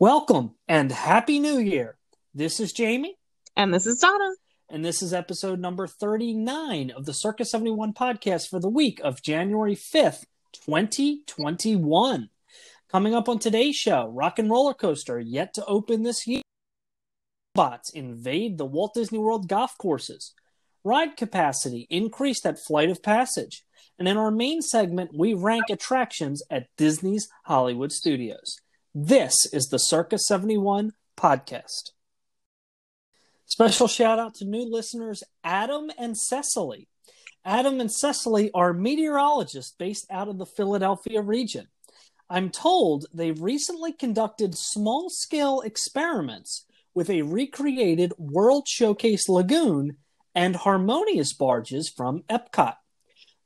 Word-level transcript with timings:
Welcome 0.00 0.54
and 0.68 0.92
Happy 0.92 1.40
New 1.40 1.58
Year. 1.58 1.98
This 2.32 2.60
is 2.60 2.72
Jamie. 2.72 3.16
And 3.56 3.74
this 3.74 3.84
is 3.84 3.98
Donna. 3.98 4.30
And 4.70 4.84
this 4.84 5.02
is 5.02 5.12
episode 5.12 5.58
number 5.58 5.88
39 5.88 6.92
of 6.92 7.04
the 7.04 7.12
Circa 7.12 7.44
71 7.44 7.94
podcast 7.94 8.48
for 8.48 8.60
the 8.60 8.68
week 8.68 9.00
of 9.02 9.24
January 9.24 9.74
5th, 9.74 10.22
2021. 10.52 12.28
Coming 12.88 13.12
up 13.12 13.28
on 13.28 13.40
today's 13.40 13.74
show, 13.74 14.06
Rock 14.06 14.38
and 14.38 14.48
Roller 14.48 14.72
Coaster 14.72 15.18
yet 15.18 15.52
to 15.54 15.64
open 15.64 16.04
this 16.04 16.28
year. 16.28 16.42
Bots 17.52 17.90
invade 17.90 18.56
the 18.56 18.66
Walt 18.66 18.94
Disney 18.94 19.18
World 19.18 19.48
golf 19.48 19.76
courses. 19.78 20.32
Ride 20.84 21.16
capacity 21.16 21.88
increased 21.90 22.46
at 22.46 22.60
Flight 22.60 22.88
of 22.88 23.02
Passage. 23.02 23.64
And 23.98 24.06
in 24.06 24.16
our 24.16 24.30
main 24.30 24.62
segment, 24.62 25.10
we 25.12 25.34
rank 25.34 25.64
attractions 25.68 26.40
at 26.48 26.68
Disney's 26.76 27.28
Hollywood 27.46 27.90
Studios. 27.90 28.60
This 29.00 29.46
is 29.52 29.68
the 29.68 29.78
Circa 29.78 30.18
71 30.18 30.92
podcast. 31.16 31.92
Special 33.46 33.86
shout 33.86 34.18
out 34.18 34.34
to 34.34 34.44
new 34.44 34.68
listeners 34.68 35.22
Adam 35.44 35.88
and 35.96 36.18
Cecily. 36.18 36.88
Adam 37.44 37.78
and 37.78 37.92
Cecily 37.92 38.50
are 38.54 38.72
meteorologists 38.72 39.72
based 39.78 40.04
out 40.10 40.26
of 40.26 40.38
the 40.38 40.46
Philadelphia 40.46 41.22
region. 41.22 41.68
I'm 42.28 42.50
told 42.50 43.06
they 43.14 43.30
recently 43.30 43.92
conducted 43.92 44.58
small 44.58 45.10
scale 45.10 45.60
experiments 45.60 46.64
with 46.92 47.08
a 47.08 47.22
recreated 47.22 48.14
World 48.18 48.66
Showcase 48.66 49.28
Lagoon 49.28 49.98
and 50.34 50.56
Harmonious 50.56 51.32
barges 51.32 51.88
from 51.88 52.24
Epcot. 52.28 52.74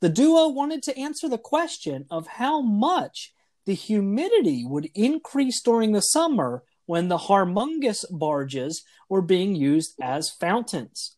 The 0.00 0.08
duo 0.08 0.48
wanted 0.48 0.82
to 0.84 0.98
answer 0.98 1.28
the 1.28 1.36
question 1.36 2.06
of 2.10 2.26
how 2.26 2.62
much 2.62 3.34
the 3.66 3.74
humidity 3.74 4.64
would 4.66 4.90
increase 4.94 5.60
during 5.62 5.92
the 5.92 6.00
summer 6.00 6.62
when 6.86 7.08
the 7.08 7.18
Harmonious 7.18 8.04
barges 8.10 8.82
were 9.08 9.22
being 9.22 9.54
used 9.54 9.94
as 10.00 10.30
fountains. 10.30 11.16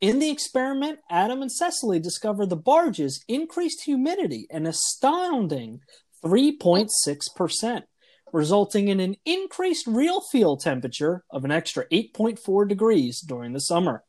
In 0.00 0.18
the 0.18 0.30
experiment, 0.30 0.98
Adam 1.10 1.40
and 1.40 1.50
Cecily 1.50 1.98
discovered 1.98 2.50
the 2.50 2.56
barges 2.56 3.24
increased 3.28 3.84
humidity 3.84 4.46
an 4.50 4.66
astounding 4.66 5.80
3.6%, 6.24 7.82
resulting 8.32 8.88
in 8.88 9.00
an 9.00 9.16
increased 9.24 9.86
real 9.86 10.20
field 10.20 10.60
temperature 10.60 11.24
of 11.30 11.44
an 11.44 11.50
extra 11.50 11.86
8.4 11.88 12.68
degrees 12.68 13.20
during 13.20 13.52
the 13.52 13.60
summer. 13.60 14.04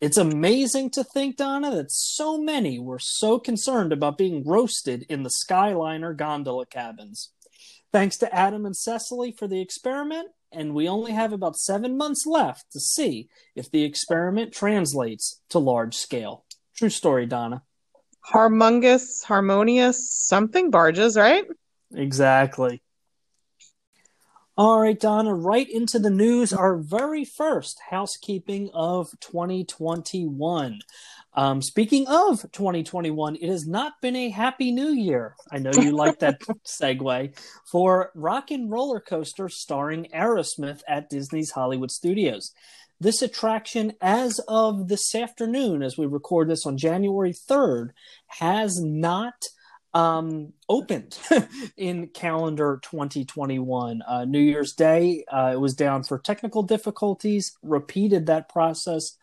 It's 0.00 0.16
amazing 0.16 0.90
to 0.90 1.02
think, 1.02 1.36
Donna, 1.36 1.74
that 1.74 1.90
so 1.90 2.38
many 2.38 2.78
were 2.78 3.00
so 3.00 3.38
concerned 3.40 3.92
about 3.92 4.16
being 4.16 4.44
roasted 4.44 5.04
in 5.08 5.24
the 5.24 5.30
Skyliner 5.44 6.16
gondola 6.16 6.66
cabins. 6.66 7.32
Thanks 7.92 8.16
to 8.18 8.32
Adam 8.32 8.64
and 8.64 8.76
Cecily 8.76 9.32
for 9.32 9.48
the 9.48 9.60
experiment, 9.60 10.28
and 10.52 10.72
we 10.72 10.88
only 10.88 11.12
have 11.12 11.32
about 11.32 11.56
seven 11.56 11.96
months 11.96 12.26
left 12.26 12.70
to 12.72 12.80
see 12.80 13.28
if 13.56 13.70
the 13.70 13.82
experiment 13.82 14.52
translates 14.52 15.40
to 15.50 15.58
large 15.58 15.96
scale. 15.96 16.44
True 16.76 16.90
story, 16.90 17.26
Donna. 17.26 17.62
Harmonious, 18.20 19.24
harmonious, 19.24 20.12
something 20.12 20.70
barges, 20.70 21.16
right? 21.16 21.44
Exactly. 21.92 22.82
All 24.58 24.80
right, 24.80 24.98
Donna, 24.98 25.32
right 25.36 25.70
into 25.70 26.00
the 26.00 26.10
news. 26.10 26.52
Our 26.52 26.78
very 26.78 27.24
first 27.24 27.78
housekeeping 27.90 28.70
of 28.74 29.08
2021. 29.20 30.80
Um, 31.34 31.62
speaking 31.62 32.08
of 32.08 32.42
2021, 32.50 33.36
it 33.36 33.48
has 33.48 33.68
not 33.68 33.92
been 34.02 34.16
a 34.16 34.30
happy 34.30 34.72
new 34.72 34.88
year. 34.88 35.36
I 35.52 35.58
know 35.58 35.70
you 35.72 35.92
like 35.92 36.18
that 36.18 36.40
segue 36.66 37.38
for 37.70 38.10
Rock 38.16 38.50
and 38.50 38.68
Roller 38.68 38.98
Coaster 38.98 39.48
starring 39.48 40.08
Aerosmith 40.12 40.80
at 40.88 41.08
Disney's 41.08 41.52
Hollywood 41.52 41.92
Studios. 41.92 42.50
This 42.98 43.22
attraction, 43.22 43.92
as 44.00 44.40
of 44.48 44.88
this 44.88 45.14
afternoon, 45.14 45.84
as 45.84 45.96
we 45.96 46.06
record 46.06 46.48
this 46.48 46.66
on 46.66 46.76
January 46.76 47.32
3rd, 47.32 47.90
has 48.26 48.80
not 48.80 49.50
um, 49.94 50.52
opened 50.68 51.18
in 51.76 52.08
calendar 52.08 52.80
2021. 52.82 54.02
Uh, 54.06 54.24
New 54.24 54.40
Year's 54.40 54.74
Day, 54.74 55.24
uh, 55.32 55.50
it 55.54 55.60
was 55.60 55.74
down 55.74 56.02
for 56.02 56.18
technical 56.18 56.62
difficulties, 56.62 57.56
repeated 57.62 58.26
that 58.26 58.48
process 58.48 59.16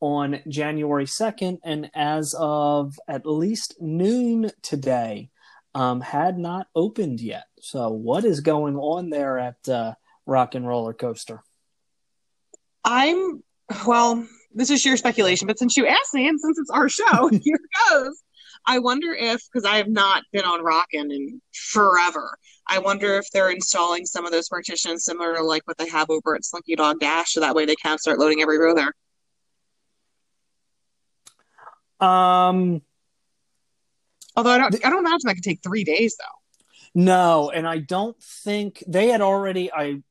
on 0.00 0.40
January 0.48 1.06
2nd, 1.06 1.58
and 1.64 1.90
as 1.94 2.34
of 2.38 2.98
at 3.08 3.26
least 3.26 3.74
noon 3.80 4.50
today, 4.62 5.30
um, 5.74 6.00
had 6.00 6.38
not 6.38 6.68
opened 6.74 7.20
yet. 7.20 7.44
So, 7.60 7.90
what 7.90 8.24
is 8.24 8.40
going 8.40 8.76
on 8.76 9.10
there 9.10 9.38
at 9.38 9.68
uh, 9.68 9.94
Rock 10.26 10.54
and 10.54 10.66
Roller 10.66 10.94
Coaster? 10.94 11.42
I'm, 12.84 13.42
well, 13.86 14.26
this 14.54 14.70
is 14.70 14.80
sheer 14.80 14.96
speculation, 14.96 15.46
but 15.46 15.58
since 15.58 15.76
you 15.76 15.86
asked 15.86 16.14
me, 16.14 16.28
and 16.28 16.40
since 16.40 16.58
it's 16.58 16.70
our 16.70 16.88
show, 16.88 17.28
here 17.32 17.60
goes. 17.90 18.22
I 18.66 18.78
wonder 18.78 19.12
if, 19.12 19.42
because 19.52 19.64
I 19.64 19.76
have 19.76 19.88
not 19.88 20.22
been 20.32 20.44
on 20.44 20.62
Rockin' 20.62 21.10
in 21.10 21.40
forever, 21.52 22.36
I 22.68 22.78
wonder 22.78 23.16
if 23.16 23.30
they're 23.32 23.50
installing 23.50 24.04
some 24.04 24.26
of 24.26 24.32
those 24.32 24.48
partitions 24.48 25.04
similar 25.04 25.36
to 25.36 25.42
like 25.42 25.66
what 25.66 25.78
they 25.78 25.88
have 25.88 26.10
over 26.10 26.34
at 26.34 26.44
Slinky 26.44 26.76
Dog 26.76 27.00
Dash, 27.00 27.32
so 27.32 27.40
that 27.40 27.54
way 27.54 27.64
they 27.64 27.76
can 27.76 27.98
start 27.98 28.18
loading 28.18 28.42
every 28.42 28.58
row 28.58 28.74
there. 28.74 28.92
Um, 32.06 32.82
although 34.36 34.50
I 34.50 34.58
don't, 34.58 34.86
I 34.86 34.90
don't 34.90 35.00
imagine 35.00 35.20
that 35.24 35.34
could 35.34 35.44
take 35.44 35.62
three 35.62 35.84
days 35.84 36.16
though. 36.18 36.38
No, 36.94 37.50
and 37.50 37.66
I 37.66 37.78
don't 37.78 38.20
think 38.22 38.82
they 38.86 39.08
had 39.08 39.20
already. 39.20 39.72
I, 39.72 40.02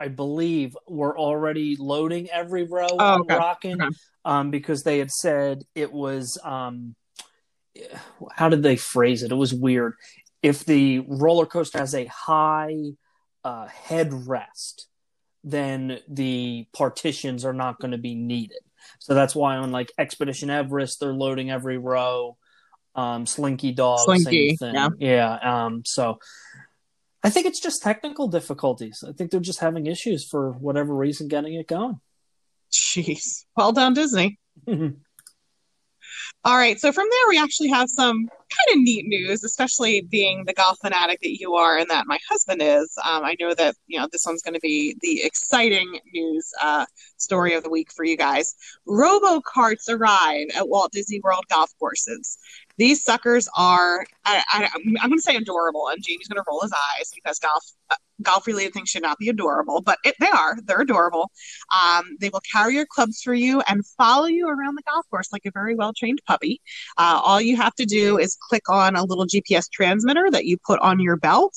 I 0.00 0.08
believe 0.08 0.76
were 0.86 1.18
already 1.18 1.76
loading 1.76 2.30
every 2.30 2.64
row 2.64 2.86
oh, 2.90 2.98
on 2.98 3.20
okay. 3.22 3.36
Rockin', 3.36 3.82
okay. 3.82 3.94
um, 4.24 4.50
because 4.50 4.82
they 4.82 4.98
had 4.98 5.10
said 5.10 5.62
it 5.74 5.92
was 5.92 6.38
um 6.44 6.94
how 8.32 8.48
did 8.48 8.62
they 8.62 8.76
phrase 8.76 9.22
it? 9.22 9.32
It 9.32 9.36
was 9.36 9.54
weird. 9.54 9.94
If 10.42 10.64
the 10.64 11.00
roller 11.00 11.46
coaster 11.46 11.78
has 11.78 11.94
a 11.94 12.06
high 12.06 12.92
uh, 13.44 13.66
headrest, 13.66 14.86
then 15.44 15.98
the 16.08 16.66
partitions 16.72 17.44
are 17.44 17.52
not 17.52 17.80
going 17.80 17.92
to 17.92 17.98
be 17.98 18.14
needed. 18.14 18.58
So 18.98 19.14
that's 19.14 19.34
why 19.34 19.56
on 19.56 19.72
like 19.72 19.92
Expedition 19.98 20.50
Everest, 20.50 21.00
they're 21.00 21.12
loading 21.12 21.50
every 21.50 21.78
row. 21.78 22.36
Um, 22.94 23.26
Slinky 23.26 23.72
Dog, 23.72 24.00
Slinky, 24.00 24.56
yeah, 24.60 24.88
yeah. 24.98 25.38
Um, 25.66 25.82
so 25.84 26.18
I 27.22 27.30
think 27.30 27.46
it's 27.46 27.60
just 27.60 27.82
technical 27.82 28.26
difficulties. 28.26 29.04
I 29.06 29.12
think 29.12 29.30
they're 29.30 29.40
just 29.40 29.60
having 29.60 29.86
issues 29.86 30.26
for 30.26 30.50
whatever 30.52 30.94
reason 30.94 31.28
getting 31.28 31.54
it 31.54 31.68
going. 31.68 32.00
Jeez, 32.72 33.44
well 33.56 33.72
done, 33.72 33.94
Disney. 33.94 34.38
All 36.44 36.56
right. 36.56 36.80
So 36.80 36.92
from 36.92 37.06
there, 37.10 37.28
we 37.28 37.38
actually 37.38 37.68
have 37.68 37.88
some 37.88 38.28
kind 38.50 38.78
of 38.78 38.82
neat 38.82 39.06
news, 39.06 39.44
especially 39.44 40.02
being 40.02 40.44
the 40.44 40.52
golf 40.52 40.78
fanatic 40.80 41.20
that 41.20 41.38
you 41.38 41.54
are 41.54 41.78
and 41.78 41.88
that 41.90 42.06
my 42.06 42.18
husband 42.28 42.62
is. 42.62 42.92
Um, 43.04 43.24
I 43.24 43.36
know 43.40 43.54
that 43.54 43.76
you 43.86 43.98
know 43.98 44.08
this 44.10 44.26
one's 44.26 44.42
going 44.42 44.54
to 44.54 44.60
be 44.60 44.96
the 45.00 45.22
exciting 45.22 45.98
news 46.12 46.50
uh, 46.60 46.86
story 47.16 47.54
of 47.54 47.62
the 47.62 47.70
week 47.70 47.92
for 47.92 48.04
you 48.04 48.16
guys. 48.16 48.54
Robo 48.86 49.40
carts 49.40 49.88
arrive 49.88 50.48
at 50.56 50.68
Walt 50.68 50.92
Disney 50.92 51.20
World 51.20 51.44
golf 51.48 51.70
courses. 51.78 52.38
These 52.78 53.02
suckers 53.02 53.48
are, 53.56 54.06
I, 54.24 54.68
am 54.74 54.94
going 54.94 55.18
to 55.18 55.22
say 55.22 55.34
adorable, 55.34 55.88
and 55.88 56.02
Jamie's 56.02 56.28
going 56.28 56.36
to 56.36 56.44
roll 56.48 56.60
his 56.60 56.72
eyes 56.72 57.10
because 57.12 57.40
golf 57.40 57.64
uh, 57.90 57.96
golf 58.22 58.46
related 58.46 58.72
things 58.72 58.88
should 58.88 59.02
not 59.02 59.18
be 59.18 59.28
adorable, 59.28 59.80
but 59.80 59.98
it, 60.04 60.14
they 60.20 60.28
are. 60.28 60.56
They're 60.64 60.80
adorable. 60.80 61.30
Um, 61.74 62.16
they 62.20 62.28
will 62.28 62.42
carry 62.52 62.74
your 62.74 62.86
clubs 62.86 63.20
for 63.22 63.34
you 63.34 63.62
and 63.68 63.84
follow 63.86 64.26
you 64.26 64.48
around 64.48 64.76
the 64.76 64.82
golf 64.82 65.06
course 65.10 65.32
like 65.32 65.42
a 65.46 65.50
very 65.50 65.74
well 65.74 65.92
trained 65.92 66.20
puppy. 66.26 66.60
Uh, 66.96 67.20
all 67.24 67.40
you 67.40 67.56
have 67.56 67.74
to 67.76 67.84
do 67.84 68.18
is 68.18 68.36
click 68.48 68.68
on 68.68 68.96
a 68.96 69.04
little 69.04 69.26
GPS 69.26 69.64
transmitter 69.70 70.30
that 70.30 70.44
you 70.44 70.56
put 70.58 70.80
on 70.80 71.00
your 71.00 71.16
belt. 71.16 71.54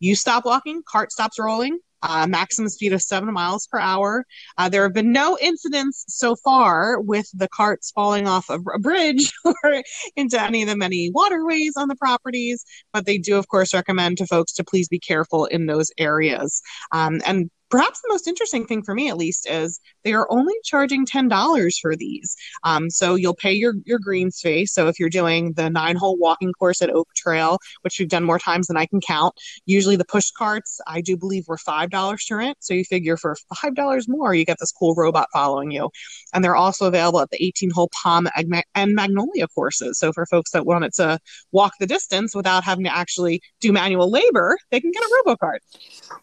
You 0.00 0.16
stop 0.16 0.44
walking, 0.44 0.82
cart 0.88 1.12
stops 1.12 1.38
rolling, 1.38 1.78
uh, 2.02 2.26
maximum 2.26 2.68
speed 2.68 2.92
of 2.92 3.00
seven 3.00 3.32
miles 3.32 3.66
per 3.66 3.78
hour. 3.78 4.24
Uh, 4.58 4.68
there 4.68 4.82
have 4.82 4.92
been 4.92 5.12
no 5.12 5.38
incidents 5.40 6.04
so 6.08 6.36
far 6.36 7.00
with 7.00 7.26
the 7.32 7.48
carts 7.48 7.90
falling 7.92 8.26
off 8.26 8.50
of 8.50 8.62
a 8.74 8.78
bridge 8.78 9.32
or 9.44 9.82
into 10.16 10.40
any 10.40 10.62
of 10.62 10.68
the 10.68 10.76
many 10.76 11.10
waterways 11.10 11.74
on 11.76 11.88
the 11.88 11.96
properties, 11.96 12.64
but 12.92 13.06
they 13.06 13.18
do, 13.18 13.36
of 13.36 13.48
course, 13.48 13.72
recommend 13.72 14.18
to 14.18 14.26
folks 14.26 14.52
to 14.54 14.64
please 14.64 14.88
be 14.88 14.98
careful 14.98 15.46
in 15.46 15.66
those 15.66 15.90
areas. 15.98 16.62
Um, 16.90 17.20
and 17.24 17.50
perhaps 17.72 18.00
the 18.02 18.08
most 18.10 18.28
interesting 18.28 18.66
thing 18.66 18.84
for 18.84 18.94
me 18.94 19.08
at 19.08 19.16
least 19.16 19.48
is 19.50 19.80
they 20.04 20.12
are 20.12 20.30
only 20.30 20.54
charging 20.62 21.06
$10 21.06 21.72
for 21.80 21.96
these. 21.96 22.36
Um, 22.62 22.90
so 22.90 23.16
you'll 23.16 23.34
pay 23.34 23.52
your, 23.52 23.74
your 23.84 23.98
greens 23.98 24.38
fee. 24.40 24.66
So 24.66 24.86
if 24.86 25.00
you're 25.00 25.08
doing 25.08 25.54
the 25.54 25.70
nine 25.70 25.96
hole 25.96 26.16
walking 26.18 26.52
course 26.52 26.82
at 26.82 26.90
oak 26.90 27.08
trail 27.16 27.58
which 27.80 27.98
we've 27.98 28.08
done 28.08 28.24
more 28.24 28.38
times 28.38 28.66
than 28.66 28.76
i 28.76 28.86
can 28.86 29.00
count 29.00 29.34
usually 29.66 29.96
the 29.96 30.04
push 30.04 30.30
carts 30.36 30.80
i 30.86 31.00
do 31.00 31.16
believe 31.16 31.44
were 31.48 31.56
$5 31.56 32.26
to 32.26 32.36
rent. 32.36 32.56
So 32.60 32.74
you 32.74 32.84
figure 32.84 33.16
for 33.16 33.36
$5 33.54 34.04
more 34.08 34.34
you 34.34 34.44
get 34.44 34.58
this 34.60 34.72
cool 34.72 34.94
robot 34.94 35.28
following 35.32 35.70
you. 35.70 35.90
And 36.32 36.44
they're 36.44 36.56
also 36.56 36.86
available 36.86 37.20
at 37.20 37.30
the 37.30 37.42
18 37.42 37.70
hole 37.70 37.90
palm 38.02 38.28
and 38.74 38.94
magnolia 38.94 39.48
courses. 39.48 39.98
So 39.98 40.12
for 40.12 40.26
folks 40.26 40.50
that 40.52 40.66
wanted 40.66 40.92
to 40.94 41.18
walk 41.52 41.74
the 41.80 41.86
distance 41.86 42.34
without 42.34 42.64
having 42.64 42.84
to 42.84 42.94
actually 42.94 43.40
do 43.60 43.72
manual 43.72 44.10
labor 44.10 44.58
they 44.70 44.80
can 44.80 44.90
get 44.90 45.02
a 45.02 45.22
robocart. 45.26 45.58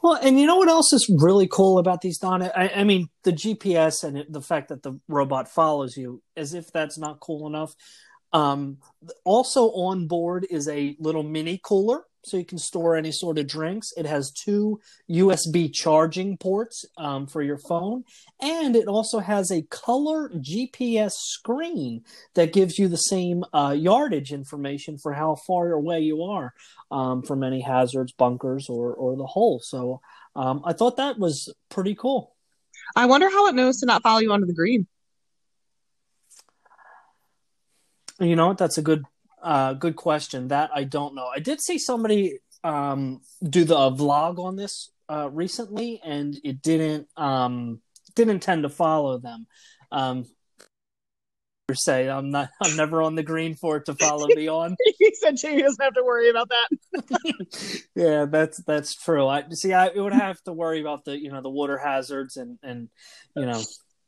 Well 0.01 0.19
and 0.21 0.39
you 0.39 0.45
know 0.45 0.57
what 0.57 0.69
else 0.69 0.93
is 0.93 1.09
really 1.19 1.38
really 1.39 1.49
cool 1.51 1.79
about 1.79 2.01
these 2.01 2.17
Don? 2.17 2.43
I, 2.43 2.71
I 2.75 2.83
mean, 2.83 3.07
the 3.23 3.31
GPS 3.31 4.03
and 4.03 4.25
the 4.29 4.41
fact 4.41 4.67
that 4.69 4.83
the 4.83 4.99
robot 5.07 5.47
follows 5.47 5.95
you, 5.95 6.21
as 6.35 6.53
if 6.53 6.71
that's 6.73 6.97
not 6.97 7.21
cool 7.21 7.47
enough. 7.47 7.73
Um, 8.33 8.77
also 9.23 9.71
on 9.71 10.07
board 10.07 10.45
is 10.49 10.67
a 10.67 10.95
little 10.99 11.23
mini 11.23 11.59
cooler 11.63 12.03
so 12.25 12.35
you 12.35 12.45
can 12.45 12.57
store 12.57 12.97
any 12.97 13.11
sort 13.11 13.39
of 13.39 13.47
drinks. 13.47 13.91
It 13.95 14.05
has 14.05 14.31
two 14.31 14.81
USB 15.09 15.73
charging 15.73 16.37
ports 16.37 16.85
um, 16.97 17.25
for 17.25 17.41
your 17.41 17.57
phone, 17.57 18.03
and 18.41 18.75
it 18.75 18.87
also 18.87 19.19
has 19.19 19.49
a 19.51 19.63
color 19.63 20.29
GPS 20.29 21.13
screen 21.13 22.03
that 22.35 22.53
gives 22.53 22.77
you 22.77 22.89
the 22.89 22.97
same 22.97 23.45
uh, 23.53 23.73
yardage 23.75 24.33
information 24.33 24.97
for 24.97 25.13
how 25.13 25.37
far 25.47 25.71
away 25.71 26.01
you 26.01 26.23
are 26.23 26.53
um, 26.91 27.23
from 27.23 27.41
any 27.41 27.61
hazards, 27.61 28.11
bunkers, 28.11 28.67
or 28.69 28.93
or 28.93 29.15
the 29.15 29.25
hole. 29.25 29.61
So 29.63 30.01
um, 30.35 30.61
I 30.65 30.73
thought 30.73 30.97
that 30.97 31.17
was 31.17 31.53
pretty 31.69 31.95
cool. 31.95 32.35
I 32.95 33.05
wonder 33.05 33.29
how 33.29 33.47
it 33.47 33.55
knows 33.55 33.79
to 33.79 33.85
not 33.85 34.03
follow 34.03 34.19
you 34.19 34.31
onto 34.31 34.45
the 34.45 34.53
green. 34.53 34.87
You 38.19 38.35
know 38.35 38.47
what? 38.47 38.57
That's 38.57 38.77
a 38.77 38.81
good 38.81 39.05
uh, 39.41 39.73
good 39.73 39.95
question. 39.95 40.49
That 40.49 40.71
I 40.73 40.83
don't 40.83 41.15
know. 41.15 41.27
I 41.27 41.39
did 41.39 41.61
see 41.61 41.77
somebody 41.77 42.39
um, 42.63 43.21
do 43.41 43.63
the 43.63 43.75
vlog 43.75 44.39
on 44.39 44.55
this 44.55 44.91
uh, 45.09 45.29
recently, 45.31 46.01
and 46.03 46.37
it 46.43 46.61
didn't 46.61 47.07
um, 47.15 47.81
didn't 48.15 48.41
tend 48.41 48.63
to 48.63 48.69
follow 48.69 49.17
them. 49.17 49.47
Um, 49.91 50.25
say 51.75 52.09
I'm 52.09 52.31
not. 52.31 52.49
I'm 52.61 52.75
never 52.75 53.01
on 53.01 53.15
the 53.15 53.23
green 53.23 53.55
for 53.55 53.77
it 53.77 53.85
to 53.85 53.95
follow 53.95 54.27
me 54.27 54.47
on. 54.47 54.75
he 54.99 55.13
said 55.15 55.37
Jamie 55.37 55.61
doesn't 55.61 55.83
have 55.83 55.93
to 55.93 56.03
worry 56.03 56.29
about 56.29 56.49
that. 56.49 57.83
yeah, 57.95 58.25
that's 58.25 58.61
that's 58.63 58.95
true. 58.95 59.27
I 59.27 59.43
see. 59.51 59.73
I 59.73 59.89
would 59.89 60.13
have 60.13 60.41
to 60.43 60.53
worry 60.53 60.81
about 60.81 61.05
the 61.05 61.17
you 61.17 61.31
know 61.31 61.41
the 61.41 61.49
water 61.49 61.77
hazards 61.77 62.37
and 62.37 62.57
and 62.63 62.89
you 63.35 63.45
know 63.45 63.61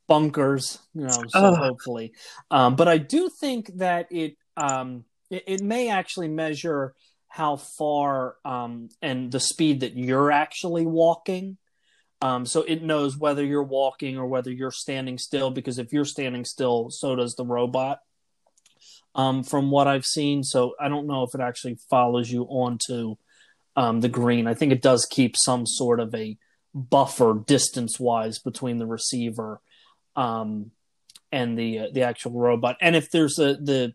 bunkers. 0.07 0.79
You 0.93 1.03
know, 1.03 1.09
so 1.09 1.29
oh. 1.33 1.55
hopefully. 1.55 2.13
Um, 2.49 2.75
but 2.75 2.87
I 2.87 2.97
do 2.97 3.29
think 3.29 3.71
that 3.77 4.07
it 4.11 4.37
um 4.57 5.05
it, 5.29 5.43
it 5.47 5.61
may 5.61 5.89
actually 5.89 6.27
measure 6.27 6.93
how 7.31 7.55
far 7.55 8.35
um, 8.43 8.89
and 9.01 9.31
the 9.31 9.39
speed 9.39 9.79
that 9.79 9.95
you're 9.95 10.31
actually 10.31 10.85
walking. 10.85 11.57
Um, 12.21 12.45
so 12.45 12.62
it 12.62 12.83
knows 12.83 13.18
whether 13.18 13.44
you're 13.44 13.63
walking 13.63 14.18
or 14.18 14.27
whether 14.27 14.51
you're 14.51 14.71
standing 14.71 15.18
still, 15.18 15.50
because 15.50 15.79
if 15.79 15.91
you're 15.91 16.06
standing 16.06 16.45
still, 16.45 16.89
so 16.91 17.15
does 17.15 17.33
the 17.35 17.45
robot. 17.45 18.00
Um, 19.13 19.44
from 19.44 19.71
what 19.71 19.88
I've 19.88 20.06
seen, 20.06 20.44
so 20.44 20.73
I 20.79 20.88
don't 20.88 21.07
know 21.07 21.23
if 21.23 21.35
it 21.35 21.41
actually 21.41 21.77
follows 21.89 22.31
you 22.31 22.44
onto 22.44 23.18
um, 23.75 24.00
the 24.00 24.07
green. 24.07 24.47
I 24.47 24.53
think 24.53 24.71
it 24.71 24.81
does 24.81 25.06
keep 25.09 25.35
some 25.38 25.65
sort 25.65 26.00
of 26.00 26.15
a 26.15 26.38
buffer 26.73 27.41
distance 27.45 28.00
wise 28.00 28.39
between 28.39 28.79
the 28.79 28.85
receiver 28.85 29.59
um, 30.15 30.71
and 31.31 31.57
the 31.57 31.79
uh, 31.79 31.88
the 31.91 32.03
actual 32.03 32.31
robot. 32.31 32.77
And 32.79 32.95
if 32.95 33.12
there's 33.12 33.38
a 33.38 33.56
the 33.56 33.94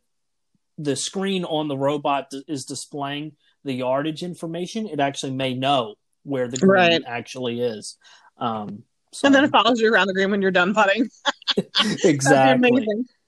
the 0.76 0.96
screen 0.96 1.44
on 1.44 1.69
the 1.69 1.79
robot 1.79 2.31
is 2.46 2.64
displaying 2.64 3.37
the 3.64 3.72
yardage 3.72 4.22
information, 4.22 4.87
it 4.87 5.00
actually 5.00 5.32
may 5.32 5.55
know 5.55 5.94
where 6.26 6.49
the 6.49 6.56
green 6.56 6.70
right. 6.70 7.02
actually 7.06 7.61
is. 7.61 7.96
Um, 8.38 8.82
so. 9.12 9.26
And 9.26 9.34
then 9.34 9.44
it 9.44 9.50
follows 9.50 9.81
you 9.81 9.93
around 9.93 10.08
the 10.08 10.14
green 10.14 10.31
when 10.31 10.43
you're 10.43 10.50
done 10.50 10.75
putting. 10.75 11.08
exactly. 12.05 12.87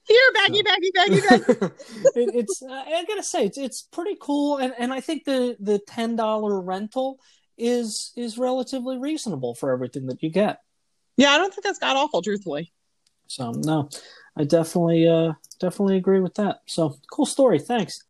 Here, 0.09 0.33
baggy, 0.35 0.63
baggy, 0.63 0.91
baggy, 0.95 1.21
baggy. 1.21 1.45
it, 2.15 2.35
it's 2.35 2.63
uh, 2.63 2.73
I 2.73 3.05
gotta 3.07 3.23
say 3.23 3.45
it's 3.45 3.59
it's 3.59 3.83
pretty 3.83 4.17
cool, 4.19 4.57
and, 4.57 4.73
and 4.79 4.93
I 4.93 5.01
think 5.01 5.25
the 5.25 5.57
the 5.61 5.79
ten 5.79 6.17
dollar 6.17 6.61
rental 6.61 7.19
is 7.59 8.13
is 8.17 8.39
relatively 8.39 8.97
reasonable 8.97 9.55
for 9.55 9.71
everything 9.71 10.07
that 10.07 10.23
you 10.23 10.31
get. 10.31 10.61
Yeah, 11.19 11.31
I 11.31 11.39
don't 11.39 11.53
think 11.53 11.65
that's 11.65 11.79
god 11.79 11.97
awful, 11.97 12.23
truthfully. 12.23 12.73
So 13.27 13.53
no, 13.53 13.91
I 14.35 14.45
definitely 14.45 15.07
uh 15.07 15.35
definitely 15.61 15.99
agree 15.99 16.21
with 16.21 16.35
that. 16.35 16.61
So 16.67 16.97
cool 17.13 17.27
story. 17.27 17.59
Thanks. 17.59 18.03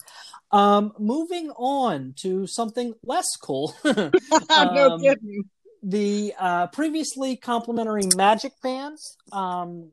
Um, 0.50 0.92
moving 0.98 1.50
on 1.50 2.14
to 2.22 2.46
something 2.46 2.94
less 3.04 3.36
cool. 3.36 3.74
um, 3.84 4.10
no 4.50 4.98
kidding. 4.98 5.44
The 5.82 6.34
uh, 6.38 6.66
previously 6.68 7.36
complimentary 7.36 8.02
Magic 8.16 8.52
Bands. 8.62 9.16
Um, 9.30 9.92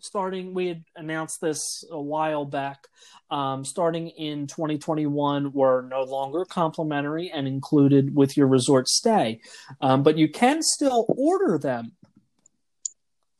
starting, 0.00 0.54
we 0.54 0.68
had 0.68 0.84
announced 0.96 1.40
this 1.40 1.84
a 1.90 2.00
while 2.00 2.44
back. 2.44 2.86
Um, 3.30 3.64
starting 3.64 4.08
in 4.08 4.46
2021, 4.46 5.52
were 5.52 5.82
no 5.82 6.02
longer 6.02 6.44
complimentary 6.44 7.30
and 7.30 7.46
included 7.46 8.14
with 8.14 8.36
your 8.36 8.46
resort 8.46 8.88
stay, 8.88 9.40
um, 9.80 10.02
but 10.02 10.16
you 10.16 10.28
can 10.28 10.62
still 10.62 11.04
order 11.08 11.58
them 11.58 11.92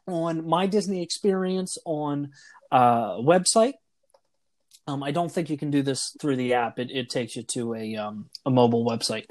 on 0.06 0.46
My 0.46 0.66
Disney 0.66 1.02
Experience 1.02 1.78
on 1.84 2.30
uh, 2.70 3.14
website. 3.16 3.74
Um, 4.88 5.02
I 5.02 5.10
don't 5.10 5.30
think 5.30 5.50
you 5.50 5.58
can 5.58 5.70
do 5.70 5.82
this 5.82 6.16
through 6.18 6.36
the 6.36 6.54
app. 6.54 6.78
It, 6.78 6.90
it 6.90 7.10
takes 7.10 7.36
you 7.36 7.42
to 7.42 7.74
a 7.74 7.96
um, 7.96 8.30
a 8.46 8.50
mobile 8.50 8.86
website. 8.86 9.26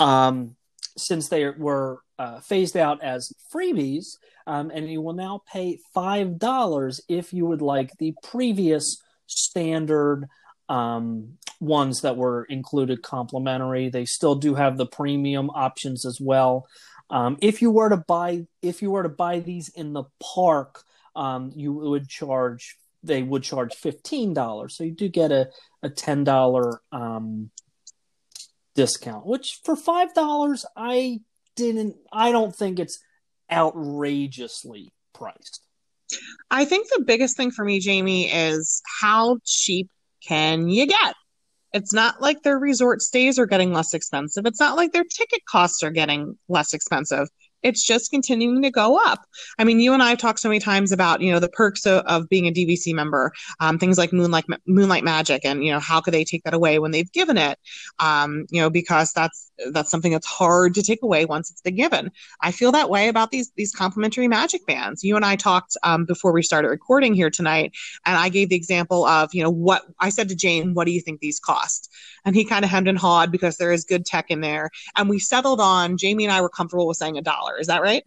Um, 0.00 0.56
since 0.96 1.28
they 1.28 1.48
were 1.50 2.00
uh, 2.18 2.40
phased 2.40 2.76
out 2.76 3.02
as 3.02 3.32
freebies, 3.54 4.16
um, 4.46 4.70
and 4.74 4.90
you 4.90 5.02
will 5.02 5.12
now 5.12 5.42
pay 5.52 5.78
five 5.92 6.38
dollars 6.38 7.02
if 7.08 7.34
you 7.34 7.44
would 7.46 7.60
like 7.60 7.90
the 7.98 8.14
previous 8.22 9.02
standard 9.26 10.26
um, 10.70 11.36
ones 11.60 12.00
that 12.00 12.16
were 12.16 12.44
included 12.44 13.02
complimentary. 13.02 13.90
They 13.90 14.06
still 14.06 14.34
do 14.34 14.54
have 14.54 14.78
the 14.78 14.86
premium 14.86 15.50
options 15.50 16.06
as 16.06 16.18
well. 16.20 16.66
Um, 17.10 17.36
if 17.42 17.60
you 17.60 17.70
were 17.70 17.90
to 17.90 17.98
buy 17.98 18.46
if 18.62 18.80
you 18.80 18.90
were 18.90 19.02
to 19.02 19.10
buy 19.10 19.40
these 19.40 19.68
in 19.68 19.92
the 19.92 20.04
park, 20.22 20.84
you 21.54 21.74
would 21.74 22.08
charge 22.08 22.78
they 23.02 23.22
would 23.22 23.42
charge 23.42 23.74
fifteen 23.74 24.34
dollars. 24.34 24.76
So 24.76 24.84
you 24.84 24.92
do 24.92 25.08
get 25.08 25.32
a 25.32 25.50
a 25.82 25.90
ten 25.90 26.24
dollar 26.24 26.80
um, 26.92 27.50
discount, 28.74 29.26
which 29.26 29.60
for 29.64 29.76
five 29.76 30.14
dollars 30.14 30.64
I 30.76 31.20
didn't. 31.56 31.96
I 32.12 32.32
don't 32.32 32.54
think 32.54 32.78
it's 32.78 32.98
outrageously 33.50 34.92
priced. 35.14 35.60
I 36.50 36.64
think 36.64 36.88
the 36.88 37.04
biggest 37.04 37.36
thing 37.36 37.50
for 37.50 37.64
me, 37.64 37.80
Jamie, 37.80 38.30
is 38.30 38.82
how 39.00 39.38
cheap 39.44 39.88
can 40.26 40.68
you 40.68 40.86
get? 40.86 41.14
It's 41.72 41.92
not 41.92 42.20
like 42.20 42.42
their 42.42 42.58
resort 42.58 43.00
stays 43.00 43.38
are 43.38 43.46
getting 43.46 43.72
less 43.72 43.94
expensive. 43.94 44.44
It's 44.44 44.60
not 44.60 44.76
like 44.76 44.92
their 44.92 45.04
ticket 45.04 45.40
costs 45.48 45.82
are 45.82 45.90
getting 45.90 46.38
less 46.48 46.74
expensive 46.74 47.28
it's 47.62 47.84
just 47.84 48.10
continuing 48.10 48.62
to 48.62 48.70
go 48.70 48.98
up. 48.98 49.24
I 49.58 49.64
mean, 49.64 49.80
you 49.80 49.92
and 49.92 50.02
I 50.02 50.10
have 50.10 50.18
talked 50.18 50.40
so 50.40 50.48
many 50.48 50.60
times 50.60 50.92
about 50.92 51.20
you 51.20 51.30
know 51.32 51.38
the 51.40 51.48
perks 51.48 51.86
of, 51.86 52.04
of 52.06 52.28
being 52.28 52.46
a 52.46 52.52
DVC 52.52 52.94
member, 52.94 53.32
um, 53.60 53.78
things 53.78 53.98
like 53.98 54.12
Moonlight 54.12 54.46
Moonlight 54.66 55.04
Magic, 55.04 55.44
and 55.44 55.64
you 55.64 55.72
know 55.72 55.80
how 55.80 56.00
could 56.00 56.14
they 56.14 56.24
take 56.24 56.44
that 56.44 56.54
away 56.54 56.78
when 56.78 56.90
they've 56.90 57.10
given 57.12 57.38
it? 57.38 57.58
Um, 57.98 58.46
you 58.50 58.60
know 58.60 58.70
because 58.70 59.12
that's 59.12 59.51
that's 59.70 59.90
something 59.90 60.12
that's 60.12 60.26
hard 60.26 60.74
to 60.74 60.82
take 60.82 61.02
away 61.02 61.24
once 61.24 61.50
it's 61.50 61.60
been 61.60 61.76
given. 61.76 62.10
I 62.40 62.52
feel 62.52 62.72
that 62.72 62.90
way 62.90 63.08
about 63.08 63.30
these 63.30 63.52
these 63.56 63.72
complimentary 63.72 64.28
Magic 64.28 64.66
bands. 64.66 65.04
You 65.04 65.16
and 65.16 65.24
I 65.24 65.36
talked 65.36 65.76
um, 65.82 66.04
before 66.04 66.32
we 66.32 66.42
started 66.42 66.68
recording 66.68 67.14
here 67.14 67.30
tonight, 67.30 67.72
and 68.04 68.16
I 68.16 68.28
gave 68.28 68.48
the 68.48 68.56
example 68.56 69.04
of 69.04 69.34
you 69.34 69.42
know 69.42 69.50
what 69.50 69.84
I 70.00 70.08
said 70.08 70.28
to 70.30 70.36
Jane, 70.36 70.74
what 70.74 70.86
do 70.86 70.92
you 70.92 71.00
think 71.00 71.20
these 71.20 71.38
cost? 71.38 71.90
And 72.24 72.34
he 72.34 72.44
kind 72.44 72.64
of 72.64 72.70
hemmed 72.70 72.88
and 72.88 72.98
hawed 72.98 73.30
because 73.30 73.56
there 73.56 73.72
is 73.72 73.84
good 73.84 74.06
tech 74.06 74.30
in 74.30 74.40
there, 74.40 74.70
and 74.96 75.08
we 75.08 75.18
settled 75.18 75.60
on 75.60 75.96
Jamie 75.96 76.24
and 76.24 76.32
I 76.32 76.40
were 76.40 76.48
comfortable 76.48 76.86
with 76.86 76.96
saying 76.96 77.18
a 77.18 77.22
dollar. 77.22 77.58
Is 77.58 77.66
that 77.68 77.82
right? 77.82 78.04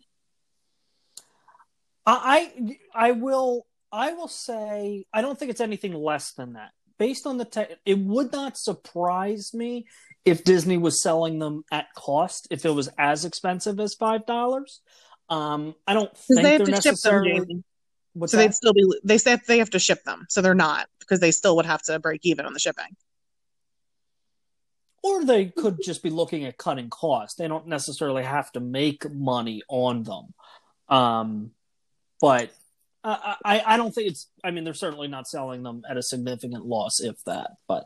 I 2.06 2.78
I 2.94 3.12
will 3.12 3.66
I 3.92 4.14
will 4.14 4.28
say 4.28 5.06
I 5.14 5.22
don't 5.22 5.38
think 5.38 5.52
it's 5.52 5.62
anything 5.62 5.94
less 5.94 6.32
than 6.34 6.54
that. 6.54 6.72
Based 6.98 7.26
on 7.28 7.38
the 7.38 7.46
tech, 7.46 7.72
it 7.86 7.98
would 7.98 8.32
not 8.32 8.58
surprise 8.58 9.54
me 9.54 9.86
if 10.26 10.44
Disney 10.44 10.78
was 10.78 11.02
selling 11.02 11.40
them 11.40 11.64
at 11.72 11.94
cost 11.96 12.48
if 12.50 12.66
it 12.66 12.72
was 12.72 12.90
as 12.98 13.26
expensive 13.26 13.80
as 13.80 13.94
five 13.94 14.26
dollars. 14.26 14.82
Um, 15.30 15.76
I 15.88 15.94
don't 15.94 16.16
think 16.18 16.42
they 16.42 16.56
are 16.56 16.66
necessarily. 16.66 17.40
Them, 17.40 17.64
so 18.26 18.38
that? 18.38 18.44
they'd 18.44 18.54
still 18.54 18.74
be. 18.74 18.84
They 19.04 19.18
say 19.18 19.38
they 19.48 19.60
have 19.60 19.72
to 19.72 19.80
ship 19.80 20.04
them, 20.04 20.26
so 20.30 20.42
they're 20.42 20.54
not 20.54 20.88
because 21.00 21.20
they 21.20 21.32
still 21.32 21.56
would 21.56 21.66
have 21.66 21.82
to 21.84 22.00
break 22.00 22.22
even 22.24 22.46
on 22.46 22.54
the 22.54 22.60
shipping 22.60 22.96
or 25.06 25.24
they 25.24 25.46
could 25.46 25.78
just 25.84 26.02
be 26.02 26.10
looking 26.10 26.46
at 26.46 26.58
cutting 26.58 26.90
costs. 26.90 27.36
They 27.36 27.48
don't 27.48 27.68
necessarily 27.68 28.24
have 28.24 28.52
to 28.54 28.60
make 28.60 29.08
money 29.12 29.62
on 29.68 30.02
them. 30.02 30.34
Um, 30.90 31.52
but 32.20 32.50
I, 33.04 33.36
I, 33.46 33.64
I 33.66 33.78
don't 33.78 33.94
think 33.94 34.10
it's. 34.10 34.28
I 34.44 34.50
mean, 34.50 34.64
they're 34.64 34.74
certainly 34.74 35.08
not 35.08 35.28
selling 35.28 35.62
them 35.62 35.84
at 35.88 35.98
a 35.98 36.02
significant 36.02 36.66
loss, 36.66 37.02
if 37.02 37.24
that. 37.26 37.52
But 37.68 37.86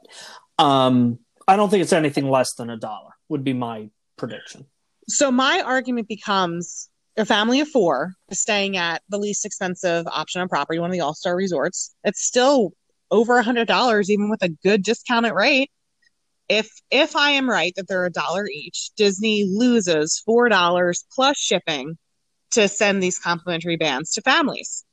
um, 0.57 1.19
I 1.49 1.55
don't 1.55 1.69
think 1.69 1.81
it's 1.81 1.93
anything 1.93 2.29
less 2.29 2.53
than 2.55 2.69
a 2.69 2.77
dollar. 2.77 3.11
Would 3.29 3.43
be 3.43 3.53
my 3.53 3.89
prediction. 4.17 4.65
So 5.07 5.31
my 5.31 5.61
argument 5.65 6.07
becomes: 6.07 6.89
a 7.17 7.25
family 7.25 7.59
of 7.59 7.67
four 7.67 8.13
staying 8.31 8.77
at 8.77 9.01
the 9.09 9.17
least 9.17 9.45
expensive 9.45 10.05
option 10.07 10.41
on 10.41 10.47
property, 10.47 10.79
one 10.79 10.89
of 10.89 10.93
the 10.93 11.01
All 11.01 11.15
Star 11.15 11.35
resorts. 11.35 11.95
It's 12.03 12.21
still 12.21 12.73
over 13.11 13.37
a 13.37 13.43
hundred 13.43 13.67
dollars, 13.67 14.09
even 14.09 14.29
with 14.29 14.43
a 14.43 14.49
good 14.49 14.83
discounted 14.83 15.33
rate 15.33 15.71
if 16.49 16.67
if 16.89 17.15
I 17.15 17.31
am 17.31 17.49
right 17.49 17.73
that 17.75 17.87
they're 17.87 18.05
a 18.05 18.11
dollar 18.11 18.47
each, 18.47 18.89
Disney 18.97 19.45
loses 19.47 20.21
four 20.25 20.49
dollars 20.49 21.05
plus 21.13 21.37
shipping 21.37 21.97
to 22.51 22.67
send 22.67 23.01
these 23.01 23.19
complimentary 23.19 23.77
bands 23.77 24.11
to 24.13 24.21
families. 24.21 24.83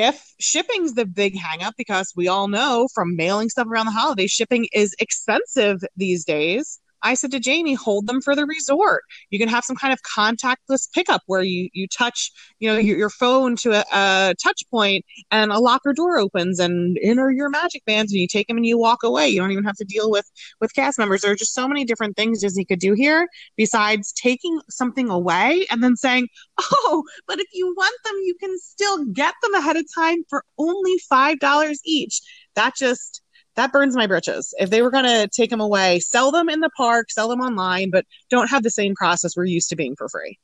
If 0.00 0.32
shipping's 0.38 0.94
the 0.94 1.06
big 1.06 1.34
hangup, 1.34 1.72
because 1.76 2.12
we 2.14 2.28
all 2.28 2.46
know 2.46 2.86
from 2.94 3.16
mailing 3.16 3.48
stuff 3.48 3.66
around 3.66 3.86
the 3.86 3.92
holidays, 3.92 4.30
shipping 4.30 4.68
is 4.72 4.94
expensive 5.00 5.80
these 5.96 6.24
days. 6.24 6.78
I 7.02 7.14
said 7.14 7.30
to 7.32 7.40
Jamie, 7.40 7.74
hold 7.74 8.06
them 8.06 8.20
for 8.20 8.34
the 8.34 8.46
resort. 8.46 9.04
You 9.30 9.38
can 9.38 9.48
have 9.48 9.64
some 9.64 9.76
kind 9.76 9.92
of 9.92 10.00
contactless 10.02 10.92
pickup 10.92 11.22
where 11.26 11.42
you 11.42 11.68
you 11.72 11.86
touch, 11.86 12.32
you 12.58 12.68
know, 12.68 12.78
your, 12.78 12.96
your 12.96 13.10
phone 13.10 13.56
to 13.56 13.72
a, 13.72 13.84
a, 13.92 14.34
touch 14.42 14.62
point 14.70 15.04
and 15.30 15.52
a 15.52 15.58
locker 15.58 15.92
door 15.92 16.18
opens 16.18 16.58
and 16.58 16.98
enter 17.02 17.30
your 17.30 17.48
magic 17.50 17.84
bands 17.84 18.12
and 18.12 18.20
you 18.20 18.26
take 18.26 18.48
them 18.48 18.56
and 18.56 18.66
you 18.66 18.78
walk 18.78 19.02
away. 19.02 19.28
You 19.28 19.40
don't 19.40 19.52
even 19.52 19.64
have 19.64 19.76
to 19.76 19.84
deal 19.84 20.10
with 20.10 20.30
with 20.60 20.74
cast 20.74 20.98
members. 20.98 21.22
There 21.22 21.32
are 21.32 21.36
just 21.36 21.54
so 21.54 21.68
many 21.68 21.84
different 21.84 22.16
things 22.16 22.40
Disney 22.40 22.64
could 22.64 22.80
do 22.80 22.94
here 22.94 23.28
besides 23.56 24.12
taking 24.12 24.60
something 24.68 25.08
away 25.08 25.66
and 25.70 25.82
then 25.82 25.96
saying, 25.96 26.28
"Oh, 26.58 27.04
but 27.26 27.38
if 27.38 27.48
you 27.52 27.74
want 27.76 27.94
them, 28.04 28.14
you 28.24 28.34
can 28.40 28.58
still 28.58 29.04
get 29.06 29.34
them 29.42 29.54
ahead 29.54 29.76
of 29.76 29.86
time 29.94 30.24
for 30.28 30.44
only 30.58 30.98
$5 31.10 31.78
each." 31.84 32.20
That 32.54 32.74
just 32.76 33.22
that 33.58 33.72
burns 33.72 33.96
my 33.96 34.06
britches. 34.06 34.54
If 34.58 34.70
they 34.70 34.82
were 34.82 34.90
going 34.90 35.04
to 35.04 35.28
take 35.28 35.50
them 35.50 35.60
away, 35.60 35.98
sell 35.98 36.30
them 36.30 36.48
in 36.48 36.60
the 36.60 36.70
park, 36.70 37.10
sell 37.10 37.28
them 37.28 37.40
online, 37.40 37.90
but 37.90 38.06
don't 38.30 38.48
have 38.48 38.62
the 38.62 38.70
same 38.70 38.94
process 38.94 39.36
we're 39.36 39.46
used 39.46 39.68
to 39.70 39.76
being 39.76 39.96
for 39.96 40.08
free. 40.08 40.38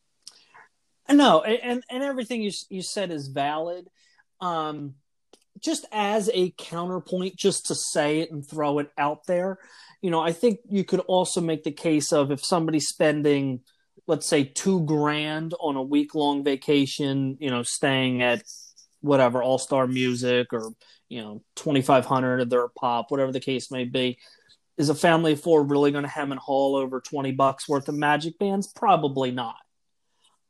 No, 1.09 1.41
and 1.43 1.85
and 1.89 2.03
everything 2.03 2.43
you 2.43 2.51
you 2.71 2.83
said 2.83 3.13
is 3.13 3.29
valid. 3.29 3.89
Um, 4.41 4.95
just 5.61 5.87
as 5.93 6.29
a 6.35 6.51
counterpoint, 6.59 7.37
just 7.37 7.67
to 7.67 7.77
say 7.77 8.19
it 8.19 8.33
and 8.33 8.45
throw 8.45 8.81
it 8.81 8.91
out 8.99 9.27
there, 9.27 9.59
you 10.03 10.11
know, 10.11 10.21
I 10.21 10.33
think 10.33 10.59
you 10.69 10.83
could 10.83 11.01
also 11.01 11.41
make 11.41 11.63
the 11.63 11.71
case 11.71 12.13
of 12.13 12.33
if 12.33 12.45
somebody's 12.45 12.89
spending, 12.89 13.61
let's 14.09 14.27
say, 14.27 14.43
two 14.43 14.81
grand 14.87 15.55
on 15.61 15.77
a 15.77 15.83
week 15.83 16.17
long 16.17 16.43
vacation, 16.43 17.37
you 17.39 17.51
know, 17.51 17.63
staying 17.63 18.23
at 18.23 18.43
whatever 19.03 19.41
All 19.41 19.59
Star 19.59 19.87
Music 19.87 20.53
or 20.53 20.73
you 21.15 21.23
know, 21.23 21.43
2500 21.57 22.51
they're 22.51 22.69
pop, 22.69 23.11
whatever 23.11 23.31
the 23.31 23.41
case 23.41 23.71
may 23.71 23.85
be. 23.85 24.19
Is 24.77 24.89
a 24.89 24.95
family 24.95 25.35
of 25.35 25.41
four 25.41 25.63
really 25.63 25.93
going 25.93 26.03
to 26.03 26.11
hem 26.11 26.33
and 26.33 26.41
haul 26.41 26.75
over 26.75 27.01
20 27.01 27.31
bucks 27.33 27.69
worth 27.69 27.89
of 27.89 27.95
magic 27.95 28.39
bands? 28.41 28.67
Probably 28.67 29.31
not. 29.31 29.57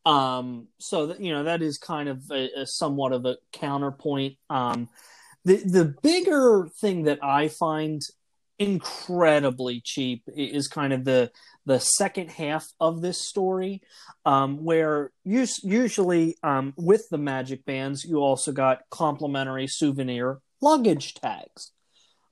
Um, 0.07 0.69
so 0.79 1.09
that, 1.09 1.21
you 1.21 1.33
know, 1.33 1.45
that 1.45 1.61
is 1.61 1.77
kind 1.77 2.09
of 2.09 2.23
a, 2.31 2.63
a 2.63 2.67
somewhat 2.67 3.13
of 3.13 3.27
a 3.27 3.37
counterpoint. 3.53 4.37
Um, 4.49 4.89
the, 5.45 5.57
the 5.57 5.95
bigger 6.03 6.69
thing 6.81 7.03
that 7.03 7.23
I 7.23 7.49
find 7.49 8.01
incredibly 8.59 9.81
cheap 9.81 10.23
is 10.35 10.69
kind 10.69 10.93
of 10.93 11.05
the 11.05 11.31
the 11.67 11.81
second 11.81 12.31
half 12.31 12.69
of 12.79 13.01
this 13.01 13.21
story 13.21 13.83
um, 14.25 14.63
where 14.65 15.11
usually 15.25 16.37
um, 16.43 16.73
with 16.77 17.09
the 17.09 17.19
magic 17.19 17.65
bands 17.65 18.05
you 18.05 18.19
also 18.19 18.53
got 18.53 18.83
complimentary 18.91 19.67
souvenir 19.67 20.41
luggage 20.65 21.15
tags. 21.15 21.73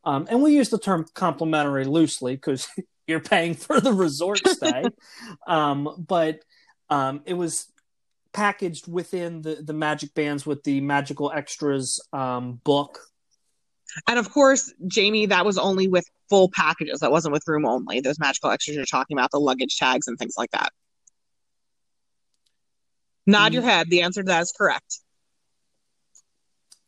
Um, 0.04 0.26
and 0.28 0.42
we 0.42 0.56
use 0.56 0.70
the 0.70 0.78
term 0.78 1.06
complimentary 1.14 1.84
loosely 1.84 2.34
because 2.34 2.66
you're 3.06 3.20
paying 3.20 3.54
for 3.54 3.80
the 3.80 3.92
resort 3.92 4.40
stay. 4.46 4.84
um, 5.46 6.04
but 6.08 6.40
um, 6.90 7.22
it 7.26 7.34
was 7.34 7.70
packaged 8.32 8.90
within 8.90 9.42
the, 9.42 9.56
the 9.56 9.72
Magic 9.72 10.14
Bands 10.14 10.46
with 10.46 10.64
the 10.64 10.80
Magical 10.80 11.30
Extras 11.30 12.00
um, 12.12 12.60
book. 12.64 12.98
And 14.08 14.18
of 14.18 14.30
course, 14.32 14.72
Jamie, 14.86 15.26
that 15.26 15.44
was 15.44 15.58
only 15.58 15.86
with 15.86 16.06
full 16.30 16.50
packages. 16.50 17.00
That 17.00 17.10
wasn't 17.10 17.32
with 17.32 17.46
room 17.46 17.66
only. 17.66 18.00
Those 18.00 18.18
magical 18.18 18.50
extras 18.50 18.74
you're 18.74 18.86
talking 18.86 19.18
about, 19.18 19.30
the 19.30 19.38
luggage 19.38 19.76
tags 19.76 20.08
and 20.08 20.18
things 20.18 20.34
like 20.38 20.50
that. 20.52 20.72
Nod 23.26 23.52
mm. 23.52 23.54
your 23.56 23.62
head. 23.62 23.90
The 23.90 24.00
answer 24.02 24.22
to 24.22 24.26
that 24.28 24.42
is 24.42 24.52
correct. 24.56 25.00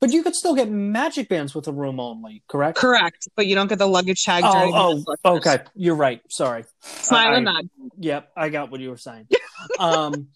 But 0.05 0.13
you 0.13 0.23
could 0.23 0.35
still 0.35 0.55
get 0.55 0.71
magic 0.71 1.31
bands 1.31 1.55
with 1.55 1.67
a 1.67 1.73
room 1.73 1.99
only, 1.99 2.43
correct? 2.47 2.77
Correct, 2.77 3.27
but 3.37 3.47
you 3.47 3.55
don't 3.55 3.69
get 3.69 3.79
the 3.79 3.89
luggage 3.89 4.23
tag. 4.23 4.45
Oh, 4.47 5.03
oh 5.25 5.37
okay. 5.37 5.61
You're 5.75 5.95
right. 5.95 6.21
Sorry. 6.29 6.67
Smile 6.83 7.33
uh, 7.33 7.37
and 7.37 7.45
nod. 7.47 7.71
Yep, 7.97 8.31
I 8.37 8.51
got 8.51 8.71
what 8.71 8.81
you 8.81 8.91
were 8.91 8.99
saying. 8.99 9.29
um, 9.79 10.29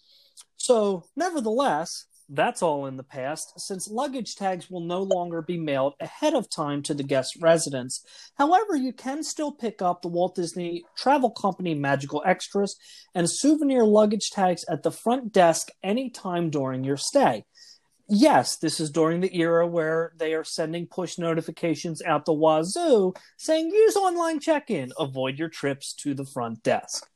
so, 0.57 1.03
nevertheless, 1.15 2.07
that's 2.29 2.63
all 2.63 2.87
in 2.87 2.97
the 2.97 3.03
past, 3.03 3.59
since 3.59 3.87
luggage 3.87 4.33
tags 4.35 4.71
will 4.71 4.81
no 4.81 5.03
longer 5.03 5.43
be 5.43 5.59
mailed 5.59 5.93
ahead 5.99 6.33
of 6.33 6.49
time 6.49 6.81
to 6.83 6.95
the 6.95 7.03
guest 7.03 7.37
residence. 7.39 8.03
However, 8.39 8.75
you 8.75 8.91
can 8.91 9.21
still 9.21 9.51
pick 9.51 9.83
up 9.83 10.01
the 10.01 10.07
Walt 10.07 10.33
Disney 10.33 10.83
Travel 10.97 11.29
Company 11.29 11.75
magical 11.75 12.23
extras 12.25 12.75
and 13.13 13.29
souvenir 13.29 13.83
luggage 13.83 14.31
tags 14.31 14.65
at 14.67 14.81
the 14.81 14.91
front 14.91 15.31
desk 15.31 15.67
anytime 15.83 16.49
during 16.49 16.83
your 16.83 16.97
stay 16.97 17.45
yes, 18.09 18.57
this 18.57 18.79
is 18.79 18.89
during 18.89 19.21
the 19.21 19.35
era 19.35 19.65
where 19.65 20.13
they 20.17 20.33
are 20.33 20.43
sending 20.43 20.87
push 20.87 21.17
notifications 21.17 22.01
out 22.01 22.25
the 22.25 22.33
wazoo 22.33 23.13
saying 23.37 23.69
use 23.69 23.95
online 23.95 24.39
check 24.39 24.69
in, 24.69 24.91
avoid 24.97 25.37
your 25.37 25.49
trips 25.49 25.93
to 25.93 26.13
the 26.13 26.25
front 26.25 26.63
desk. 26.63 27.07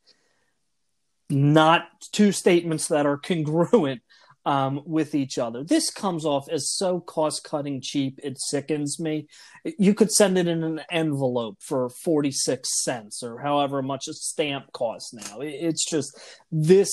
Not 1.30 1.88
two 2.12 2.32
statements 2.32 2.88
that 2.90 3.06
are 3.06 3.18
congruent 3.18 4.02
um, 4.46 4.82
with 4.86 5.16
each 5.16 5.38
other. 5.38 5.64
This 5.64 5.90
comes 5.90 6.26
off 6.26 6.50
as 6.50 6.70
so 6.70 7.00
cost 7.00 7.44
cutting 7.44 7.82
cheap, 7.82 8.20
it 8.22 8.40
sickens 8.40 9.00
me. 9.00 9.28
You 9.64 9.94
could 9.94 10.12
send 10.12 10.38
it 10.38 10.48
in 10.48 10.64
an 10.64 10.82
envelope 10.92 11.58
for 11.62 11.90
46 12.04 12.84
cents 12.84 13.24
or 13.24 13.40
however 13.40 13.82
much 13.82 14.08
a 14.08 14.14
stamp 14.14 14.72
costs 14.74 15.14
now. 15.14 15.40
It's 15.40 15.90
just, 15.90 16.20
this 16.52 16.92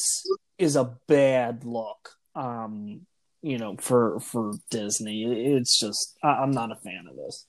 is 0.59 0.77
a 0.77 0.97
bad 1.09 1.65
look. 1.65 2.17
Um, 2.35 3.07
you 3.43 3.59
know, 3.59 3.77
for 3.79 4.21
for 4.21 4.53
Disney. 4.71 5.25
It's 5.55 5.79
just 5.79 6.17
I'm 6.23 6.51
not 6.51 6.73
a 6.73 6.77
fan 6.77 7.07
of 7.09 7.17
this. 7.17 7.47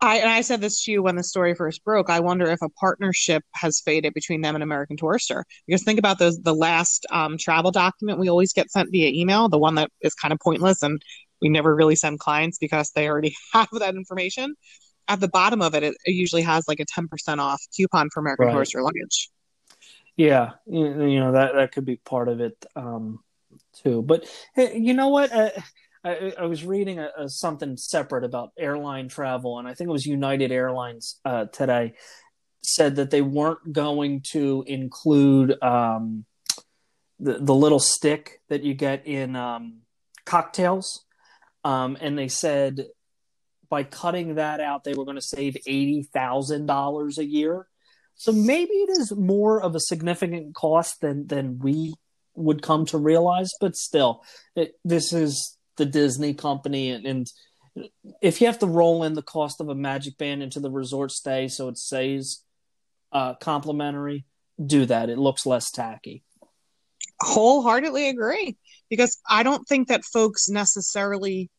I 0.00 0.16
and 0.16 0.30
I 0.30 0.42
said 0.42 0.60
this 0.60 0.84
to 0.84 0.92
you 0.92 1.02
when 1.02 1.16
the 1.16 1.22
story 1.22 1.54
first 1.54 1.84
broke. 1.84 2.10
I 2.10 2.20
wonder 2.20 2.46
if 2.46 2.60
a 2.62 2.68
partnership 2.68 3.42
has 3.54 3.80
faded 3.80 4.12
between 4.12 4.42
them 4.42 4.54
and 4.54 4.62
American 4.62 4.96
Tourister. 4.96 5.44
Because 5.66 5.82
think 5.82 5.98
about 5.98 6.18
those 6.18 6.38
the 6.40 6.54
last 6.54 7.06
um, 7.10 7.38
travel 7.38 7.70
document 7.70 8.18
we 8.18 8.28
always 8.28 8.52
get 8.52 8.70
sent 8.70 8.90
via 8.90 9.10
email, 9.10 9.48
the 9.48 9.58
one 9.58 9.76
that 9.76 9.90
is 10.02 10.14
kind 10.14 10.32
of 10.32 10.40
pointless 10.40 10.82
and 10.82 11.00
we 11.40 11.48
never 11.48 11.74
really 11.74 11.96
send 11.96 12.20
clients 12.20 12.58
because 12.58 12.90
they 12.90 13.08
already 13.08 13.34
have 13.52 13.68
that 13.72 13.94
information. 13.94 14.54
At 15.08 15.20
the 15.20 15.28
bottom 15.28 15.60
of 15.60 15.74
it, 15.74 15.82
it, 15.82 15.94
it 16.04 16.12
usually 16.12 16.42
has 16.42 16.66
like 16.66 16.80
a 16.80 16.86
ten 16.86 17.08
percent 17.08 17.40
off 17.40 17.62
coupon 17.76 18.08
for 18.12 18.20
American 18.20 18.46
right. 18.46 18.56
Tourister 18.56 18.82
luggage. 18.82 19.30
Yeah, 20.16 20.52
you 20.66 21.20
know 21.20 21.32
that 21.32 21.54
that 21.54 21.72
could 21.72 21.84
be 21.84 21.96
part 21.96 22.28
of 22.28 22.40
it. 22.40 22.64
Um, 22.76 23.20
too. 23.82 24.02
But 24.02 24.26
you 24.56 24.94
know 24.94 25.08
what? 25.08 25.32
Uh, 25.32 25.50
I, 26.04 26.34
I, 26.38 26.44
was 26.44 26.64
reading 26.64 26.98
a, 26.98 27.10
a, 27.16 27.28
something 27.28 27.76
separate 27.78 28.24
about 28.24 28.50
airline 28.58 29.08
travel, 29.08 29.58
and 29.58 29.66
I 29.66 29.74
think 29.74 29.88
it 29.88 29.92
was 29.92 30.04
United 30.04 30.52
Airlines 30.52 31.18
uh, 31.24 31.46
today 31.46 31.94
said 32.62 32.96
that 32.96 33.10
they 33.10 33.22
weren't 33.22 33.72
going 33.72 34.22
to 34.32 34.64
include 34.66 35.62
um, 35.62 36.24
the 37.20 37.38
the 37.38 37.54
little 37.54 37.78
stick 37.78 38.40
that 38.48 38.62
you 38.62 38.74
get 38.74 39.06
in 39.06 39.36
um, 39.36 39.80
cocktails, 40.24 41.04
um, 41.64 41.96
and 42.00 42.18
they 42.18 42.28
said 42.28 42.86
by 43.68 43.82
cutting 43.82 44.36
that 44.36 44.60
out, 44.60 44.84
they 44.84 44.94
were 44.94 45.04
going 45.04 45.16
to 45.16 45.22
save 45.22 45.56
eighty 45.66 46.02
thousand 46.12 46.66
dollars 46.66 47.18
a 47.18 47.24
year. 47.24 47.66
So 48.16 48.30
maybe 48.30 48.72
it 48.72 48.90
is 48.98 49.12
more 49.12 49.60
of 49.60 49.74
a 49.74 49.80
significant 49.80 50.54
cost 50.54 51.00
than 51.00 51.26
than 51.26 51.58
we 51.58 51.94
would 52.34 52.62
come 52.62 52.86
to 52.86 52.98
realize. 52.98 53.50
But 53.60 53.76
still, 53.76 54.22
it, 54.56 54.74
this 54.84 55.12
is 55.12 55.56
the 55.76 55.86
Disney 55.86 56.34
company, 56.34 56.90
and, 56.90 57.06
and, 57.06 57.26
if 58.22 58.40
you 58.40 58.46
have 58.46 58.60
to 58.60 58.68
roll 58.68 59.02
in 59.02 59.14
the 59.14 59.22
cost 59.22 59.60
of 59.60 59.68
a 59.68 59.74
Magic 59.74 60.16
Band 60.16 60.44
into 60.44 60.60
the 60.60 60.70
resort 60.70 61.10
stay, 61.10 61.48
so 61.48 61.66
it 61.66 61.76
stays 61.76 62.44
uh, 63.10 63.34
complimentary, 63.34 64.24
do 64.64 64.86
that. 64.86 65.10
It 65.10 65.18
looks 65.18 65.44
less 65.44 65.72
tacky. 65.72 66.22
Wholeheartedly 67.20 68.08
agree, 68.08 68.56
because 68.88 69.18
I 69.28 69.42
don't 69.42 69.66
think 69.66 69.88
that 69.88 70.04
folks 70.04 70.48
necessarily 70.48 71.50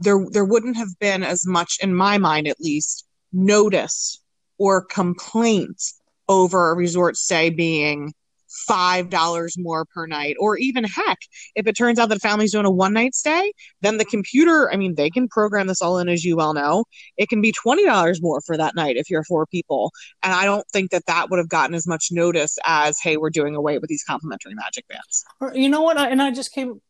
there 0.00 0.24
there 0.30 0.44
wouldn't 0.44 0.76
have 0.76 0.98
been 0.98 1.22
as 1.22 1.46
much 1.46 1.78
in 1.80 1.94
my 1.94 2.18
mind 2.18 2.48
at 2.48 2.60
least 2.60 3.06
notice 3.32 4.20
or 4.58 4.84
complaints 4.84 6.00
over 6.28 6.70
a 6.70 6.74
resort 6.74 7.16
stay 7.16 7.50
being 7.50 8.12
five 8.50 9.08
dollars 9.10 9.56
more 9.58 9.84
per 9.84 10.06
night 10.06 10.36
or 10.38 10.56
even 10.56 10.84
heck 10.84 11.18
if 11.54 11.66
it 11.66 11.76
turns 11.76 11.98
out 11.98 12.08
that 12.08 12.16
a 12.16 12.20
family's 12.20 12.52
doing 12.52 12.66
a 12.66 12.70
one 12.70 12.92
night 12.92 13.14
stay 13.14 13.52
then 13.80 13.96
the 13.96 14.04
computer 14.04 14.70
i 14.72 14.76
mean 14.76 14.94
they 14.94 15.10
can 15.10 15.28
program 15.28 15.66
this 15.66 15.80
all 15.80 15.98
in 15.98 16.08
as 16.08 16.24
you 16.24 16.36
well 16.36 16.54
know. 16.54 16.84
It 17.16 17.28
can 17.28 17.40
be 17.40 17.52
twenty 17.52 17.84
dollars 17.84 18.20
more 18.20 18.40
for 18.40 18.56
that 18.56 18.74
night 18.74 18.96
if 18.96 19.10
you're 19.10 19.24
four 19.24 19.46
people. 19.46 19.92
And 20.22 20.32
i 20.32 20.44
don't 20.44 20.66
think 20.72 20.90
that 20.90 21.06
that 21.06 21.30
would 21.30 21.38
have 21.38 21.48
gotten 21.48 21.74
as 21.74 21.86
much 21.86 22.08
notice 22.10 22.58
as 22.64 22.98
hey 23.00 23.16
we're 23.16 23.30
doing 23.30 23.54
away 23.54 23.78
with 23.78 23.88
these 23.88 24.04
complimentary 24.04 24.54
magic 24.54 24.86
bands. 24.88 25.24
You 25.54 25.68
know 25.68 25.82
what? 25.82 25.98
I, 25.98 26.08
and 26.10 26.20
i 26.20 26.30
just 26.30 26.52
came 26.52 26.80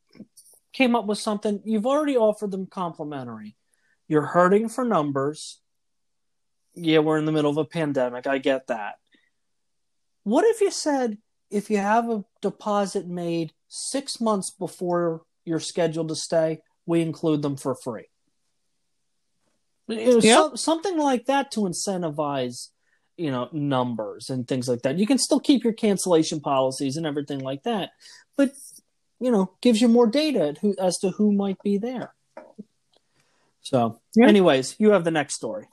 came 0.73 0.95
up 0.95 1.07
with 1.07 1.19
something. 1.19 1.61
You've 1.65 1.87
already 1.87 2.17
offered 2.17 2.53
them 2.53 2.67
complimentary. 2.67 3.57
You're 4.07 4.27
hurting 4.27 4.69
for 4.69 4.85
numbers. 4.85 5.61
Yeah 6.75 7.01
we're 7.01 7.19
in 7.19 7.25
the 7.25 7.33
middle 7.33 7.51
of 7.51 7.57
a 7.57 7.65
pandemic. 7.65 8.27
I 8.27 8.39
get 8.39 8.69
that. 8.69 8.95
What 10.23 10.45
if 10.45 10.61
you 10.61 10.71
said 10.71 11.19
if 11.51 11.71
you 11.71 11.79
have 11.79 12.09
a 12.09 12.25
deposit 12.41 13.07
made 13.07 13.53
six 13.69 14.21
months 14.21 14.51
before 14.51 15.23
you're 15.45 15.61
scheduled 15.61 16.09
to 16.09 16.17
stay, 16.17 16.63
we 16.87 17.03
include 17.03 17.43
them 17.43 17.57
for 17.57 17.75
free. 17.75 18.07
It 19.89 20.15
was 20.15 20.25
Yep. 20.25 20.37
some- 20.37 20.57
something 20.57 20.99
like 20.99 21.27
that 21.27 21.51
to 21.53 21.61
incentivize, 21.61 22.69
you 23.17 23.31
know, 23.31 23.49
numbers 23.53 24.31
and 24.31 24.47
things 24.47 24.69
like 24.69 24.83
that. 24.83 24.99
You 24.99 25.07
can 25.07 25.19
still 25.19 25.41
keep 25.41 25.65
your 25.65 25.73
cancellation 25.73 26.41
policies 26.41 26.97
and 26.97 27.05
everything 27.05 27.41
like 27.41 27.65
that, 27.65 27.91
but 28.37 28.53
you 29.23 29.31
know, 29.31 29.53
gives 29.61 29.83
you 29.83 29.89
more 29.89 30.07
data 30.07 30.55
who, 30.63 30.75
as 30.79 30.97
to 30.97 31.11
who 31.11 31.31
might 31.31 31.63
be 31.63 31.77
there. 31.77 32.15
So, 33.61 34.01
Yeah. 34.15 34.29
anyways, 34.29 34.77
you 34.79 34.93
have 34.93 35.05
the 35.05 35.11
next 35.11 35.35
story. 35.35 35.69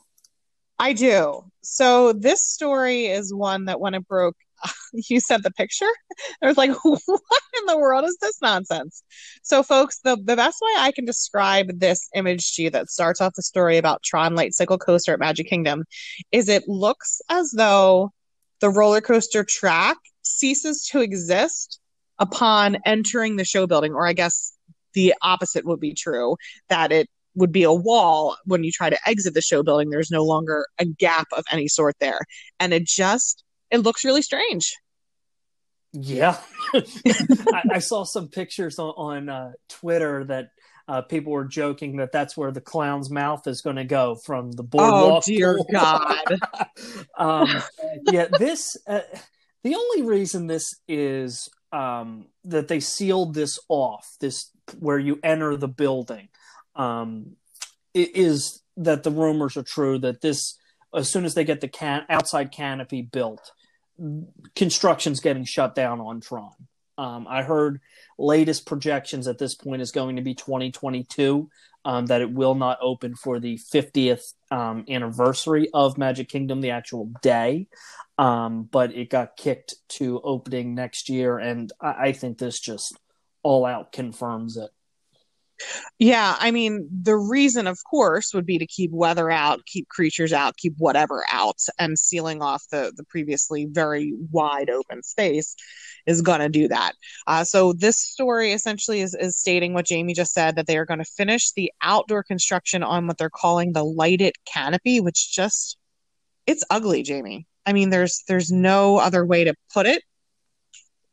I 0.78 0.92
do. 0.92 1.50
So 1.62 2.12
this 2.12 2.46
story 2.46 3.06
is 3.06 3.34
one 3.34 3.66
that 3.66 3.80
when 3.80 3.94
it 3.94 4.06
broke, 4.06 4.36
you 4.94 5.20
sent 5.20 5.44
the 5.44 5.52
picture. 5.52 5.90
I 6.42 6.48
was 6.48 6.58
like, 6.58 6.72
what 6.84 7.42
in 7.60 7.66
the 7.66 7.78
world 7.78 8.06
is 8.06 8.18
this 8.22 8.42
nonsense? 8.42 9.04
So, 9.44 9.64
folks, 9.64 10.00
the, 10.04 10.16
the 10.16 10.36
best 10.36 10.58
way 10.62 10.72
I 10.78 10.92
can 10.92 11.06
describe 11.06 11.80
this 11.80 12.10
image 12.16 12.56
to 12.56 12.64
you 12.64 12.70
that 12.72 12.90
starts 12.90 13.22
off 13.22 13.34
the 13.36 13.44
story 13.44 13.78
about 13.78 14.04
Tron 14.04 14.36
Light 14.36 14.54
Cycle 14.54 14.78
Coaster 14.78 15.14
at 15.14 15.20
Magic 15.20 15.48
Kingdom 15.48 15.86
is 16.32 16.50
it 16.50 16.68
looks 16.68 17.22
as 17.30 17.52
though 17.52 18.12
the 18.60 18.70
roller 18.70 19.02
coaster 19.02 19.44
track 19.44 19.98
ceases 20.24 20.84
to 20.92 21.02
exist 21.02 21.80
upon 22.20 22.78
entering 22.86 23.36
the 23.36 23.46
show 23.46 23.68
building, 23.68 23.94
or 23.94 24.08
I 24.08 24.14
guess 24.14 24.54
the 24.94 25.14
opposite 25.22 25.66
would 25.66 25.80
be 25.80 25.94
true, 25.94 26.36
that 26.70 26.92
it 26.92 27.08
would 27.36 27.52
be 27.52 27.64
a 27.64 27.74
wall 27.74 28.36
when 28.46 28.64
you 28.64 28.72
try 28.72 28.90
to 28.90 28.98
exit 29.08 29.36
the 29.36 29.42
show 29.42 29.62
building 29.62 29.92
there's 29.92 30.10
no 30.10 30.24
longer 30.24 30.66
a 30.80 30.86
gap 30.86 31.28
of 31.38 31.46
any 31.52 31.68
sort 31.68 31.96
there 32.00 32.20
and 32.60 32.74
it 32.74 32.84
just 32.84 33.44
it 33.72 33.80
looks 33.80 34.04
really 34.06 34.22
strange 34.22 34.76
Yeah, 35.94 36.38
I, 36.74 37.62
I 37.74 37.80
saw 37.80 38.04
some 38.04 38.28
pictures 38.28 38.78
on, 38.80 38.94
on 38.98 39.30
uh, 39.30 39.52
Twitter 39.70 40.24
that 40.26 40.50
uh, 40.88 41.02
people 41.02 41.32
were 41.34 41.46
joking 41.46 41.98
that 41.98 42.12
that's 42.12 42.38
where 42.38 42.52
the 42.52 42.62
clown's 42.62 43.10
mouth 43.10 43.46
is 43.48 43.62
going 43.62 43.76
to 43.76 43.84
go 43.84 44.16
from 44.26 44.52
the 44.54 44.64
boardwalk. 44.64 45.24
oh 45.24 45.26
dear 45.26 45.56
pool. 45.58 45.66
god 45.72 46.40
um, 47.18 47.50
yeah, 48.12 48.28
this 48.40 48.78
uh, 48.88 49.02
the 49.64 49.76
only 49.76 50.02
reason 50.04 50.48
this 50.48 50.66
is 50.88 51.50
um, 51.74 52.28
that 52.46 52.68
they 52.70 52.80
sealed 52.80 53.34
this 53.34 53.58
off 53.68 54.06
this 54.22 54.50
where 54.80 55.00
you 55.00 55.20
enter 55.24 55.58
the 55.58 55.68
building 55.68 56.30
um, 56.76 57.36
i- 57.96 58.12
is 58.14 58.62
that 58.78 59.04
the 59.04 59.12
rumors 59.12 59.58
are 59.58 59.64
true 59.64 59.98
that 60.00 60.22
this 60.22 60.58
as 60.94 61.12
soon 61.12 61.26
as 61.26 61.34
they 61.34 61.44
get 61.44 61.60
the 61.60 61.68
can- 61.68 62.06
outside 62.10 62.52
canopy 62.52 63.02
built 63.02 63.52
construction's 64.56 65.20
getting 65.20 65.46
shut 65.46 65.76
down 65.76 66.00
on 66.00 66.22
Tron. 66.22 66.54
Um, 66.98 67.28
I 67.30 67.44
heard 67.44 67.82
latest 68.18 68.66
projections 68.66 69.28
at 69.28 69.38
this 69.38 69.56
point 69.56 69.82
is 69.82 69.92
going 69.92 70.16
to 70.16 70.22
be 70.22 70.34
2022. 70.34 71.50
Um, 71.86 72.08
that 72.08 72.20
it 72.20 72.30
will 72.30 72.56
not 72.56 72.80
open 72.82 73.16
for 73.16 73.40
the 73.40 73.58
50th 73.74 74.34
um, 74.52 74.84
anniversary 74.90 75.70
of 75.74 75.98
Magic 75.98 76.28
Kingdom, 76.28 76.60
the 76.60 76.72
actual 76.72 77.10
day. 77.22 77.68
Um, 78.18 78.64
but 78.64 78.94
it 78.94 79.10
got 79.10 79.38
kicked 79.38 79.76
to 79.90 80.20
opening 80.22 80.76
next 80.76 81.08
year, 81.08 81.38
and 81.38 81.72
I, 81.80 82.08
I 82.08 82.12
think 82.12 82.40
this 82.40 82.60
just 82.60 82.98
all 83.42 83.66
out 83.66 83.94
confirms 83.94 84.58
it. 84.58 84.70
Yeah 86.00 86.36
i 86.40 86.52
mean 86.52 86.88
the 87.04 87.16
reason 87.16 87.68
of 87.68 87.80
course 87.90 88.34
would 88.34 88.46
be 88.46 88.58
to 88.58 88.68
keep 88.68 88.92
weather 88.92 89.32
out 89.32 89.66
keep 89.66 89.88
creatures 89.90 90.34
out 90.34 90.58
keep 90.58 90.74
whatever 90.78 91.24
out 91.32 91.60
and 91.80 91.98
sealing 91.98 92.42
off 92.42 92.64
the 92.72 92.92
the 92.96 93.04
previously 93.06 93.68
very 93.70 94.14
wide 94.32 94.70
open 94.70 95.02
space 95.04 95.56
is 96.06 96.22
going 96.22 96.40
to 96.40 96.50
do 96.50 96.70
that. 96.70 96.94
Uh, 97.28 97.44
so 97.44 97.74
this 97.74 97.98
story 97.98 98.54
essentially 98.54 99.02
is, 99.02 99.14
is 99.14 99.38
stating 99.38 99.74
what 99.74 99.86
jamie 99.86 100.14
just 100.14 100.34
said 100.34 100.56
that 100.56 100.68
they 100.68 100.78
are 100.78 100.86
going 100.86 101.00
to 101.00 101.06
finish 101.06 101.52
the 101.52 101.72
outdoor 101.82 102.24
construction 102.24 102.84
on 102.84 103.08
what 103.08 103.18
they're 103.18 103.30
calling 103.30 103.74
the 103.74 103.84
lighted 103.84 104.34
canopy 104.46 105.00
which 105.00 105.32
just 105.32 105.78
it's 106.46 106.64
ugly 106.70 107.04
jamie. 107.04 107.48
I 107.66 107.74
mean 107.74 107.90
there's 107.90 108.24
there's 108.28 108.52
no 108.52 108.98
other 108.98 109.26
way 109.26 109.44
to 109.44 109.54
put 109.74 109.86
it 109.86 110.04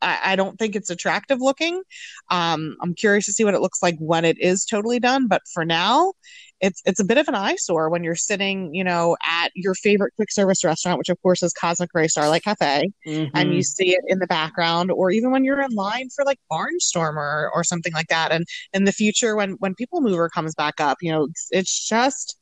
I, 0.03 0.19
I 0.33 0.37
don't 0.37 0.59
think 0.59 0.77
it's 0.77 0.91
attractive 0.91 1.41
looking. 1.41 1.83
Um, 2.31 2.77
I'm 2.83 2.95
curious 2.95 3.27
to 3.27 3.33
see 3.33 3.45
what 3.45 3.55
it 3.55 3.61
looks 3.61 3.83
like 3.83 3.97
when 3.99 4.25
it 4.25 4.39
is 4.41 4.65
totally 4.65 5.01
done. 5.01 5.29
But 5.29 5.43
for 5.53 5.65
now, 5.65 6.13
it's 6.61 6.81
it's 6.87 7.01
a 7.01 7.05
bit 7.05 7.19
of 7.19 7.29
an 7.29 7.35
eyesore 7.35 7.91
when 7.91 8.05
you're 8.05 8.15
sitting, 8.15 8.75
you 8.75 8.85
know, 8.85 9.17
at 9.27 9.51
your 9.55 9.75
favorite 9.75 10.13
quick 10.17 10.31
service 10.31 10.65
restaurant, 10.65 10.99
which 10.99 11.09
of 11.09 11.21
course 11.21 11.43
is 11.43 11.53
Cosmic 11.53 11.91
Ray 11.95 12.09
Starlight 12.09 12.45
Cafe, 12.45 12.91
and 13.07 13.33
Mhm. 13.35 13.57
you 13.57 13.63
see 13.63 13.91
it 13.91 14.03
in 14.09 14.19
the 14.19 14.27
background, 14.27 14.91
or 14.91 15.11
even 15.11 15.31
when 15.31 15.45
you're 15.45 15.61
in 15.61 15.73
line 15.73 16.09
for 16.15 16.25
like 16.25 16.39
Barnstormer 16.51 17.17
or, 17.17 17.51
or 17.55 17.65
something 17.65 17.93
like 17.93 18.09
that. 18.09 18.33
And 18.33 18.47
in 18.73 18.85
the 18.85 18.93
future, 18.93 19.37
when 19.37 19.53
when 19.59 19.75
People 19.75 20.01
Mover 20.01 20.29
comes 20.29 20.55
back 20.55 20.81
up, 20.81 20.99
you 21.03 21.11
know, 21.13 21.25
it's, 21.25 21.49
it's 21.51 21.87
just, 21.89 22.39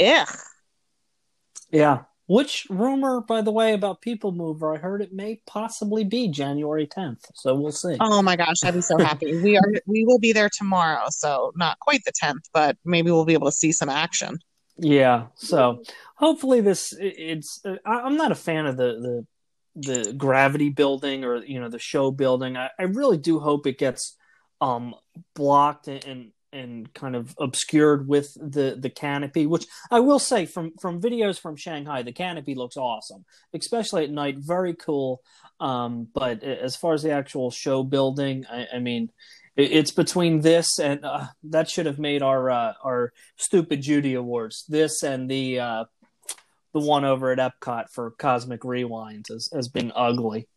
ugh. 0.00 0.28
yeah. 1.70 2.04
Which 2.32 2.66
rumor, 2.70 3.20
by 3.20 3.42
the 3.42 3.52
way, 3.52 3.74
about 3.74 4.00
People 4.00 4.32
Mover? 4.32 4.74
I 4.74 4.78
heard 4.78 5.02
it 5.02 5.12
may 5.12 5.42
possibly 5.46 6.02
be 6.02 6.28
January 6.28 6.86
10th, 6.86 7.26
so 7.34 7.54
we'll 7.54 7.72
see. 7.72 7.98
Oh 8.00 8.22
my 8.22 8.36
gosh, 8.36 8.56
I'd 8.64 8.72
be 8.72 8.80
so 8.80 8.96
happy. 9.04 9.36
We 9.42 9.58
are 9.58 9.70
we 9.86 10.06
will 10.06 10.18
be 10.18 10.32
there 10.32 10.48
tomorrow, 10.48 11.04
so 11.10 11.52
not 11.56 11.78
quite 11.80 12.00
the 12.06 12.12
tenth, 12.14 12.48
but 12.54 12.78
maybe 12.86 13.10
we'll 13.10 13.26
be 13.26 13.34
able 13.34 13.48
to 13.48 13.52
see 13.52 13.70
some 13.70 13.90
action. 13.90 14.38
Yeah. 14.78 15.26
So 15.34 15.82
hopefully 16.16 16.62
this 16.62 16.94
it's 16.98 17.60
uh, 17.66 17.76
I'm 17.84 18.16
not 18.16 18.32
a 18.32 18.34
fan 18.34 18.64
of 18.64 18.78
the 18.78 19.26
the 19.74 20.02
the 20.04 20.12
gravity 20.14 20.70
building 20.70 21.24
or 21.24 21.44
you 21.44 21.60
know 21.60 21.68
the 21.68 21.78
show 21.78 22.10
building. 22.10 22.56
I, 22.56 22.70
I 22.78 22.84
really 22.84 23.18
do 23.18 23.40
hope 23.40 23.66
it 23.66 23.76
gets 23.76 24.16
um 24.62 24.94
blocked 25.34 25.86
and, 25.86 26.02
and 26.06 26.32
and 26.52 26.92
kind 26.94 27.16
of 27.16 27.34
obscured 27.38 28.06
with 28.06 28.34
the 28.34 28.76
the 28.78 28.90
canopy, 28.90 29.46
which 29.46 29.66
I 29.90 30.00
will 30.00 30.18
say 30.18 30.46
from 30.46 30.72
from 30.80 31.00
videos 31.00 31.38
from 31.38 31.56
Shanghai, 31.56 32.02
the 32.02 32.12
canopy 32.12 32.54
looks 32.54 32.76
awesome, 32.76 33.24
especially 33.54 34.04
at 34.04 34.10
night. 34.10 34.36
Very 34.38 34.74
cool. 34.74 35.22
Um, 35.60 36.08
but 36.12 36.42
as 36.42 36.76
far 36.76 36.94
as 36.94 37.02
the 37.02 37.12
actual 37.12 37.50
show 37.50 37.82
building, 37.82 38.44
I, 38.50 38.66
I 38.74 38.78
mean, 38.80 39.10
it- 39.56 39.72
it's 39.72 39.92
between 39.92 40.40
this 40.40 40.78
and 40.78 41.04
uh, 41.04 41.26
that 41.44 41.70
should 41.70 41.86
have 41.86 41.98
made 41.98 42.22
our 42.22 42.50
uh, 42.50 42.72
our 42.84 43.12
stupid 43.36 43.80
Judy 43.82 44.14
awards. 44.14 44.64
This 44.68 45.02
and 45.02 45.30
the 45.30 45.60
uh, 45.60 45.84
the 46.74 46.80
one 46.80 47.04
over 47.04 47.30
at 47.30 47.38
Epcot 47.38 47.90
for 47.90 48.10
Cosmic 48.12 48.60
Rewinds 48.62 49.30
as 49.30 49.48
as 49.52 49.68
being 49.68 49.92
ugly. 49.94 50.48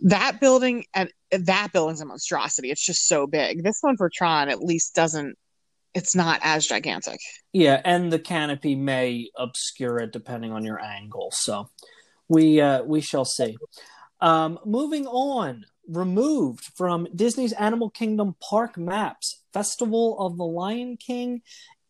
That 0.00 0.40
building 0.40 0.84
and 0.92 1.10
that 1.38 1.72
building's 1.72 2.00
a 2.00 2.06
monstrosity. 2.06 2.70
It's 2.70 2.84
just 2.84 3.06
so 3.06 3.26
big. 3.26 3.62
This 3.62 3.78
one 3.80 3.96
for 3.96 4.10
Tron 4.10 4.48
at 4.48 4.62
least 4.62 4.94
doesn't. 4.94 5.36
It's 5.94 6.16
not 6.16 6.40
as 6.42 6.66
gigantic. 6.66 7.20
Yeah, 7.52 7.80
and 7.84 8.12
the 8.12 8.18
canopy 8.18 8.74
may 8.74 9.30
obscure 9.36 9.98
it 9.98 10.12
depending 10.12 10.52
on 10.52 10.64
your 10.64 10.80
angle. 10.80 11.30
So 11.32 11.70
we 12.28 12.60
uh, 12.60 12.82
we 12.82 13.00
shall 13.00 13.24
see. 13.24 13.56
Um, 14.20 14.58
moving 14.64 15.06
on, 15.06 15.64
removed 15.88 16.64
from 16.76 17.06
Disney's 17.14 17.52
Animal 17.52 17.90
Kingdom 17.90 18.34
park 18.40 18.76
maps, 18.76 19.42
Festival 19.52 20.18
of 20.18 20.36
the 20.36 20.44
Lion 20.44 20.96
King 20.96 21.42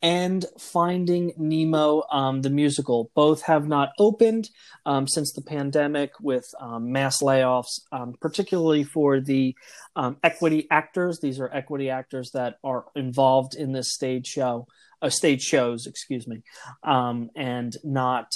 and 0.05 0.45
Finding 0.59 1.33
Nemo, 1.39 2.03
um, 2.13 2.43
the 2.43 2.51
musical. 2.51 3.11
Both 3.15 3.41
have 3.45 3.67
not 3.67 3.93
opened 3.99 4.51
um, 4.85 5.09
since 5.09 5.33
the 5.33 5.41
pandemic 5.41 6.11
with 6.21 6.45
um, 6.61 6.93
mass 6.93 7.23
layoffs, 7.23 7.81
um, 7.91 8.15
particularly 8.21 8.85
for 8.85 9.19
the 9.21 9.57
um, 9.97 10.19
equity 10.23 10.67
actors. 10.71 11.21
These 11.21 11.41
are 11.41 11.51
equity 11.51 11.89
actors 11.89 12.33
that 12.35 12.59
are 12.63 12.85
involved 12.95 13.55
in 13.55 13.73
this 13.73 13.95
stage 13.95 14.27
show, 14.27 14.67
uh, 15.01 15.09
stage 15.09 15.41
shows, 15.41 15.87
excuse 15.87 16.29
me, 16.29 16.43
um, 16.83 17.31
and 17.35 17.75
not 17.83 18.31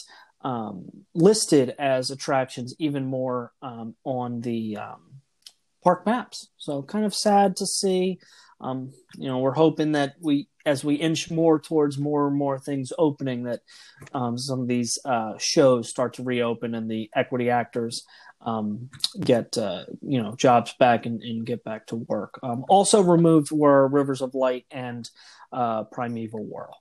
listed 1.15 1.75
as 1.79 2.11
attractions 2.11 2.75
even 2.79 3.05
more 3.05 3.53
on 3.61 4.41
the 4.41 4.79
park 5.85 6.07
maps. 6.07 6.49
So 6.57 6.83
kind 6.83 7.05
of 7.05 7.15
sad 7.15 7.57
to 7.57 7.67
see. 7.67 8.21
You 8.63 8.91
know, 9.19 9.39
we're 9.41 9.53
hoping 9.53 9.93
that 9.93 10.15
we, 10.23 10.49
as 10.69 10.85
we 10.85 10.95
inch 10.95 11.31
more 11.31 11.59
towards 11.59 11.99
more 11.99 12.29
and 12.29 12.37
more 12.37 12.59
things 12.59 12.93
opening, 12.99 13.45
that 13.45 13.61
um, 14.13 14.37
some 14.37 14.61
of 14.61 14.69
these 14.69 14.99
uh, 15.05 15.37
shows 15.39 15.89
start 15.89 16.15
to 16.15 16.23
reopen 16.23 16.75
and 16.75 16.91
the 16.91 17.11
equity 17.15 17.51
actors 17.51 18.05
um, 18.43 18.91
get 19.19 19.59
uh, 19.59 19.85
you 20.03 20.23
know 20.23 20.35
jobs 20.37 20.75
back 20.79 21.07
and, 21.07 21.23
and 21.23 21.47
get 21.47 21.65
back 21.65 21.87
to 21.89 21.97
work. 21.97 22.39
Um, 22.43 22.65
also 22.69 23.03
removed 23.03 23.51
were 23.51 23.89
Rivers 23.89 24.23
of 24.23 24.35
Light 24.35 24.67
and 24.71 25.09
uh, 25.53 25.85
Primeval 25.85 26.45
Whirl. 26.45 26.77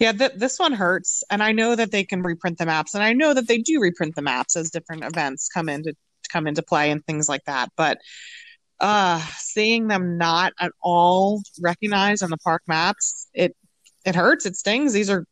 Yeah, 0.00 0.12
th- 0.12 0.32
this 0.36 0.58
one 0.58 0.72
hurts, 0.72 1.22
and 1.30 1.42
I 1.42 1.52
know 1.52 1.76
that 1.76 1.92
they 1.92 2.04
can 2.04 2.22
reprint 2.22 2.58
the 2.58 2.66
maps, 2.66 2.94
and 2.94 3.04
I 3.04 3.12
know 3.12 3.32
that 3.32 3.46
they 3.46 3.58
do 3.58 3.80
reprint 3.80 4.16
the 4.16 4.22
maps 4.22 4.56
as 4.56 4.70
different 4.70 5.04
events 5.04 5.48
come 5.48 5.68
into 5.68 5.94
come 6.30 6.46
into 6.46 6.62
play 6.62 6.90
and 6.90 7.04
things 7.04 7.28
like 7.28 7.44
that. 7.44 7.70
But 7.76 7.98
uh, 8.80 9.20
seeing 9.36 9.88
them 9.88 10.18
not 10.18 10.52
at 10.60 10.72
all 10.82 11.42
recognized 11.60 12.22
on 12.22 12.30
the 12.30 12.36
park 12.38 12.62
maps, 12.66 13.28
it 13.34 13.56
it 14.04 14.14
hurts, 14.14 14.46
it 14.46 14.56
stings. 14.56 14.92
These 14.92 15.10
are 15.10 15.24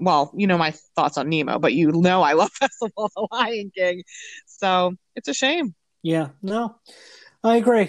well, 0.00 0.32
you 0.36 0.46
know 0.46 0.58
my 0.58 0.72
thoughts 0.96 1.18
on 1.18 1.28
Nemo, 1.28 1.58
but 1.58 1.72
you 1.72 1.90
know 1.92 2.22
I 2.22 2.32
love 2.34 2.50
Festival 2.60 3.04
of 3.04 3.12
the 3.14 3.28
Lion 3.32 3.70
King. 3.74 4.02
So 4.46 4.94
it's 5.16 5.28
a 5.28 5.34
shame. 5.34 5.74
Yeah, 6.02 6.28
no. 6.42 6.76
I 7.42 7.56
agree. 7.56 7.88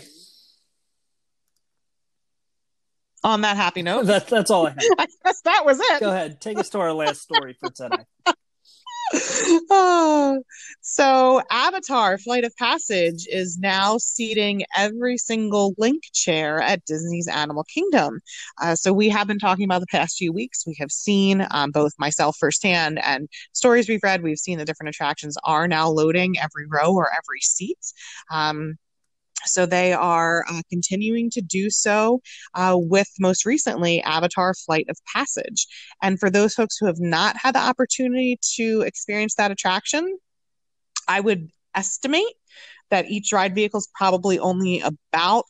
On 3.23 3.41
that 3.41 3.57
happy 3.57 3.81
note. 3.81 4.05
That's 4.05 4.29
that's 4.29 4.49
all 4.49 4.67
I 4.67 4.69
have. 4.69 4.79
I 4.97 5.07
guess 5.25 5.41
that 5.41 5.65
was 5.65 5.79
it. 5.79 5.99
Go 5.99 6.09
ahead. 6.09 6.39
Take 6.39 6.57
us 6.57 6.69
to 6.69 6.79
our 6.79 6.93
last 6.93 7.21
story 7.21 7.53
for 7.59 7.69
today 7.69 8.05
oh, 9.13 10.41
so 10.81 11.41
Avatar 11.51 12.17
Flight 12.17 12.43
of 12.43 12.55
Passage 12.55 13.27
is 13.29 13.57
now 13.57 13.97
seating 13.97 14.63
every 14.75 15.17
single 15.17 15.73
link 15.77 16.03
chair 16.13 16.61
at 16.61 16.85
Disney's 16.85 17.27
Animal 17.27 17.63
Kingdom. 17.63 18.19
Uh, 18.61 18.75
so 18.75 18.93
we 18.93 19.09
have 19.09 19.27
been 19.27 19.39
talking 19.39 19.65
about 19.65 19.81
the 19.81 19.87
past 19.87 20.17
few 20.17 20.31
weeks. 20.31 20.65
We 20.65 20.75
have 20.79 20.91
seen 20.91 21.45
um, 21.51 21.71
both 21.71 21.93
myself 21.97 22.37
firsthand 22.39 22.99
and 23.03 23.27
stories 23.53 23.87
we've 23.89 24.03
read. 24.03 24.23
We've 24.23 24.37
seen 24.37 24.57
the 24.57 24.65
different 24.65 24.89
attractions 24.89 25.37
are 25.43 25.67
now 25.67 25.89
loading 25.89 26.35
every 26.39 26.65
row 26.67 26.93
or 26.93 27.09
every 27.11 27.41
seat. 27.41 27.77
Um, 28.31 28.77
so 29.45 29.65
they 29.65 29.93
are 29.93 30.45
uh, 30.49 30.61
continuing 30.69 31.29
to 31.31 31.41
do 31.41 31.69
so 31.69 32.21
uh, 32.55 32.75
with 32.77 33.07
most 33.19 33.45
recently 33.45 34.01
Avatar 34.01 34.53
Flight 34.53 34.85
of 34.89 34.97
Passage. 35.13 35.67
And 36.01 36.19
for 36.19 36.29
those 36.29 36.53
folks 36.53 36.77
who 36.79 36.85
have 36.85 36.99
not 36.99 37.37
had 37.37 37.55
the 37.55 37.59
opportunity 37.59 38.39
to 38.55 38.81
experience 38.81 39.35
that 39.35 39.51
attraction, 39.51 40.17
I 41.07 41.19
would 41.19 41.49
estimate 41.75 42.33
that 42.89 43.09
each 43.09 43.31
ride 43.31 43.55
vehicle 43.55 43.79
is 43.79 43.89
probably 43.95 44.39
only 44.39 44.81
about 44.81 45.45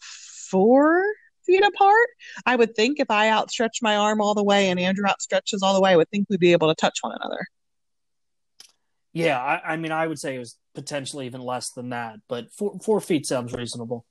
four 0.50 1.04
feet 1.46 1.64
apart. 1.64 2.08
I 2.46 2.56
would 2.56 2.76
think 2.76 3.00
if 3.00 3.10
I 3.10 3.30
outstretch 3.30 3.80
my 3.82 3.96
arm 3.96 4.22
all 4.22 4.36
the 4.36 4.44
way 4.44 4.70
and 4.70 4.80
Andrew 4.80 5.06
outstretches 5.06 5.60
all 5.64 5.74
the 5.74 5.82
way, 5.82 5.92
I 5.92 5.96
would 5.96 6.10
think 6.10 6.28
we'd 6.30 6.40
be 6.40 6.52
able 6.52 6.70
to 6.70 6.76
touch 6.76 7.00
one 7.02 7.16
another. 7.20 7.46
Yeah, 9.14 9.40
I, 9.40 9.74
I, 9.74 9.78
mean, 9.78 9.92
I 9.92 10.06
would 10.06 10.20
say 10.20 10.36
it 10.36 10.40
was 10.40 10.58
potentially 10.76 11.26
even 11.26 11.42
less 11.42 11.72
than 11.72 11.90
that, 11.90 12.18
but 12.28 12.52
four, 12.52 12.80
four 12.80 13.02
feet 13.02 13.26
sounds 13.26 13.54
reasonable. 13.54 14.06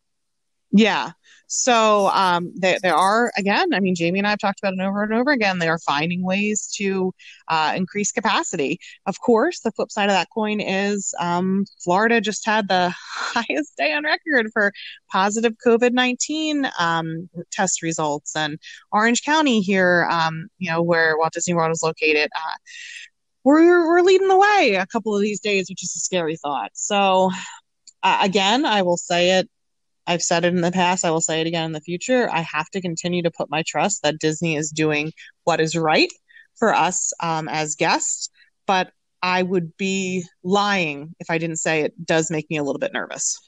Yeah. 0.71 1.13
So 1.47 2.09
um, 2.09 2.53
there, 2.55 2.77
there 2.83 2.95
are, 2.95 3.33
again, 3.39 3.73
I 3.73 3.81
mean, 3.81 3.95
Jamie 3.95 4.19
and 4.19 4.27
I 4.27 4.31
have 4.31 4.39
talked 4.39 4.61
about 4.61 4.75
it 4.75 4.81
over 4.81 5.03
and 5.03 5.15
over 5.15 5.31
again. 5.31 5.59
They 5.59 5.69
are 5.69 5.79
finding 5.79 6.23
ways 6.23 6.71
to 6.77 7.15
uh, 7.49 7.73
increase 7.75 8.13
capacity. 8.13 8.79
Of 9.07 9.19
course, 9.19 9.61
the 9.61 9.73
flip 9.73 9.91
side 9.91 10.11
of 10.11 10.15
that 10.15 10.29
coin 10.33 10.61
is 10.61 11.15
um, 11.19 11.65
Florida 11.83 12.21
just 12.21 12.45
had 12.45 12.69
the 12.69 12.93
highest 12.95 13.79
day 13.79 13.95
on 13.95 14.05
record 14.05 14.51
for 14.53 14.73
positive 15.11 15.55
COVID 15.67 15.93
19 15.93 16.71
um, 16.79 17.31
test 17.51 17.81
results. 17.81 18.37
And 18.37 18.59
Orange 18.93 19.23
County 19.23 19.63
here, 19.63 20.07
um, 20.11 20.49
you 20.59 20.71
know, 20.71 20.83
where 20.83 21.17
Walt 21.17 21.33
Disney 21.33 21.55
World 21.55 21.73
is 21.73 21.83
located, 21.83 22.29
uh, 22.37 22.57
we're, 23.49 23.89
we're 23.89 24.03
leading 24.03 24.29
the 24.29 24.37
way 24.37 24.75
a 24.75 24.87
couple 24.87 25.17
of 25.17 25.23
these 25.23 25.41
days, 25.41 25.71
which 25.71 25.83
is 25.83 25.95
a 25.97 26.01
scary 26.01 26.37
thought. 26.37 26.71
So, 26.75 27.31
uh, 28.03 28.19
again, 28.21 28.67
I 28.67 28.83
will 28.83 28.99
say 28.99 29.39
it. 29.39 29.49
I've 30.07 30.23
said 30.23 30.45
it 30.45 30.55
in 30.55 30.61
the 30.61 30.71
past. 30.71 31.05
I 31.05 31.11
will 31.11 31.23
say 31.23 31.41
it 31.41 31.47
again 31.47 31.65
in 31.65 31.73
the 31.73 31.81
future. 31.81 32.31
I 32.31 32.41
have 32.41 32.69
to 32.71 32.83
continue 32.83 33.23
to 33.23 33.31
put 33.31 33.51
my 33.51 33.63
trust 33.67 34.03
that 34.03 34.19
Disney 34.19 34.57
is 34.57 34.71
doing 34.71 35.13
what 35.45 35.61
is 35.61 35.77
right 35.77 36.13
for 36.57 36.75
us 36.75 37.13
um, 37.23 37.49
as 37.49 37.75
guests. 37.75 38.29
But 38.67 38.93
I 39.23 39.43
would 39.43 39.77
be 39.79 40.25
lying 40.45 41.15
if 41.19 41.31
I 41.31 41.39
didn't 41.39 41.57
say 41.57 41.81
it 41.81 42.05
does 42.05 42.31
make 42.31 42.51
me 42.51 42.59
a 42.59 42.63
little 42.63 42.79
bit 42.79 42.93
nervous. 42.93 43.39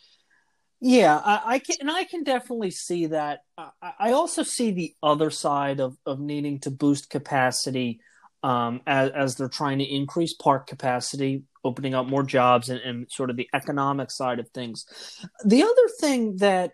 Yeah, 0.81 1.21
I, 1.23 1.43
I, 1.45 1.59
can, 1.59 1.77
and 1.81 1.91
I 1.91 2.05
can 2.05 2.25
definitely 2.25 2.71
see 2.71 3.07
that. 3.07 3.41
I, 3.59 3.93
I 3.99 4.13
also 4.13 4.45
see 4.45 4.71
the 4.71 4.95
other 5.03 5.31
side 5.31 5.79
of 5.79 5.99
of 6.07 6.21
needing 6.21 6.59
to 6.61 6.71
boost 6.71 7.11
capacity 7.11 8.01
um, 8.43 8.81
as, 8.87 9.11
as 9.11 9.37
they're 9.37 9.49
trying 9.49 9.79
to 9.79 9.85
increase 9.85 10.35
park 10.35 10.67
capacity, 10.67 11.45
opening 11.65 11.95
up 11.95 12.07
more 12.07 12.23
jobs, 12.23 12.69
and, 12.69 12.81
and 12.81 13.11
sort 13.11 13.31
of 13.31 13.37
the 13.37 13.49
economic 13.55 14.11
side 14.11 14.39
of 14.39 14.49
things. 14.51 14.87
The 15.45 15.63
other 15.63 15.89
thing 16.01 16.37
that 16.37 16.73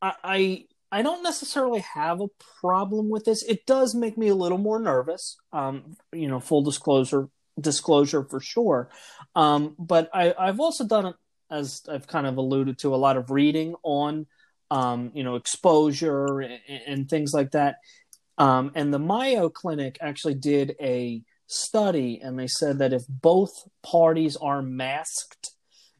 I, 0.00 0.12
I 0.24 0.64
I 0.92 1.00
don't 1.00 1.22
necessarily 1.22 1.80
have 1.94 2.20
a 2.20 2.28
problem 2.60 3.08
with 3.08 3.24
this. 3.24 3.42
It 3.42 3.64
does 3.64 3.94
make 3.94 4.18
me 4.18 4.28
a 4.28 4.34
little 4.34 4.58
more 4.58 4.78
nervous. 4.78 5.38
Um, 5.50 5.96
you 6.12 6.28
know, 6.28 6.38
full 6.38 6.62
disclosure, 6.62 7.30
disclosure 7.58 8.24
for 8.24 8.40
sure. 8.40 8.90
Um, 9.34 9.74
but 9.78 10.10
I, 10.12 10.34
I've 10.38 10.60
also 10.60 10.86
done, 10.86 11.14
as 11.50 11.80
I've 11.90 12.06
kind 12.06 12.26
of 12.26 12.36
alluded 12.36 12.78
to, 12.80 12.94
a 12.94 12.96
lot 12.96 13.16
of 13.16 13.30
reading 13.30 13.74
on, 13.82 14.26
um, 14.70 15.12
you 15.14 15.24
know, 15.24 15.36
exposure 15.36 16.40
and, 16.40 16.60
and, 16.86 17.08
things 17.08 17.32
like 17.32 17.52
that. 17.52 17.76
Um, 18.42 18.72
and 18.74 18.92
the 18.92 18.98
Mayo 18.98 19.48
Clinic 19.48 19.96
actually 20.00 20.34
did 20.34 20.74
a 20.80 21.22
study, 21.46 22.20
and 22.20 22.36
they 22.36 22.48
said 22.48 22.80
that 22.80 22.92
if 22.92 23.04
both 23.08 23.52
parties 23.84 24.36
are 24.36 24.62
masked, 24.62 25.52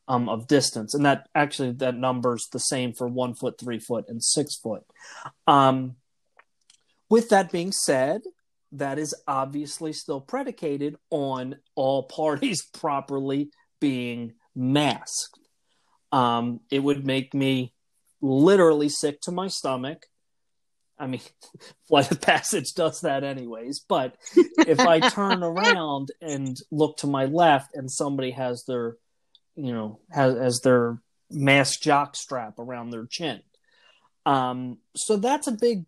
um, 0.08 0.30
of 0.30 0.48
distance, 0.48 0.94
and 0.94 1.06
that 1.06 1.28
actually 1.36 1.72
that 1.74 1.96
number's 1.96 2.48
the 2.52 2.60
same 2.60 2.94
for 2.94 3.08
one 3.08 3.34
foot, 3.34 3.60
three 3.60 3.80
foot, 3.80 4.06
and 4.08 4.24
six 4.24 4.56
foot. 4.56 4.84
Um, 5.48 5.96
with 7.10 7.30
that 7.30 7.52
being 7.52 7.72
said, 7.72 8.22
that 8.74 8.98
is 8.98 9.14
obviously 9.28 9.94
still 9.94 10.22
predicated 10.22 10.96
on 11.10 11.58
all 11.76 12.04
parties 12.08 12.64
properly 12.74 13.52
being 13.80 14.34
masked. 14.56 15.40
Um, 16.12 16.60
it 16.70 16.80
would 16.80 17.06
make 17.06 17.34
me 17.34 17.74
literally 18.22 18.90
sick 18.90 19.22
to 19.22 19.32
my 19.32 19.48
stomach. 19.48 20.06
I 21.00 21.08
mean, 21.08 21.22
Flight 21.88 22.12
of 22.12 22.22
Passage 22.22 22.74
does 22.74 23.02
that 23.02 23.24
anyways. 23.24 23.80
But 23.88 24.16
if 24.36 24.80
I 24.80 25.00
turn 25.00 25.44
around 25.44 26.10
and 26.22 26.58
look 26.70 26.98
to 26.98 27.08
my 27.08 27.26
left 27.26 27.76
and 27.76 27.90
somebody 27.92 28.32
has 28.32 28.64
their 28.66 28.98
you 29.56 29.74
know, 29.74 30.00
has 30.10 30.36
as 30.36 30.60
their 30.62 31.00
mask 31.30 31.82
jock 31.82 32.16
strap 32.16 32.60
around 32.60 32.90
their 32.90 33.06
chin. 33.06 33.42
Um, 34.26 34.78
so 34.96 35.18
that's 35.18 35.48
a 35.48 35.52
big 35.54 35.86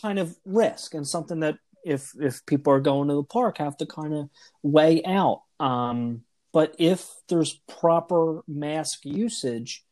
kind 0.00 0.18
of 0.18 0.36
risk 0.44 0.94
and 0.94 1.06
something 1.06 1.40
that 1.40 1.58
if 1.84 2.12
if 2.20 2.44
people 2.46 2.72
are 2.72 2.80
going 2.80 3.08
to 3.08 3.14
the 3.14 3.22
park 3.22 3.58
have 3.58 3.76
to 3.78 3.86
kind 3.86 4.12
of 4.12 4.28
weigh 4.62 5.02
out. 5.04 5.42
Um, 5.60 6.22
but 6.52 6.74
if 6.78 7.06
there's 7.28 7.60
proper 7.68 8.42
mask 8.48 9.04
usage, 9.04 9.84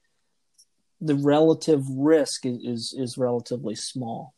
the 1.01 1.15
relative 1.15 1.85
risk 1.89 2.47
is, 2.47 2.59
is, 2.65 2.95
is 2.97 3.19
relatively 3.19 3.75
small. 3.75 4.35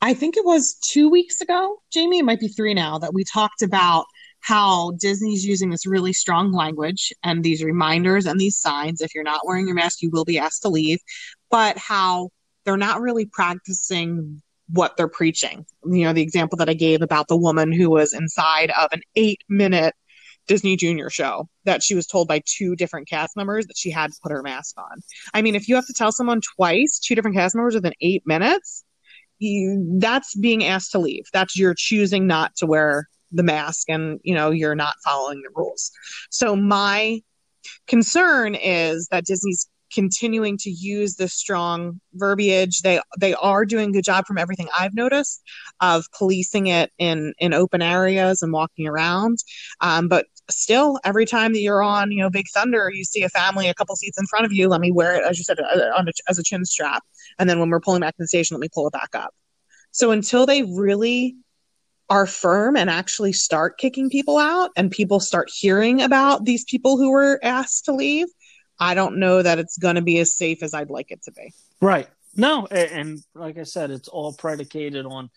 I 0.00 0.14
think 0.14 0.36
it 0.36 0.44
was 0.44 0.78
two 0.92 1.08
weeks 1.08 1.40
ago, 1.40 1.78
Jamie. 1.92 2.18
It 2.18 2.24
might 2.24 2.40
be 2.40 2.48
three 2.48 2.74
now 2.74 2.98
that 2.98 3.14
we 3.14 3.24
talked 3.24 3.62
about 3.62 4.04
how 4.40 4.92
Disney's 4.92 5.44
using 5.44 5.70
this 5.70 5.86
really 5.86 6.12
strong 6.12 6.52
language 6.52 7.12
and 7.22 7.42
these 7.42 7.62
reminders 7.62 8.26
and 8.26 8.40
these 8.40 8.58
signs. 8.58 9.00
If 9.00 9.14
you're 9.14 9.24
not 9.24 9.46
wearing 9.46 9.66
your 9.66 9.74
mask, 9.74 10.02
you 10.02 10.10
will 10.10 10.24
be 10.24 10.38
asked 10.38 10.62
to 10.62 10.68
leave. 10.68 11.00
But 11.50 11.76
how 11.76 12.30
they're 12.64 12.76
not 12.76 13.00
really 13.00 13.26
practicing 13.26 14.42
what 14.70 14.96
they're 14.96 15.08
preaching. 15.08 15.64
You 15.84 16.04
know, 16.04 16.12
the 16.12 16.22
example 16.22 16.58
that 16.58 16.68
I 16.68 16.74
gave 16.74 17.02
about 17.02 17.28
the 17.28 17.36
woman 17.36 17.72
who 17.72 17.90
was 17.90 18.12
inside 18.12 18.70
of 18.78 18.90
an 18.92 19.00
eight 19.16 19.40
minute 19.48 19.94
Disney 20.46 20.76
Junior 20.76 21.10
show 21.10 21.48
that 21.64 21.82
she 21.82 21.94
was 21.94 22.06
told 22.06 22.26
by 22.26 22.42
two 22.44 22.74
different 22.74 23.08
cast 23.08 23.36
members 23.36 23.66
that 23.66 23.76
she 23.76 23.90
had 23.90 24.10
to 24.10 24.18
put 24.22 24.32
her 24.32 24.42
mask 24.42 24.76
on. 24.78 25.00
I 25.34 25.42
mean, 25.42 25.54
if 25.54 25.68
you 25.68 25.74
have 25.76 25.86
to 25.86 25.92
tell 25.92 26.10
someone 26.10 26.40
twice, 26.56 26.98
two 26.98 27.14
different 27.14 27.36
cast 27.36 27.54
members 27.54 27.74
within 27.74 27.92
eight 28.00 28.22
minutes, 28.26 28.84
you, 29.38 29.98
that's 29.98 30.34
being 30.34 30.64
asked 30.64 30.92
to 30.92 30.98
leave. 30.98 31.24
That's 31.32 31.56
your 31.56 31.74
choosing 31.76 32.26
not 32.26 32.56
to 32.56 32.66
wear 32.66 33.08
the 33.32 33.42
mask 33.42 33.88
and 33.88 34.20
you 34.22 34.34
know 34.34 34.50
you're 34.50 34.74
not 34.74 34.94
following 35.04 35.42
the 35.42 35.50
rules. 35.54 35.90
So 36.30 36.56
my 36.56 37.20
concern 37.86 38.54
is 38.54 39.08
that 39.10 39.24
disney's 39.24 39.68
continuing 39.92 40.58
to 40.58 40.70
use 40.70 41.16
this 41.16 41.32
strong 41.32 42.00
verbiage. 42.14 42.82
They 42.82 43.00
they 43.18 43.34
are 43.34 43.64
doing 43.64 43.90
a 43.90 43.92
good 43.92 44.04
job 44.04 44.26
from 44.26 44.38
everything 44.38 44.68
i've 44.78 44.94
noticed 44.94 45.42
of 45.80 46.04
policing 46.16 46.66
it 46.66 46.90
in 46.98 47.32
in 47.38 47.54
open 47.54 47.82
areas 47.82 48.42
and 48.42 48.52
walking 48.52 48.86
around. 48.86 49.38
Um, 49.80 50.08
but 50.08 50.26
still 50.50 50.98
every 51.04 51.26
time 51.26 51.52
that 51.52 51.60
you're 51.60 51.82
on 51.82 52.10
you 52.10 52.22
know 52.22 52.30
big 52.30 52.46
thunder 52.48 52.90
you 52.92 53.04
see 53.04 53.22
a 53.22 53.28
family 53.28 53.68
a 53.68 53.74
couple 53.74 53.94
seats 53.96 54.18
in 54.18 54.26
front 54.26 54.46
of 54.46 54.52
you 54.52 54.66
let 54.68 54.80
me 54.80 54.90
wear 54.90 55.14
it 55.14 55.24
as 55.28 55.36
you 55.36 55.44
said 55.44 55.58
uh, 55.60 55.78
on 55.96 56.08
a, 56.08 56.12
as 56.28 56.38
a 56.38 56.42
chin 56.42 56.64
strap. 56.64 57.02
And 57.38 57.48
then 57.48 57.58
when 57.60 57.70
we're 57.70 57.80
pulling 57.80 58.00
back 58.00 58.16
to 58.16 58.22
the 58.22 58.28
station 58.28 58.54
let 58.54 58.60
me 58.60 58.68
pull 58.72 58.86
it 58.86 58.92
back 58.92 59.14
up. 59.14 59.34
So 59.90 60.10
until 60.10 60.46
they 60.46 60.62
really 60.62 61.36
are 62.10 62.26
firm 62.26 62.76
and 62.76 62.88
actually 62.88 63.32
start 63.32 63.78
kicking 63.78 64.08
people 64.08 64.38
out 64.38 64.70
and 64.76 64.90
people 64.90 65.20
start 65.20 65.50
hearing 65.52 66.00
about 66.00 66.44
these 66.44 66.64
people 66.64 66.96
who 66.96 67.10
were 67.10 67.38
asked 67.42 67.84
to 67.84 67.92
leave, 67.92 68.26
I 68.80 68.94
don't 68.94 69.18
know 69.18 69.42
that 69.42 69.58
it's 69.58 69.76
going 69.76 69.96
to 69.96 70.02
be 70.02 70.18
as 70.18 70.36
safe 70.36 70.62
as 70.62 70.72
I'd 70.72 70.90
like 70.90 71.10
it 71.10 71.22
to 71.24 71.32
be. 71.32 71.52
Right. 71.80 72.08
No, 72.36 72.66
and 72.66 73.18
like 73.34 73.58
I 73.58 73.64
said, 73.64 73.90
it's 73.90 74.08
all 74.08 74.32
predicated 74.32 75.04
on 75.06 75.30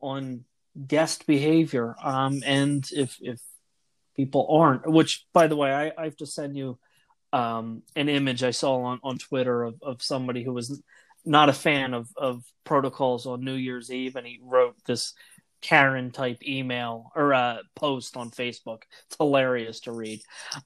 on 0.00 0.44
guest 0.86 1.26
behavior. 1.26 1.94
Um, 2.02 2.42
and 2.44 2.86
if 2.92 3.16
if 3.20 3.40
people 4.16 4.46
aren't, 4.50 4.90
which 4.90 5.26
by 5.32 5.46
the 5.46 5.56
way, 5.56 5.72
I, 5.72 5.92
I 5.96 6.04
have 6.04 6.16
to 6.18 6.26
send 6.26 6.56
you 6.56 6.78
um, 7.32 7.82
an 7.96 8.08
image 8.08 8.42
I 8.42 8.50
saw 8.50 8.82
on, 8.82 9.00
on 9.02 9.18
Twitter 9.18 9.62
of, 9.62 9.76
of 9.82 10.02
somebody 10.02 10.44
who 10.44 10.52
was 10.52 10.82
not 11.24 11.48
a 11.48 11.54
fan 11.54 11.94
of, 11.94 12.08
of 12.16 12.44
protocols 12.64 13.26
on 13.26 13.44
New 13.44 13.54
Year's 13.54 13.90
Eve, 13.90 14.16
and 14.16 14.26
he 14.26 14.40
wrote 14.42 14.76
this 14.86 15.14
Karen 15.62 16.10
type 16.10 16.42
email 16.46 17.10
or 17.14 17.32
uh, 17.32 17.58
post 17.74 18.16
on 18.16 18.30
Facebook. 18.30 18.82
It's 19.06 19.16
hilarious 19.16 19.80
to 19.80 19.92
read, 19.92 20.20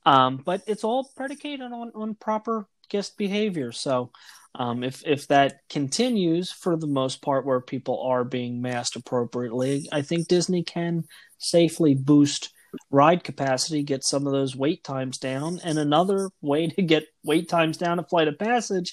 um, 0.04 0.42
but 0.44 0.62
it's 0.66 0.84
all 0.84 1.08
predicated 1.16 1.72
on 1.72 1.92
on 1.94 2.14
proper 2.14 2.66
guest 2.88 3.16
behavior. 3.16 3.72
So, 3.72 4.10
um, 4.54 4.82
if 4.82 5.06
if 5.06 5.28
that 5.28 5.60
continues 5.68 6.50
for 6.50 6.76
the 6.76 6.86
most 6.86 7.22
part, 7.22 7.46
where 7.46 7.60
people 7.60 8.02
are 8.02 8.24
being 8.24 8.60
masked 8.60 8.96
appropriately, 8.96 9.86
I 9.92 10.02
think 10.02 10.28
Disney 10.28 10.62
can 10.62 11.04
safely 11.38 11.94
boost 11.94 12.50
ride 12.90 13.24
capacity, 13.24 13.82
get 13.82 14.04
some 14.04 14.26
of 14.26 14.32
those 14.32 14.56
wait 14.56 14.84
times 14.84 15.18
down. 15.18 15.60
And 15.64 15.78
another 15.78 16.30
way 16.40 16.68
to 16.68 16.82
get 16.82 17.04
wait 17.24 17.48
times 17.48 17.76
down 17.76 17.98
a 17.98 18.04
Flight 18.04 18.28
of 18.28 18.38
Passage 18.38 18.92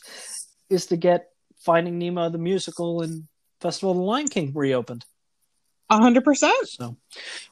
is 0.69 0.85
to 0.87 0.97
get 0.97 1.27
Finding 1.65 1.97
Nemo 1.97 2.29
the 2.29 2.37
musical 2.37 3.01
and 3.01 3.23
Festival 3.61 3.91
of 3.91 3.97
the 3.97 4.03
Lion 4.03 4.27
King 4.27 4.51
reopened. 4.53 5.05
Hundred 5.91 6.23
percent. 6.23 6.67
So 6.69 6.97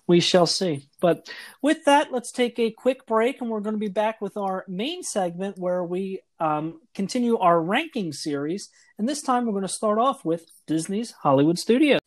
we 0.08 0.20
shall 0.20 0.48
see. 0.48 0.88
But 1.00 1.30
with 1.62 1.86
that, 1.86 2.12
let's 2.12 2.32
take 2.32 2.58
a 2.58 2.72
quick 2.72 3.06
break, 3.06 3.40
and 3.40 3.50
we're 3.50 3.60
going 3.60 3.76
to 3.76 3.80
be 3.80 3.88
back 3.88 4.20
with 4.20 4.36
our 4.36 4.66
main 4.68 5.04
segment 5.04 5.60
where 5.60 5.84
we 5.84 6.22
um, 6.40 6.80
continue 6.96 7.38
our 7.38 7.62
ranking 7.62 8.14
series. 8.14 8.70
And 8.98 9.08
this 9.08 9.22
time, 9.22 9.46
we're 9.46 9.52
going 9.52 9.62
to 9.64 9.68
start 9.68 10.00
off 10.00 10.26
with 10.26 10.46
Disney's 10.66 11.12
Hollywood 11.22 11.60
Studios. 11.60 12.00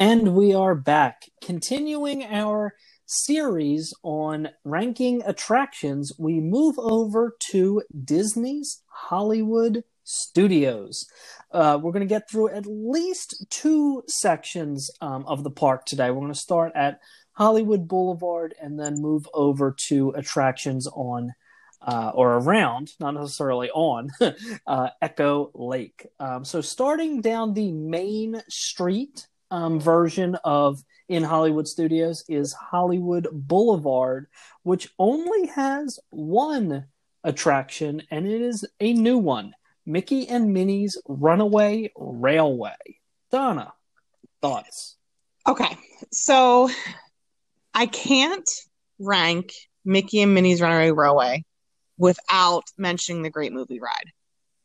And 0.00 0.34
we 0.34 0.54
are 0.54 0.74
back, 0.74 1.22
continuing 1.40 2.24
our 2.24 2.74
series 3.06 3.94
on 4.02 4.48
ranking 4.64 5.22
attractions. 5.24 6.12
We 6.18 6.40
move 6.40 6.78
over 6.78 7.36
to 7.50 7.82
Disney's 8.04 8.82
Hollywood 8.88 9.84
Studios. 10.04 11.06
Uh, 11.50 11.78
we're 11.80 11.92
going 11.92 12.00
to 12.00 12.06
get 12.06 12.30
through 12.30 12.50
at 12.50 12.66
least 12.66 13.46
two 13.50 14.02
sections 14.06 14.90
um, 15.00 15.24
of 15.26 15.42
the 15.42 15.50
park 15.50 15.84
today. 15.84 16.10
We're 16.10 16.20
going 16.20 16.32
to 16.32 16.38
start 16.38 16.72
at 16.74 17.00
Hollywood 17.32 17.88
Boulevard 17.88 18.54
and 18.60 18.78
then 18.78 19.00
move 19.00 19.26
over 19.34 19.74
to 19.88 20.10
attractions 20.10 20.86
on 20.86 21.32
uh, 21.86 22.12
or 22.14 22.34
around, 22.38 22.92
not 22.98 23.14
necessarily 23.14 23.70
on, 23.70 24.10
uh, 24.66 24.88
Echo 25.02 25.50
Lake. 25.54 26.06
Um, 26.18 26.44
so, 26.44 26.60
starting 26.60 27.20
down 27.20 27.52
the 27.52 27.72
main 27.72 28.42
street 28.48 29.26
um, 29.50 29.78
version 29.80 30.36
of 30.44 30.82
in 31.08 31.22
Hollywood 31.22 31.68
Studios 31.68 32.24
is 32.28 32.54
Hollywood 32.54 33.28
Boulevard, 33.32 34.26
which 34.62 34.88
only 34.98 35.46
has 35.48 35.98
one 36.10 36.86
attraction, 37.22 38.02
and 38.10 38.26
it 38.26 38.40
is 38.40 38.64
a 38.80 38.92
new 38.94 39.18
one. 39.18 39.54
Mickey 39.86 40.28
and 40.28 40.52
Minnie's 40.52 41.00
Runaway 41.06 41.92
Railway. 41.96 42.76
Donna, 43.30 43.72
thoughts? 44.40 44.96
Okay, 45.46 45.76
so 46.10 46.70
I 47.74 47.86
can't 47.86 48.48
rank 48.98 49.52
Mickey 49.84 50.22
and 50.22 50.34
Minnie's 50.34 50.60
Runaway 50.60 50.90
Railway 50.90 51.44
without 51.98 52.64
mentioning 52.78 53.22
the 53.22 53.30
Great 53.30 53.52
Movie 53.52 53.80
Ride. 53.80 54.10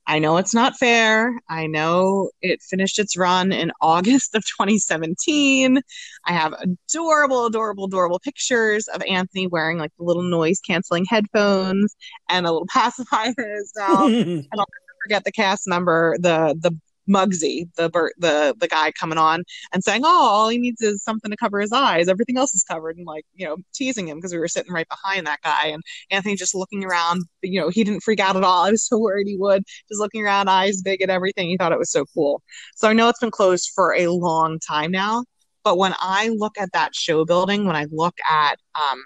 I 0.10 0.18
know 0.18 0.38
it's 0.38 0.56
not 0.56 0.76
fair. 0.76 1.40
I 1.48 1.68
know 1.68 2.32
it 2.42 2.64
finished 2.64 2.98
its 2.98 3.16
run 3.16 3.52
in 3.52 3.72
August 3.82 4.34
of 4.34 4.44
2017. 4.44 5.80
I 6.26 6.34
have 6.34 6.54
adorable, 6.54 7.46
adorable, 7.46 7.86
adorable 7.86 8.20
pictures 8.20 8.88
of 8.88 9.04
Anthony 9.08 9.46
wearing 9.46 9.78
like 9.78 9.92
the 10.00 10.04
little 10.06 10.24
noise 10.24 10.60
canceling 10.62 11.06
headphones 11.08 11.96
and 12.28 12.48
a 12.48 12.52
little 12.52 12.68
pacifier 12.74 13.34
in 13.38 13.52
his 13.52 13.72
mouth. 13.78 14.12
and 14.12 14.48
I'll 14.58 14.66
forget 15.04 15.24
the 15.24 15.32
cast 15.32 15.68
member, 15.68 16.18
the 16.20 16.56
the 16.60 16.78
Mugsy, 17.10 17.68
the 17.76 17.90
the 18.18 18.56
the 18.58 18.68
guy 18.68 18.92
coming 18.92 19.18
on 19.18 19.44
and 19.74 19.84
saying, 19.84 20.04
"Oh, 20.06 20.08
all 20.08 20.50
he 20.50 20.58
needs 20.60 20.82
is 20.82 21.04
something 21.04 21.32
to 21.32 21.38
cover 21.38 21.60
his 21.60 21.72
eyes. 21.72 22.08
Everything 22.08 22.38
else 22.38 22.54
is 22.54 22.64
covered." 22.64 22.98
And 22.98 23.06
like, 23.06 23.26
you 23.34 23.46
know, 23.48 23.58
teasing 23.74 24.08
him 24.08 24.18
because 24.18 24.32
we 24.32 24.40
were 24.40 24.48
sitting 24.48 24.72
right 24.72 24.88
behind 24.88 25.26
that 25.28 25.42
guy, 25.44 25.68
and 25.68 25.82
Anthony 26.12 26.36
just 26.36 26.56
looking 26.56 26.86
around. 26.86 27.24
You 27.42 27.62
know, 27.62 27.70
he 27.70 27.84
didn't 27.84 28.02
freak 28.02 28.20
out 28.20 28.36
at 28.36 28.44
all. 28.44 28.64
I 28.66 28.72
was 28.72 28.86
so 28.86 28.98
worried 29.00 29.28
he 29.28 29.38
would. 29.38 29.64
Just 29.90 30.00
looking 30.00 30.24
around, 30.24 30.50
eyes 30.50 30.82
big 30.82 31.02
and 31.02 31.12
everything. 31.12 31.50
He 31.50 31.58
thought 31.58 31.72
it 31.72 31.80
was 31.80 31.92
so 31.92 32.06
cool. 32.14 32.42
So 32.76 32.88
I 32.90 32.94
know 32.94 33.10
it's 33.10 33.20
been 33.20 33.32
closed 33.32 33.72
for 33.74 33.96
a 33.96 34.08
long 34.08 34.60
time 34.60 34.92
now, 34.92 35.26
but 35.64 35.78
when 35.78 35.94
I 36.00 36.30
look 36.30 36.58
at 36.60 36.72
that 36.74 36.96
show 36.96 37.26
building, 37.26 37.66
when 37.66 37.76
I 37.76 37.88
look 37.92 38.16
at 38.30 38.58
um, 38.76 39.02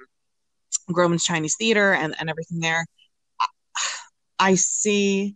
Grauman's 0.92 1.24
Chinese 1.24 1.56
Theater 1.58 1.94
and 1.94 2.16
and 2.20 2.30
everything 2.30 2.60
there, 2.60 2.86
I 4.40 4.56
see 4.56 5.36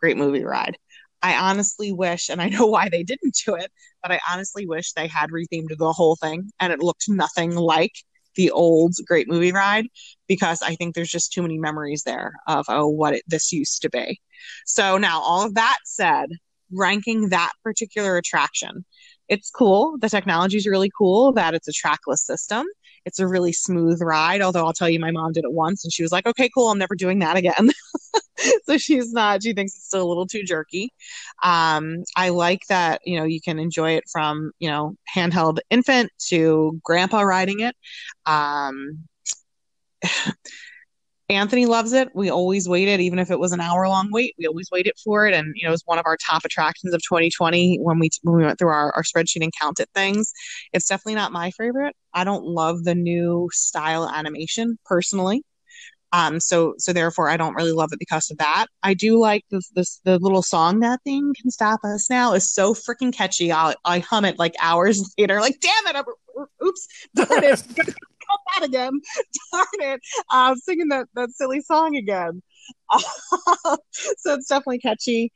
great 0.00 0.16
movie 0.16 0.44
ride. 0.44 0.76
I 1.22 1.36
honestly 1.36 1.92
wish, 1.92 2.28
and 2.28 2.40
I 2.40 2.48
know 2.48 2.66
why 2.66 2.88
they 2.88 3.02
didn't 3.02 3.36
do 3.44 3.54
it, 3.54 3.70
but 4.02 4.12
I 4.12 4.20
honestly 4.30 4.66
wish 4.66 4.92
they 4.92 5.06
had 5.06 5.30
rethemed 5.30 5.76
the 5.76 5.92
whole 5.92 6.16
thing 6.16 6.50
and 6.60 6.72
it 6.72 6.80
looked 6.80 7.04
nothing 7.08 7.54
like 7.54 7.92
the 8.36 8.50
old 8.50 8.94
Great 9.06 9.28
Movie 9.28 9.52
Ride 9.52 9.86
because 10.28 10.62
I 10.62 10.74
think 10.76 10.94
there's 10.94 11.10
just 11.10 11.32
too 11.32 11.42
many 11.42 11.58
memories 11.58 12.04
there 12.04 12.32
of 12.46 12.64
oh 12.68 12.88
what 12.88 13.14
it, 13.14 13.22
this 13.26 13.52
used 13.52 13.82
to 13.82 13.90
be. 13.90 14.20
So 14.64 14.98
now 14.98 15.20
all 15.20 15.44
of 15.44 15.54
that 15.54 15.78
said, 15.84 16.30
ranking 16.72 17.30
that 17.30 17.50
particular 17.62 18.16
attraction, 18.16 18.84
it's 19.28 19.50
cool. 19.50 19.96
The 20.00 20.08
technology 20.08 20.56
is 20.56 20.66
really 20.66 20.90
cool 20.96 21.32
that 21.32 21.54
it's 21.54 21.68
a 21.68 21.72
trackless 21.72 22.24
system. 22.24 22.66
It's 23.04 23.18
a 23.18 23.26
really 23.26 23.52
smooth 23.52 24.00
ride. 24.02 24.42
Although 24.42 24.66
I'll 24.66 24.72
tell 24.72 24.88
you, 24.88 25.00
my 25.00 25.10
mom 25.10 25.32
did 25.32 25.44
it 25.44 25.52
once 25.52 25.84
and 25.84 25.92
she 25.92 26.02
was 26.02 26.12
like, 26.12 26.26
okay, 26.26 26.50
cool. 26.54 26.68
I'm 26.68 26.78
never 26.78 26.94
doing 26.94 27.18
that 27.20 27.36
again. 27.36 27.70
so 28.64 28.78
she's 28.78 29.12
not, 29.12 29.42
she 29.42 29.52
thinks 29.52 29.74
it's 29.74 29.86
still 29.86 30.02
a 30.02 30.08
little 30.08 30.26
too 30.26 30.42
jerky. 30.44 30.92
Um, 31.42 32.04
I 32.16 32.30
like 32.30 32.62
that, 32.68 33.00
you 33.04 33.18
know, 33.18 33.24
you 33.24 33.40
can 33.40 33.58
enjoy 33.58 33.92
it 33.92 34.04
from, 34.10 34.52
you 34.58 34.68
know, 34.68 34.96
handheld 35.14 35.58
infant 35.70 36.10
to 36.28 36.80
grandpa 36.84 37.20
riding 37.22 37.60
it. 37.60 37.76
Um, 38.26 39.04
Anthony 41.30 41.64
loves 41.64 41.92
it. 41.92 42.10
We 42.14 42.28
always 42.28 42.68
waited, 42.68 43.00
even 43.00 43.20
if 43.20 43.30
it 43.30 43.38
was 43.38 43.52
an 43.52 43.60
hour 43.60 43.86
long 43.86 44.10
wait. 44.10 44.34
We 44.36 44.46
always 44.46 44.68
waited 44.72 44.94
for 45.02 45.26
it, 45.26 45.34
and 45.34 45.52
you 45.54 45.62
know, 45.64 45.70
it 45.70 45.72
was 45.72 45.82
one 45.86 45.98
of 45.98 46.06
our 46.06 46.16
top 46.16 46.44
attractions 46.44 46.92
of 46.92 47.00
2020 47.02 47.78
when 47.80 47.98
we 48.00 48.10
when 48.22 48.36
we 48.36 48.44
went 48.44 48.58
through 48.58 48.70
our, 48.70 48.92
our 48.96 49.02
spreadsheet 49.02 49.42
and 49.42 49.52
counted 49.58 49.86
things. 49.94 50.32
It's 50.72 50.88
definitely 50.88 51.14
not 51.14 51.32
my 51.32 51.52
favorite. 51.52 51.94
I 52.12 52.24
don't 52.24 52.44
love 52.44 52.82
the 52.84 52.96
new 52.96 53.48
style 53.52 54.08
animation 54.08 54.76
personally. 54.84 55.44
Um, 56.12 56.40
so 56.40 56.74
so 56.78 56.92
therefore 56.92 57.30
I 57.30 57.36
don't 57.36 57.54
really 57.54 57.72
love 57.72 57.92
it 57.92 58.00
because 58.00 58.30
of 58.32 58.38
that. 58.38 58.66
I 58.82 58.94
do 58.94 59.20
like 59.20 59.44
this 59.50 59.70
this 59.70 60.00
the 60.04 60.18
little 60.18 60.42
song 60.42 60.80
that 60.80 61.00
thing 61.04 61.32
Can 61.40 61.50
Stop 61.52 61.80
Us 61.84 62.10
Now" 62.10 62.32
is 62.32 62.52
so 62.52 62.74
freaking 62.74 63.12
catchy. 63.12 63.52
I 63.52 63.74
I 63.84 64.00
hum 64.00 64.24
it 64.24 64.38
like 64.38 64.54
hours 64.60 65.14
later. 65.18 65.40
Like 65.40 65.60
damn 65.60 65.94
it! 65.94 65.96
I'm, 65.96 66.04
oops, 66.66 66.88
darn 67.14 67.44
it. 67.44 67.62
that 68.54 68.66
again. 68.66 69.00
Darn 69.52 69.66
it. 69.80 70.00
Uh, 70.30 70.54
singing 70.56 70.88
that, 70.88 71.06
that 71.14 71.30
silly 71.30 71.60
song 71.60 71.96
again. 71.96 72.42
so 74.18 74.34
it's 74.34 74.48
definitely 74.48 74.78
catchy. 74.78 75.32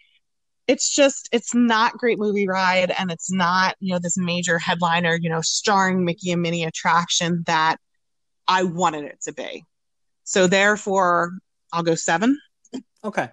It's 0.66 0.94
just, 0.94 1.28
it's 1.30 1.54
not 1.54 1.98
great 1.98 2.18
movie 2.18 2.48
ride 2.48 2.90
and 2.98 3.11
it's 3.11 3.30
not, 3.30 3.76
you 3.80 3.92
know, 3.92 3.98
this 3.98 4.16
major 4.16 4.59
headliner, 4.59 5.18
you 5.20 5.28
know, 5.28 5.42
starring 5.42 6.04
Mickey 6.04 6.33
and 6.33 6.40
Minnie 6.40 6.64
attraction 6.64 7.44
that 7.46 7.76
I 8.48 8.62
wanted 8.62 9.04
it 9.04 9.20
to 9.24 9.33
be. 9.33 9.64
So 10.24 10.46
therefore, 10.46 11.33
I'll 11.72 11.83
go 11.83 11.94
seven. 11.94 12.38
Okay. 13.04 13.28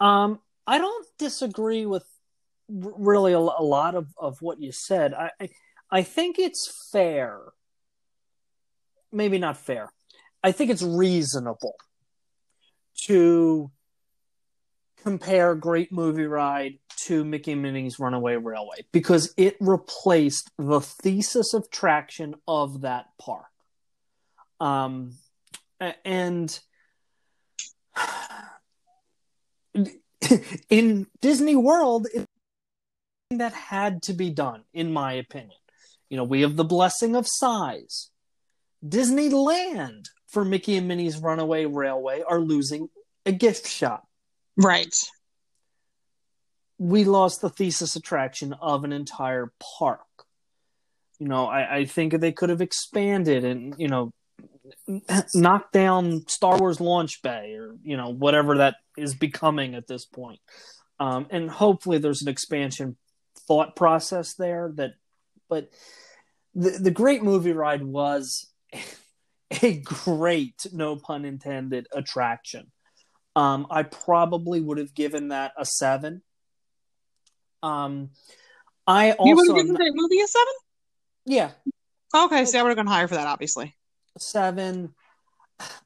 Um, 0.00 0.40
I 0.66 0.78
don't 0.78 1.06
disagree 1.16 1.86
with 1.86 2.04
really 2.68 3.34
a, 3.34 3.38
a 3.38 3.62
lot 3.62 3.94
of, 3.94 4.08
of 4.18 4.42
what 4.42 4.60
you 4.60 4.72
said. 4.72 5.14
I, 5.14 5.30
I, 5.40 5.48
I 5.92 6.02
think 6.02 6.40
it's 6.40 6.88
fair 6.90 7.52
maybe 9.12 9.38
not 9.38 9.56
fair. 9.56 9.92
I 10.42 10.52
think 10.52 10.70
it's 10.70 10.82
reasonable 10.82 11.76
to 13.06 13.70
compare 15.02 15.54
Great 15.54 15.92
Movie 15.92 16.26
Ride 16.26 16.78
to 17.04 17.24
Mickey 17.24 17.54
Minnie's 17.54 17.98
Runaway 17.98 18.36
Railway 18.36 18.86
because 18.92 19.34
it 19.36 19.56
replaced 19.60 20.50
the 20.58 20.80
thesis 20.80 21.54
of 21.54 21.70
traction 21.70 22.34
of 22.46 22.82
that 22.82 23.06
park. 23.20 23.46
Um, 24.60 25.14
and 26.04 26.58
in 30.70 31.06
Disney 31.20 31.56
World, 31.56 32.06
that 33.30 33.52
had 33.52 34.02
to 34.02 34.12
be 34.12 34.30
done, 34.30 34.62
in 34.72 34.92
my 34.92 35.14
opinion. 35.14 35.58
You 36.08 36.16
know, 36.16 36.24
we 36.24 36.42
have 36.42 36.56
the 36.56 36.64
blessing 36.64 37.16
of 37.16 37.26
size. 37.26 38.10
Disneyland 38.84 40.06
for 40.28 40.44
Mickey 40.44 40.76
and 40.76 40.88
Minnie's 40.88 41.18
Runaway 41.18 41.66
Railway 41.66 42.22
are 42.26 42.40
losing 42.40 42.88
a 43.24 43.32
gift 43.32 43.66
shop. 43.66 44.06
Right. 44.56 44.94
We 46.78 47.04
lost 47.04 47.40
the 47.40 47.50
thesis 47.50 47.96
attraction 47.96 48.54
of 48.54 48.84
an 48.84 48.92
entire 48.92 49.52
park. 49.78 50.00
You 51.18 51.28
know, 51.28 51.46
I, 51.46 51.76
I 51.76 51.84
think 51.84 52.18
they 52.18 52.32
could 52.32 52.50
have 52.50 52.60
expanded 52.60 53.44
and, 53.44 53.74
you 53.78 53.88
know, 53.88 54.12
knock 55.34 55.72
down 55.72 56.26
Star 56.28 56.58
Wars 56.58 56.80
launch 56.80 57.22
bay 57.22 57.54
or 57.54 57.76
you 57.82 57.96
know 57.96 58.08
whatever 58.08 58.58
that 58.58 58.76
is 58.96 59.14
becoming 59.14 59.74
at 59.74 59.86
this 59.86 60.04
point. 60.04 60.40
Um, 61.00 61.26
and 61.30 61.50
hopefully 61.50 61.98
there's 61.98 62.22
an 62.22 62.28
expansion 62.28 62.96
thought 63.48 63.74
process 63.76 64.34
there 64.34 64.72
that 64.76 64.92
but 65.48 65.70
the 66.54 66.70
the 66.70 66.90
great 66.90 67.22
movie 67.22 67.52
ride 67.52 67.84
was 67.84 68.51
a 69.62 69.76
great 69.76 70.66
no 70.72 70.96
pun 70.96 71.24
intended 71.24 71.86
attraction. 71.92 72.70
Um, 73.34 73.66
I 73.70 73.82
probably 73.82 74.60
would 74.60 74.78
have 74.78 74.94
given 74.94 75.28
that 75.28 75.52
a 75.56 75.64
seven. 75.64 76.22
Um, 77.62 78.10
I 78.86 79.12
also 79.12 79.28
you 79.28 79.36
would 79.36 79.46
have 79.48 79.56
given 79.56 79.74
that 79.74 79.92
movie 79.94 80.20
a 80.20 80.26
seven. 80.26 80.52
Yeah. 81.24 81.50
Okay, 82.14 82.44
so 82.44 82.58
I 82.58 82.62
would 82.62 82.70
have 82.70 82.76
gone 82.76 82.86
higher 82.86 83.08
for 83.08 83.14
that, 83.14 83.26
obviously. 83.26 83.74
Seven. 84.18 84.94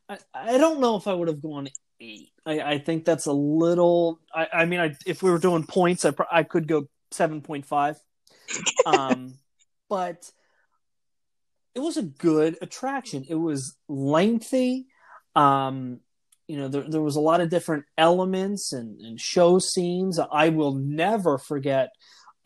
I, 0.08 0.18
I 0.34 0.58
don't 0.58 0.80
know 0.80 0.96
if 0.96 1.06
I 1.06 1.12
would 1.12 1.28
have 1.28 1.42
gone 1.42 1.68
eight. 2.00 2.30
I, 2.44 2.60
I 2.60 2.78
think 2.78 3.04
that's 3.04 3.26
a 3.26 3.32
little. 3.32 4.20
I, 4.34 4.48
I 4.52 4.64
mean, 4.64 4.80
I, 4.80 4.94
if 5.06 5.22
we 5.22 5.30
were 5.30 5.38
doing 5.38 5.64
points, 5.64 6.04
I, 6.04 6.12
I 6.30 6.42
could 6.42 6.66
go 6.66 6.88
seven 7.10 7.42
point 7.42 7.66
five. 7.66 7.98
um, 8.86 9.34
but 9.88 10.30
it 11.76 11.80
was 11.80 11.98
a 11.98 12.02
good 12.02 12.56
attraction. 12.62 13.26
It 13.28 13.34
was 13.34 13.76
lengthy. 13.86 14.86
Um, 15.36 16.00
you 16.48 16.56
know, 16.56 16.68
there, 16.68 16.88
there 16.88 17.02
was 17.02 17.16
a 17.16 17.20
lot 17.20 17.42
of 17.42 17.50
different 17.50 17.84
elements 17.98 18.72
and, 18.72 18.98
and 19.02 19.20
show 19.20 19.58
scenes. 19.58 20.18
I 20.18 20.48
will 20.48 20.74
never 20.74 21.36
forget 21.36 21.90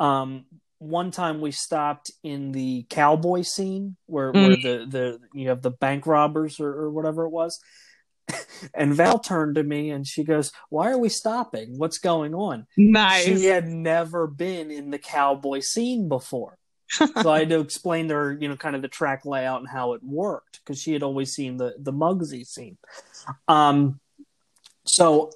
um, 0.01 0.47
one 0.79 1.13
time 1.13 1.41
we 1.41 1.53
stopped 1.53 2.11
in 2.25 2.51
the 2.51 2.87
cowboy 2.91 3.43
scene 3.43 3.97
where, 4.07 4.33
mm. 4.33 4.47
where 4.49 4.57
the, 4.57 4.87
the 4.87 5.21
you 5.33 5.51
have 5.51 5.63
the 5.63 5.71
bank 5.71 6.09
robbers 6.09 6.59
or, 6.59 6.69
or 6.69 6.91
whatever 6.91 7.25
it 7.25 7.31
was. 7.31 7.61
and 8.75 8.95
Val 8.95 9.21
turned 9.21 9.55
to 9.55 9.63
me 9.63 9.91
and 9.91 10.05
she 10.07 10.25
goes, 10.25 10.51
Why 10.71 10.91
are 10.91 10.99
we 10.99 11.09
stopping? 11.09 11.79
What's 11.79 11.99
going 11.99 12.35
on? 12.35 12.67
Nice. 12.77 13.25
She 13.27 13.45
had 13.45 13.69
never 13.69 14.27
been 14.27 14.73
in 14.73 14.91
the 14.91 14.99
cowboy 14.99 15.61
scene 15.61 16.09
before. 16.09 16.59
So 16.91 17.31
I 17.31 17.41
had 17.41 17.51
to 17.51 17.61
explain 17.61 18.09
to 18.09 18.15
her, 18.15 18.33
you 18.33 18.49
know, 18.49 18.57
kind 18.57 18.77
of 18.77 18.83
the 18.83 18.89
track 18.89 19.25
layout 19.25 19.61
and 19.61 19.69
how 19.69 19.95
it 19.95 20.03
worked 20.03 20.61
because 20.61 20.81
she 20.81 20.93
had 20.93 21.03
always 21.03 21.33
seen 21.33 21.57
the 21.57 21.75
the 21.79 21.93
Mugsy 21.93 22.47
scene. 22.47 22.79
Um, 23.49 24.01
so 24.87 25.31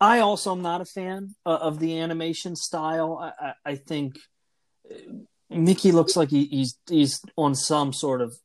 I 0.00 0.20
also 0.20 0.52
am 0.52 0.62
not 0.62 0.80
a 0.80 0.84
fan 0.84 1.34
of 1.44 1.78
the 1.78 1.98
animation 1.98 2.56
style. 2.56 3.18
I, 3.20 3.46
I, 3.46 3.54
I 3.72 3.74
think 3.76 4.18
Mickey 5.50 5.92
looks 5.92 6.14
like 6.14 6.28
he, 6.28 6.44
he's 6.44 6.78
he's 6.88 7.22
on 7.36 7.54
some 7.54 7.92
sort 7.92 8.20
of 8.20 8.36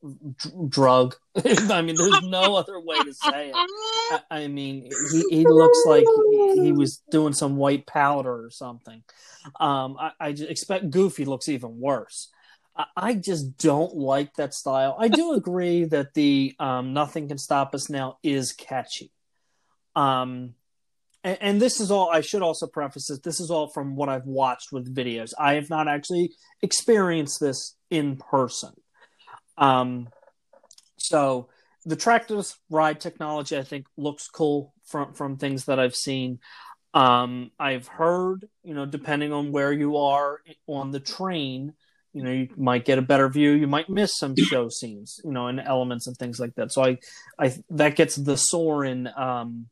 drug. 0.68 1.14
I 1.36 1.82
mean, 1.82 1.96
there's 1.96 2.22
no 2.22 2.56
other 2.56 2.80
way 2.80 2.98
to 2.98 3.12
say 3.12 3.50
it. 3.50 3.54
I, 3.54 4.20
I 4.30 4.46
mean, 4.48 4.90
he, 5.12 5.24
he 5.30 5.46
looks 5.46 5.78
like 5.86 6.04
he, 6.30 6.62
he, 6.62 6.72
was 6.72 7.02
doing 7.10 7.34
some 7.34 7.56
white 7.56 7.86
powder 7.86 8.44
or 8.44 8.50
something. 8.50 9.02
Um, 9.60 9.96
I, 9.98 10.12
I 10.18 10.28
expect 10.28 10.90
Goofy 10.90 11.26
looks 11.26 11.48
even 11.48 11.78
worse. 11.78 12.30
I, 12.74 12.86
I, 12.96 13.14
just 13.14 13.58
don't 13.58 13.94
like 13.94 14.34
that 14.36 14.54
style. 14.54 14.96
I 14.98 15.08
do 15.08 15.32
agree 15.34 15.84
that 15.84 16.14
the 16.14 16.54
um, 16.58 16.94
"Nothing 16.94 17.28
Can 17.28 17.38
Stop 17.38 17.74
Us 17.74 17.90
Now" 17.90 18.16
is 18.22 18.52
catchy. 18.52 19.12
Um, 19.94 20.54
and, 21.24 21.38
and, 21.40 21.62
this 21.62 21.80
is 21.80 21.90
all. 21.90 22.10
I 22.10 22.20
should 22.20 22.42
also 22.42 22.66
preface 22.66 23.08
this. 23.08 23.18
This 23.18 23.40
is 23.40 23.50
all 23.50 23.68
from 23.68 23.96
what 23.96 24.08
I've 24.08 24.26
watched 24.26 24.72
with 24.72 24.94
videos. 24.94 25.32
I 25.38 25.54
have 25.54 25.70
not 25.70 25.88
actually 25.88 26.32
experienced 26.62 27.40
this 27.40 27.76
in 27.90 28.16
person. 28.16 28.74
Um, 29.58 30.08
so 30.98 31.48
the 31.84 31.96
trackless 31.96 32.56
ride 32.70 33.00
technology, 33.00 33.56
I 33.56 33.62
think, 33.62 33.86
looks 33.96 34.28
cool 34.28 34.74
from 34.84 35.14
from 35.14 35.36
things 35.36 35.64
that 35.64 35.80
I've 35.80 35.96
seen. 35.96 36.38
Um, 36.92 37.50
I've 37.58 37.88
heard, 37.88 38.48
you 38.62 38.74
know, 38.74 38.86
depending 38.86 39.32
on 39.32 39.50
where 39.50 39.72
you 39.72 39.96
are 39.96 40.40
on 40.68 40.92
the 40.92 41.00
train, 41.00 41.72
you 42.12 42.22
know, 42.22 42.30
you 42.30 42.48
might 42.56 42.84
get 42.84 42.98
a 42.98 43.02
better 43.02 43.28
view. 43.28 43.50
You 43.50 43.66
might 43.66 43.88
miss 43.90 44.16
some 44.16 44.36
show 44.36 44.68
scenes, 44.68 45.20
you 45.24 45.32
know, 45.32 45.48
and 45.48 45.60
elements 45.60 46.06
and 46.06 46.16
things 46.16 46.38
like 46.38 46.54
that. 46.54 46.72
So 46.72 46.84
I, 46.84 46.98
I 47.38 47.54
that 47.70 47.96
gets 47.96 48.14
the 48.14 48.36
Soarin' 48.36 49.08
um, 49.16 49.66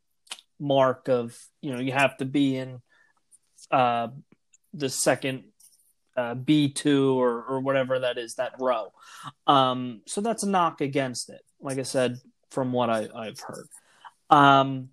mark 0.63 1.09
of 1.09 1.37
you 1.61 1.73
know 1.73 1.81
you 1.81 1.93
have 1.93 2.17
to 2.19 2.25
be 2.25 2.57
in 2.57 2.81
uh, 3.71 4.09
the 4.73 4.89
second 4.89 5.45
uh, 6.17 6.35
B 6.35 6.71
two 6.71 7.21
or 7.21 7.43
or 7.43 7.61
whatever 7.61 7.99
that 7.99 8.17
is 8.17 8.35
that 8.35 8.55
row. 8.59 8.93
Um, 9.47 10.03
so 10.07 10.21
that's 10.21 10.45
a 10.45 10.49
knock 10.49 10.81
against 10.81 11.29
it. 11.31 11.43
Like 11.61 11.79
I 11.79 11.83
said, 11.83 12.19
from 12.51 12.73
what 12.73 12.91
I, 12.91 13.09
I've 13.15 13.41
heard, 13.41 13.69
um, 14.31 14.91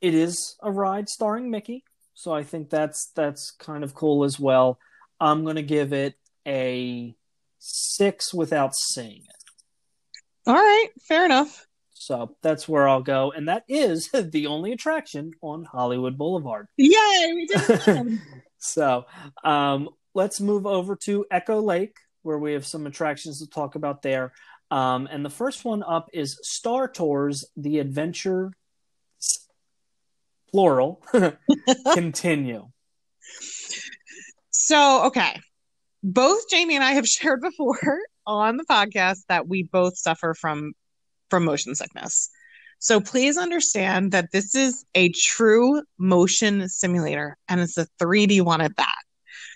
it 0.00 0.14
is 0.14 0.56
a 0.62 0.70
ride 0.70 1.08
starring 1.08 1.50
Mickey. 1.50 1.84
So 2.14 2.32
I 2.32 2.44
think 2.44 2.70
that's 2.70 3.10
that's 3.14 3.50
kind 3.50 3.82
of 3.82 3.94
cool 3.94 4.24
as 4.24 4.38
well. 4.38 4.78
I'm 5.20 5.44
gonna 5.44 5.62
give 5.62 5.92
it 5.92 6.14
a 6.46 7.14
six 7.58 8.32
without 8.32 8.74
seeing 8.74 9.22
it. 9.22 9.36
All 10.46 10.54
right, 10.54 10.88
fair 11.00 11.24
enough. 11.24 11.66
So 12.02 12.34
that's 12.42 12.68
where 12.68 12.88
I'll 12.88 13.02
go, 13.02 13.30
and 13.30 13.46
that 13.46 13.62
is 13.68 14.10
the 14.12 14.48
only 14.48 14.72
attraction 14.72 15.34
on 15.40 15.64
Hollywood 15.64 16.18
Boulevard. 16.18 16.66
Yay! 16.76 17.32
We 17.32 17.46
did 17.46 18.20
so 18.58 19.06
um, 19.44 19.88
let's 20.12 20.40
move 20.40 20.66
over 20.66 20.96
to 21.04 21.24
Echo 21.30 21.60
Lake, 21.60 21.96
where 22.22 22.38
we 22.38 22.54
have 22.54 22.66
some 22.66 22.88
attractions 22.88 23.38
to 23.38 23.48
talk 23.48 23.76
about 23.76 24.02
there. 24.02 24.32
Um, 24.72 25.06
and 25.12 25.24
the 25.24 25.30
first 25.30 25.64
one 25.64 25.84
up 25.84 26.08
is 26.12 26.40
Star 26.42 26.88
Tours: 26.88 27.44
The 27.56 27.78
Adventure, 27.78 28.50
plural, 30.50 31.04
continue. 31.94 32.66
So, 34.50 35.04
okay, 35.04 35.40
both 36.02 36.48
Jamie 36.50 36.74
and 36.74 36.84
I 36.84 36.94
have 36.94 37.06
shared 37.06 37.42
before 37.42 38.00
on 38.26 38.56
the 38.56 38.64
podcast 38.64 39.20
that 39.28 39.46
we 39.46 39.62
both 39.62 39.96
suffer 39.96 40.34
from 40.34 40.72
from 41.32 41.46
motion 41.46 41.74
sickness. 41.74 42.28
So 42.78 43.00
please 43.00 43.38
understand 43.38 44.12
that 44.12 44.32
this 44.32 44.54
is 44.54 44.84
a 44.94 45.08
true 45.12 45.82
motion 45.96 46.68
simulator 46.68 47.38
and 47.48 47.58
it's 47.58 47.78
a 47.78 47.86
3D 47.98 48.42
one 48.42 48.60
at 48.60 48.76
that. 48.76 48.98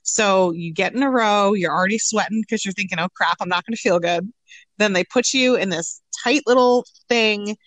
So 0.02 0.52
you 0.52 0.72
get 0.72 0.94
in 0.94 1.02
a 1.02 1.10
row, 1.10 1.52
you're 1.52 1.74
already 1.74 1.98
sweating 1.98 2.40
because 2.40 2.64
you're 2.64 2.72
thinking, 2.72 2.98
oh 2.98 3.08
crap, 3.14 3.36
I'm 3.42 3.50
not 3.50 3.66
going 3.66 3.74
to 3.74 3.82
feel 3.82 3.98
good. 3.98 4.32
Then 4.78 4.94
they 4.94 5.04
put 5.04 5.34
you 5.34 5.56
in 5.56 5.68
this 5.68 6.00
tight 6.24 6.44
little 6.46 6.86
thing 7.10 7.58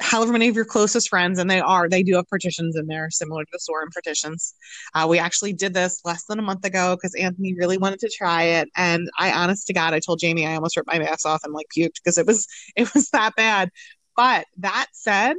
however 0.00 0.32
many 0.32 0.48
of 0.48 0.54
your 0.54 0.64
closest 0.64 1.08
friends, 1.08 1.38
and 1.38 1.50
they 1.50 1.60
are, 1.60 1.88
they 1.88 2.02
do 2.02 2.14
have 2.16 2.28
partitions 2.28 2.76
in 2.76 2.86
there 2.86 3.10
similar 3.10 3.44
to 3.44 3.50
the 3.52 3.58
Soarin' 3.58 3.90
partitions. 3.90 4.54
Uh, 4.94 5.06
we 5.08 5.18
actually 5.18 5.52
did 5.52 5.74
this 5.74 6.00
less 6.04 6.24
than 6.24 6.38
a 6.38 6.42
month 6.42 6.64
ago 6.64 6.96
because 6.96 7.14
Anthony 7.14 7.54
really 7.54 7.78
wanted 7.78 8.00
to 8.00 8.10
try 8.10 8.42
it. 8.42 8.68
And 8.76 9.08
I, 9.18 9.32
honest 9.32 9.66
to 9.68 9.72
God, 9.72 9.94
I 9.94 10.00
told 10.00 10.20
Jamie 10.20 10.46
I 10.46 10.54
almost 10.54 10.76
ripped 10.76 10.88
my 10.88 10.98
mask 10.98 11.26
off 11.26 11.44
and 11.44 11.52
like 11.52 11.66
puked 11.76 11.94
because 12.02 12.18
it 12.18 12.26
was, 12.26 12.46
it 12.76 12.92
was 12.94 13.10
that 13.10 13.34
bad. 13.36 13.70
But 14.16 14.46
that 14.58 14.86
said, 14.92 15.36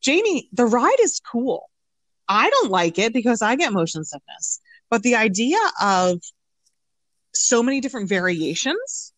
Jamie, 0.00 0.48
the 0.52 0.66
ride 0.66 1.00
is 1.00 1.20
cool. 1.20 1.70
I 2.28 2.50
don't 2.50 2.70
like 2.70 2.98
it 2.98 3.12
because 3.12 3.42
I 3.42 3.56
get 3.56 3.72
motion 3.72 4.04
sickness. 4.04 4.60
But 4.90 5.02
the 5.02 5.16
idea 5.16 5.58
of 5.82 6.20
so 7.34 7.62
many 7.62 7.80
different 7.80 8.08
variations 8.08 9.12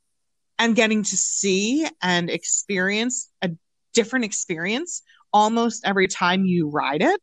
and 0.59 0.75
getting 0.75 1.03
to 1.05 1.17
see 1.17 1.87
and 2.03 2.29
experience 2.29 3.31
a 3.43 3.51
different 3.99 4.25
experience 4.25 5.03
almost 5.33 5.85
every 5.85 6.07
time 6.07 6.45
you 6.45 6.71
ride 6.71 7.03
it. 7.03 7.21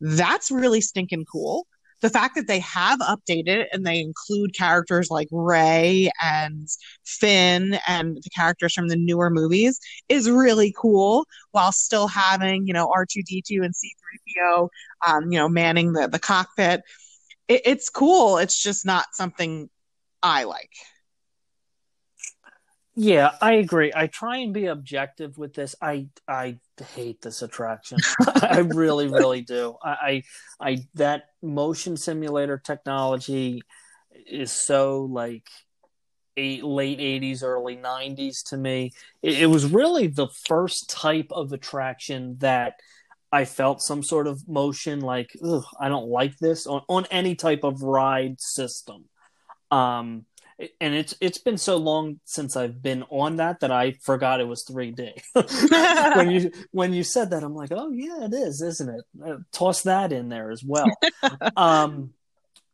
That's 0.00 0.50
really 0.50 0.80
stinking 0.80 1.24
cool. 1.30 1.68
The 2.00 2.10
fact 2.10 2.34
that 2.34 2.48
they 2.48 2.58
have 2.58 2.98
updated 2.98 3.66
and 3.72 3.86
they 3.86 4.00
include 4.00 4.56
characters 4.56 5.08
like 5.08 5.28
Rey 5.30 6.10
and 6.20 6.66
Finn 7.04 7.78
and 7.86 8.16
the 8.16 8.30
characters 8.34 8.74
from 8.74 8.88
the 8.88 8.96
newer 8.96 9.30
movies 9.30 9.78
is 10.08 10.28
really 10.28 10.74
cool 10.76 11.26
while 11.52 11.70
still 11.70 12.08
having, 12.08 12.66
you 12.66 12.72
know, 12.72 12.88
R2D2 12.88 13.64
and 13.64 13.72
C3PO, 13.72 14.68
um, 15.06 15.30
you 15.30 15.38
know, 15.38 15.48
manning 15.48 15.92
the, 15.92 16.08
the 16.08 16.18
cockpit. 16.18 16.80
It, 17.46 17.62
it's 17.64 17.88
cool. 17.88 18.38
It's 18.38 18.60
just 18.60 18.84
not 18.84 19.06
something 19.12 19.70
I 20.24 20.42
like. 20.44 20.72
Yeah, 22.96 23.30
I 23.40 23.54
agree. 23.54 23.92
I 23.94 24.08
try 24.08 24.38
and 24.38 24.52
be 24.52 24.66
objective 24.66 25.38
with 25.38 25.54
this. 25.54 25.76
I 25.80 26.08
I 26.26 26.58
hate 26.94 27.22
this 27.22 27.40
attraction. 27.42 27.98
I 28.42 28.58
really, 28.58 29.06
really 29.06 29.42
do. 29.42 29.76
I, 29.82 30.22
I 30.60 30.68
I 30.72 30.78
that 30.94 31.24
motion 31.40 31.96
simulator 31.96 32.58
technology 32.58 33.62
is 34.26 34.52
so 34.52 35.02
like 35.04 35.46
eight, 36.36 36.64
late 36.64 36.98
80s 36.98 37.42
early 37.42 37.76
90s 37.76 38.48
to 38.50 38.56
me 38.56 38.92
it, 39.22 39.42
it, 39.42 39.46
was 39.46 39.66
really 39.66 40.06
the 40.06 40.28
first 40.46 40.88
type 40.88 41.26
of 41.30 41.52
attraction 41.52 42.36
that 42.38 42.74
i 43.32 43.44
felt 43.44 43.82
some 43.82 44.02
sort 44.02 44.26
of 44.26 44.48
motion 44.48 45.00
like 45.00 45.30
i 45.80 45.88
don't 45.88 46.08
like 46.08 46.38
this 46.38 46.66
on, 46.66 46.82
on 46.88 47.06
any 47.10 47.34
type 47.34 47.64
of 47.64 47.82
ride 47.82 48.40
system 48.40 49.04
um 49.70 50.24
and 50.80 50.94
it's 50.94 51.14
it's 51.20 51.38
been 51.38 51.58
so 51.58 51.76
long 51.76 52.20
since 52.24 52.56
I've 52.56 52.82
been 52.82 53.04
on 53.10 53.36
that 53.36 53.60
that 53.60 53.70
I 53.70 53.92
forgot 54.02 54.40
it 54.40 54.48
was 54.48 54.64
3D. 54.64 55.12
when 56.16 56.30
you 56.30 56.50
when 56.70 56.92
you 56.92 57.02
said 57.02 57.30
that, 57.30 57.42
I'm 57.42 57.54
like, 57.54 57.72
oh 57.72 57.90
yeah, 57.90 58.24
it 58.24 58.34
is, 58.34 58.60
isn't 58.60 58.88
it? 58.88 59.04
Uh, 59.24 59.36
toss 59.52 59.82
that 59.82 60.12
in 60.12 60.28
there 60.28 60.50
as 60.50 60.62
well. 60.64 60.90
um, 61.56 62.10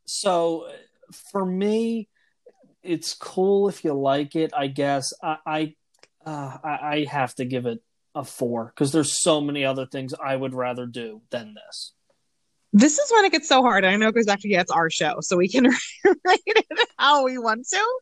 so 0.04 0.68
for 1.30 1.44
me, 1.44 2.08
it's 2.82 3.14
cool 3.14 3.68
if 3.68 3.84
you 3.84 3.92
like 3.92 4.34
it. 4.34 4.52
I 4.56 4.66
guess 4.66 5.12
I 5.22 5.36
I, 5.46 5.74
uh, 6.24 6.58
I, 6.62 6.78
I 6.82 7.06
have 7.10 7.34
to 7.36 7.44
give 7.44 7.66
it 7.66 7.80
a 8.14 8.24
four 8.24 8.72
because 8.74 8.92
there's 8.92 9.22
so 9.22 9.40
many 9.40 9.64
other 9.64 9.86
things 9.86 10.14
I 10.14 10.34
would 10.34 10.54
rather 10.54 10.86
do 10.86 11.22
than 11.30 11.54
this. 11.54 11.92
This 12.76 12.98
is 12.98 13.10
when 13.10 13.24
it 13.24 13.32
gets 13.32 13.48
so 13.48 13.62
hard. 13.62 13.86
I 13.86 13.96
know 13.96 14.08
it 14.08 14.14
goes 14.14 14.26
back 14.26 14.40
to 14.40 14.50
yeah, 14.50 14.60
it's 14.60 14.70
our 14.70 14.90
show, 14.90 15.16
so 15.22 15.38
we 15.38 15.48
can 15.48 15.64
rate 16.04 16.40
it 16.44 16.88
how 16.98 17.24
we 17.24 17.38
want 17.38 17.66
to. 17.68 18.00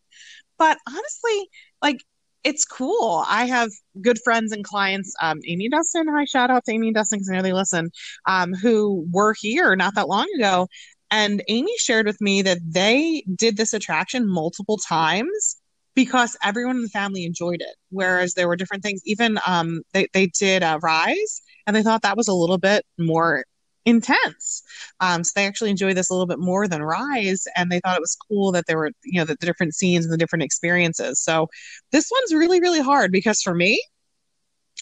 But 0.59 0.79
honestly, 0.89 1.49
like 1.81 2.01
it's 2.43 2.65
cool. 2.65 3.25
I 3.29 3.45
have 3.45 3.71
good 4.01 4.19
friends 4.25 4.51
and 4.51 4.65
clients, 4.65 5.15
um, 5.23 5.39
Amy 5.47 5.69
Dustin. 5.69 6.09
Hi, 6.09 6.25
shout 6.25 6.51
out 6.51 6.65
to 6.65 6.73
Amy 6.73 6.93
Dustin 6.93 7.21
because 7.21 7.31
I 7.31 7.37
know 7.37 7.43
they 7.43 7.53
listen, 7.53 7.93
um, 8.27 8.53
who 8.53 9.07
were 9.13 9.37
here 9.39 9.77
not 9.77 9.95
that 9.95 10.09
long 10.09 10.27
ago. 10.37 10.67
And 11.09 11.45
Amy 11.47 11.79
shared 11.79 12.07
with 12.07 12.21
me 12.21 12.43
that 12.43 12.59
they 12.67 13.23
did 13.33 13.57
this 13.57 13.75
attraction 13.75 14.27
multiple 14.29 14.79
times 14.79 15.57
because 15.95 16.37
everyone 16.43 16.75
in 16.75 16.83
the 16.83 16.89
family 16.89 17.25
enjoyed 17.25 17.61
it. 17.61 17.77
Whereas 17.91 18.35
there 18.35 18.49
were 18.49 18.57
different 18.57 18.83
things, 18.83 19.03
even 19.05 19.39
um, 19.47 19.83
they, 19.93 20.09
they 20.13 20.27
did 20.27 20.65
uh, 20.65 20.81
Rise, 20.83 21.43
and 21.65 21.77
they 21.77 21.85
thought 21.85 22.03
that 22.03 22.17
was 22.17 22.27
a 22.27 22.35
little 22.35 22.59
bit 22.59 22.85
more 22.99 23.45
intense. 23.85 24.63
Um, 25.01 25.25
so 25.25 25.33
they 25.35 25.47
actually 25.47 25.71
enjoyed 25.71 25.97
this 25.97 26.11
a 26.11 26.15
little 26.15 26.27
bit 26.27 26.39
more 26.39 26.67
than 26.69 26.83
Rise, 26.83 27.45
and 27.57 27.71
they 27.71 27.81
thought 27.81 27.97
it 27.97 28.01
was 28.01 28.17
cool 28.29 28.53
that 28.53 28.67
there 28.67 28.79
were, 28.79 28.91
you 29.05 29.21
know, 29.21 29.25
the, 29.25 29.37
the 29.39 29.47
different 29.47 29.75
scenes 29.75 30.05
and 30.05 30.13
the 30.13 30.19
different 30.19 30.43
experiences. 30.43 31.21
So 31.21 31.49
this 31.93 32.11
one's 32.11 32.35
really, 32.35 32.61
really 32.61 32.81
hard 32.81 33.13
because 33.13 33.43
for 33.43 33.55
me, 33.55 33.81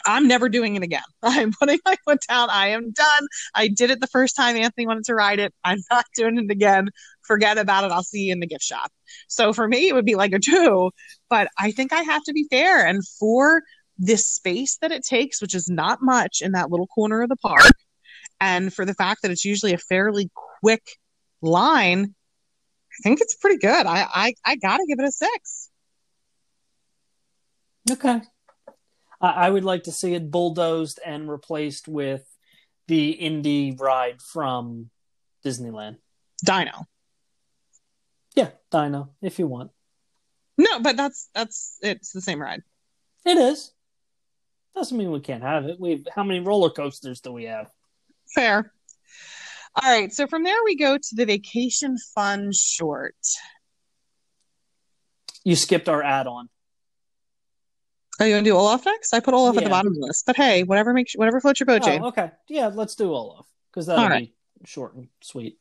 I'm 0.05 0.27
never 0.27 0.49
doing 0.49 0.77
it 0.77 0.83
again. 0.83 1.03
I'm 1.23 1.53
putting 1.53 1.79
my 1.85 1.97
foot 2.05 2.19
down. 2.29 2.51
I 2.51 2.69
am 2.69 2.93
done. 2.93 3.27
I 3.55 3.69
did 3.69 3.91
it 3.91 4.01
the 4.01 4.07
first 4.07 4.37
time 4.37 4.57
Anthony 4.57 4.87
wanted 4.87 5.05
to 5.05 5.15
ride 5.15 5.39
it. 5.39 5.53
I'm 5.65 5.79
not 5.91 6.07
doing 6.15 6.39
it 6.39 6.51
again. 6.51 6.89
Forget 7.23 7.59
about 7.59 7.85
it. 7.85 7.93
I'll 7.93 8.03
see 8.03 8.25
you 8.25 8.33
in 8.33 8.41
the 8.41 8.47
gift 8.47 8.65
shop. 8.65 8.91
So 9.29 9.53
for 9.53 9.69
me, 9.69 9.89
it 9.89 9.95
would 9.95 10.05
be 10.05 10.15
like 10.15 10.33
a 10.33 10.39
two, 10.39 10.91
but 11.29 11.49
I 11.59 11.71
think 11.71 11.93
I 11.93 12.03
have 12.03 12.23
to 12.25 12.33
be 12.33 12.47
fair. 12.51 12.87
And 12.87 13.07
for 13.07 13.63
this 13.99 14.27
space 14.27 14.79
that 14.81 14.91
it 14.91 15.05
takes, 15.05 15.41
which 15.41 15.55
is 15.55 15.69
not 15.69 15.99
much 16.03 16.41
in 16.41 16.53
that 16.53 16.71
little 16.71 16.87
corner 16.89 17.23
of 17.23 17.29
the 17.29 17.37
park, 17.37 17.73
and 18.43 18.75
for 18.75 18.85
the 18.85 18.95
fact 18.95 19.23
that 19.23 19.31
it's 19.31 19.45
usually 19.45 19.73
a 19.73 19.79
fairly 19.79 20.29
quick 20.61 20.83
line, 21.41 22.15
I 22.93 23.03
think 23.03 23.21
it's 23.21 23.37
pretty 23.37 23.59
good. 23.59 23.87
I 23.87 24.07
I, 24.13 24.35
I 24.45 24.57
gotta 24.57 24.85
give 24.89 24.99
it 24.99 25.07
a 25.07 25.13
six. 25.13 25.71
Okay. 27.91 28.21
I 29.21 29.49
would 29.49 29.63
like 29.63 29.85
to 29.85 29.93
see 29.93 30.15
it 30.15 30.33
bulldozed 30.33 30.99
and 31.07 31.31
replaced 31.31 31.87
with 31.87 32.25
the 32.89 33.11
Indy 33.11 33.77
ride 33.79 34.21
from 34.21 34.91
Disneyland. 35.45 35.99
Dino. 36.45 36.87
Yeah, 38.35 38.51
Dino, 38.73 39.11
if 39.23 39.39
you 39.39 39.47
want. 39.47 39.71
No, 40.59 40.81
but 40.81 40.97
that's 40.97 41.29
that's 41.35 41.79
it's 41.83 42.11
the 42.13 42.21
same 42.21 42.43
ride. 42.43 42.63
It 43.25 43.39
is. 43.39 43.71
Doesn't 44.75 44.99
mean 44.99 45.13
we 45.13 45.21
can't 45.21 45.45
have 45.45 45.67
it. 45.67 45.79
We 45.79 46.05
how 46.13 46.25
many 46.25 46.41
roller 46.41 46.71
coasters 46.71 47.21
do 47.21 47.31
we 47.31 47.45
have? 47.45 47.71
Fair. 48.35 48.73
All 49.81 49.91
right. 49.91 50.13
So 50.13 50.27
from 50.27 50.45
there, 50.45 50.63
we 50.65 50.77
go 50.77 50.97
to 50.97 51.15
the 51.15 51.25
vacation 51.25 51.97
fun 52.15 52.51
short. 52.53 53.17
You 55.45 55.57
skipped 55.57 55.89
our 55.89 56.03
add 56.03 56.27
on. 56.27 56.49
Are 58.21 58.25
oh, 58.25 58.27
you 58.27 58.35
going 58.35 58.45
to 58.45 58.51
do 58.51 58.57
Olaf 58.57 58.85
next? 58.85 59.15
I 59.15 59.21
put 59.21 59.35
Olaf 59.35 59.55
yeah. 59.55 59.63
at 59.63 59.65
the 59.65 59.71
bottom 59.71 59.89
of 59.89 59.95
the 59.95 60.07
list. 60.07 60.27
But 60.27 60.37
hey, 60.37 60.63
whatever 60.63 60.93
makes 60.93 61.15
whatever 61.15 61.41
floats 61.41 61.61
your 61.61 61.67
boat, 61.67 61.81
oh, 61.83 61.87
Jane. 61.87 62.03
Oh, 62.03 62.09
okay. 62.09 62.31
Yeah, 62.49 62.71
let's 62.73 62.95
do 62.95 63.13
Olaf 63.13 63.47
because 63.71 63.87
that'll 63.87 64.09
right. 64.09 64.31
be 64.61 64.67
short 64.67 64.95
and 64.95 65.09
sweet. 65.23 65.59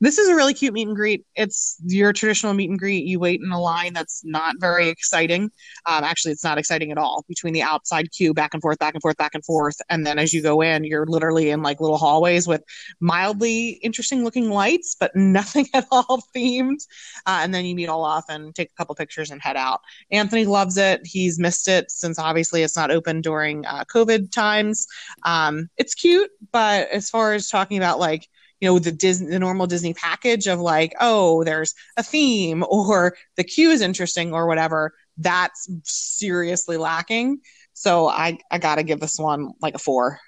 This 0.00 0.18
is 0.18 0.28
a 0.28 0.34
really 0.34 0.54
cute 0.54 0.74
meet 0.74 0.86
and 0.86 0.96
greet. 0.96 1.24
It's 1.34 1.76
your 1.84 2.12
traditional 2.12 2.54
meet 2.54 2.70
and 2.70 2.78
greet. 2.78 3.04
You 3.04 3.18
wait 3.18 3.40
in 3.40 3.50
a 3.50 3.60
line 3.60 3.92
that's 3.92 4.22
not 4.24 4.56
very 4.58 4.88
exciting. 4.88 5.50
Um, 5.86 6.04
actually, 6.04 6.32
it's 6.32 6.44
not 6.44 6.58
exciting 6.58 6.92
at 6.92 6.98
all 6.98 7.24
between 7.28 7.54
the 7.54 7.62
outside 7.62 8.10
queue, 8.12 8.34
back 8.34 8.54
and 8.54 8.62
forth, 8.62 8.78
back 8.78 8.94
and 8.94 9.02
forth, 9.02 9.16
back 9.16 9.34
and 9.34 9.44
forth. 9.44 9.76
And 9.88 10.06
then 10.06 10.18
as 10.18 10.32
you 10.32 10.42
go 10.42 10.60
in, 10.60 10.84
you're 10.84 11.06
literally 11.06 11.50
in 11.50 11.62
like 11.62 11.80
little 11.80 11.96
hallways 11.96 12.46
with 12.46 12.62
mildly 13.00 13.80
interesting 13.82 14.24
looking 14.24 14.50
lights, 14.50 14.96
but 14.98 15.14
nothing 15.16 15.66
at 15.74 15.86
all 15.90 16.22
themed. 16.34 16.86
Uh, 17.26 17.40
and 17.42 17.54
then 17.54 17.64
you 17.64 17.74
meet 17.74 17.88
Olaf 17.88 18.24
and 18.28 18.54
take 18.54 18.70
a 18.70 18.74
couple 18.76 18.94
pictures 18.94 19.30
and 19.30 19.40
head 19.40 19.56
out. 19.56 19.80
Anthony 20.10 20.44
loves 20.44 20.76
it. 20.76 21.00
He's 21.04 21.38
missed 21.38 21.68
it 21.68 21.90
since 21.90 22.18
obviously 22.18 22.62
it's 22.62 22.76
not 22.76 22.90
open 22.90 23.20
during 23.20 23.64
uh, 23.66 23.84
COVID 23.84 24.32
times. 24.32 24.86
Um, 25.24 25.68
it's 25.76 25.94
cute, 25.94 26.30
but 26.52 26.88
as 26.90 27.10
far 27.10 27.34
as 27.34 27.48
talking 27.48 27.76
about 27.78 27.98
like, 27.98 28.28
you 28.64 28.70
know 28.70 28.78
the 28.78 28.92
Disney 28.92 29.30
the 29.30 29.38
normal 29.38 29.66
Disney 29.66 29.92
package 29.92 30.46
of 30.46 30.58
like 30.58 30.94
oh 30.98 31.44
there's 31.44 31.74
a 31.98 32.02
theme 32.02 32.64
or 32.68 33.14
the 33.36 33.44
queue 33.44 33.70
is 33.70 33.82
interesting 33.82 34.32
or 34.32 34.46
whatever 34.46 34.94
that's 35.18 35.68
seriously 35.84 36.78
lacking 36.78 37.40
so 37.74 38.08
I 38.08 38.38
I 38.50 38.56
got 38.58 38.76
to 38.76 38.82
give 38.82 39.00
this 39.00 39.18
one 39.18 39.52
like 39.60 39.74
a 39.74 39.78
4 39.78 40.18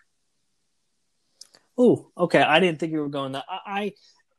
Oh, 1.78 2.10
okay. 2.16 2.40
I 2.40 2.58
didn't 2.58 2.78
think 2.78 2.92
you 2.92 3.00
were 3.00 3.08
going 3.10 3.32
that. 3.32 3.44
I, 3.48 3.58
I 3.66 3.92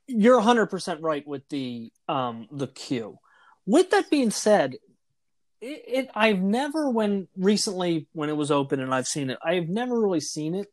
you're 0.07 0.41
100% 0.41 0.97
right 1.01 1.27
with 1.27 1.47
the 1.49 1.91
um 2.07 2.47
the 2.51 2.67
queue. 2.67 3.19
With 3.65 3.91
that 3.91 4.09
being 4.09 4.31
said, 4.31 4.75
it, 5.61 5.83
it, 5.87 6.09
I've 6.15 6.39
never 6.39 6.89
when 6.89 7.27
recently 7.37 8.07
when 8.13 8.29
it 8.29 8.37
was 8.37 8.49
open 8.49 8.79
and 8.79 8.93
I've 8.93 9.07
seen 9.07 9.29
it, 9.29 9.37
I've 9.43 9.69
never 9.69 9.99
really 9.99 10.19
seen 10.19 10.55
it 10.55 10.67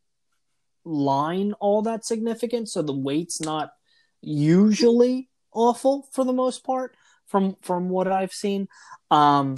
line 0.85 1.53
all 1.61 1.82
that 1.82 2.05
significant, 2.05 2.68
so 2.68 2.82
the 2.82 2.93
wait's 2.93 3.41
not 3.41 3.70
usually 4.20 5.28
awful 5.53 6.09
for 6.12 6.24
the 6.24 6.32
most 6.32 6.64
part 6.64 6.97
from 7.26 7.57
from 7.62 7.89
what 7.89 8.09
I've 8.09 8.32
seen. 8.32 8.68
Um, 9.11 9.57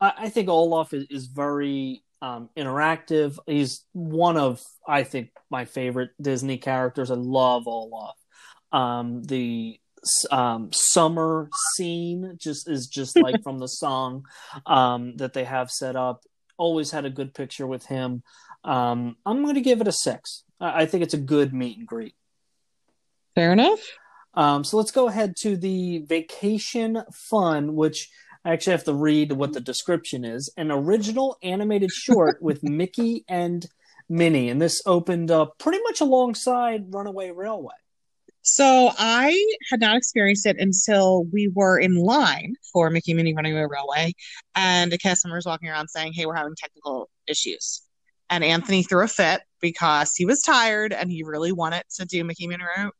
I, 0.00 0.12
I 0.18 0.28
think 0.28 0.48
Olaf 0.48 0.92
is, 0.92 1.06
is 1.10 1.26
very 1.26 2.02
um, 2.22 2.50
interactive. 2.56 3.38
He's 3.46 3.84
one 3.92 4.36
of 4.36 4.62
I 4.86 5.04
think 5.04 5.30
my 5.50 5.64
favorite 5.64 6.10
Disney 6.20 6.58
characters. 6.58 7.10
I 7.10 7.14
love 7.14 7.66
Olaf. 7.66 8.16
Um, 8.72 9.22
the 9.24 9.78
um, 10.30 10.70
summer 10.72 11.50
scene 11.74 12.36
just 12.38 12.68
is 12.68 12.86
just 12.86 13.20
like 13.20 13.42
from 13.42 13.58
the 13.58 13.68
song 13.68 14.24
um, 14.66 15.16
that 15.16 15.32
they 15.32 15.44
have 15.44 15.70
set 15.70 15.96
up. 15.96 16.22
Always 16.60 16.90
had 16.90 17.06
a 17.06 17.10
good 17.10 17.32
picture 17.32 17.66
with 17.66 17.86
him. 17.86 18.22
Um, 18.64 19.16
I'm 19.24 19.42
going 19.42 19.54
to 19.54 19.62
give 19.62 19.80
it 19.80 19.88
a 19.88 19.92
six. 19.92 20.44
I 20.60 20.84
think 20.84 21.02
it's 21.02 21.14
a 21.14 21.18
good 21.18 21.54
meet 21.54 21.78
and 21.78 21.86
greet. 21.86 22.14
Fair 23.34 23.52
enough. 23.52 23.80
Um, 24.34 24.62
so 24.62 24.76
let's 24.76 24.90
go 24.90 25.08
ahead 25.08 25.36
to 25.40 25.56
the 25.56 26.00
vacation 26.00 27.02
fun, 27.30 27.74
which 27.74 28.10
I 28.44 28.52
actually 28.52 28.72
have 28.72 28.84
to 28.84 28.94
read 28.94 29.32
what 29.32 29.54
the 29.54 29.60
description 29.60 30.24
is. 30.24 30.52
An 30.58 30.70
original 30.70 31.38
animated 31.42 31.90
short 31.90 32.36
with 32.42 32.62
Mickey 32.62 33.24
and 33.26 33.66
Minnie, 34.08 34.50
and 34.50 34.60
this 34.60 34.82
opened 34.84 35.30
up 35.30 35.58
pretty 35.58 35.80
much 35.82 36.02
alongside 36.02 36.92
Runaway 36.92 37.30
Railway. 37.30 37.74
So 38.42 38.90
I 38.98 39.56
had 39.70 39.80
not 39.80 39.96
experienced 39.96 40.46
it 40.46 40.56
until 40.58 41.24
we 41.24 41.48
were 41.54 41.78
in 41.78 41.94
line 41.96 42.54
for 42.72 42.90
Mickey 42.90 43.12
Minnie 43.14 43.34
Runaway 43.34 43.66
Railway, 43.68 44.14
and 44.54 44.92
a 44.92 44.98
cast 44.98 45.24
member 45.24 45.36
was 45.36 45.46
walking 45.46 45.68
around 45.68 45.88
saying, 45.88 46.14
"Hey, 46.14 46.26
we're 46.26 46.34
having 46.34 46.54
technical 46.56 47.10
issues." 47.26 47.82
And 48.30 48.44
Anthony 48.44 48.82
threw 48.84 49.04
a 49.04 49.08
fit 49.08 49.42
because 49.60 50.14
he 50.14 50.24
was 50.24 50.40
tired 50.40 50.92
and 50.92 51.10
he 51.10 51.22
really 51.22 51.52
wanted 51.52 51.82
to 51.96 52.06
do 52.06 52.24
Mickey 52.24 52.46
Minnie 52.46 52.64
Run, 52.76 52.90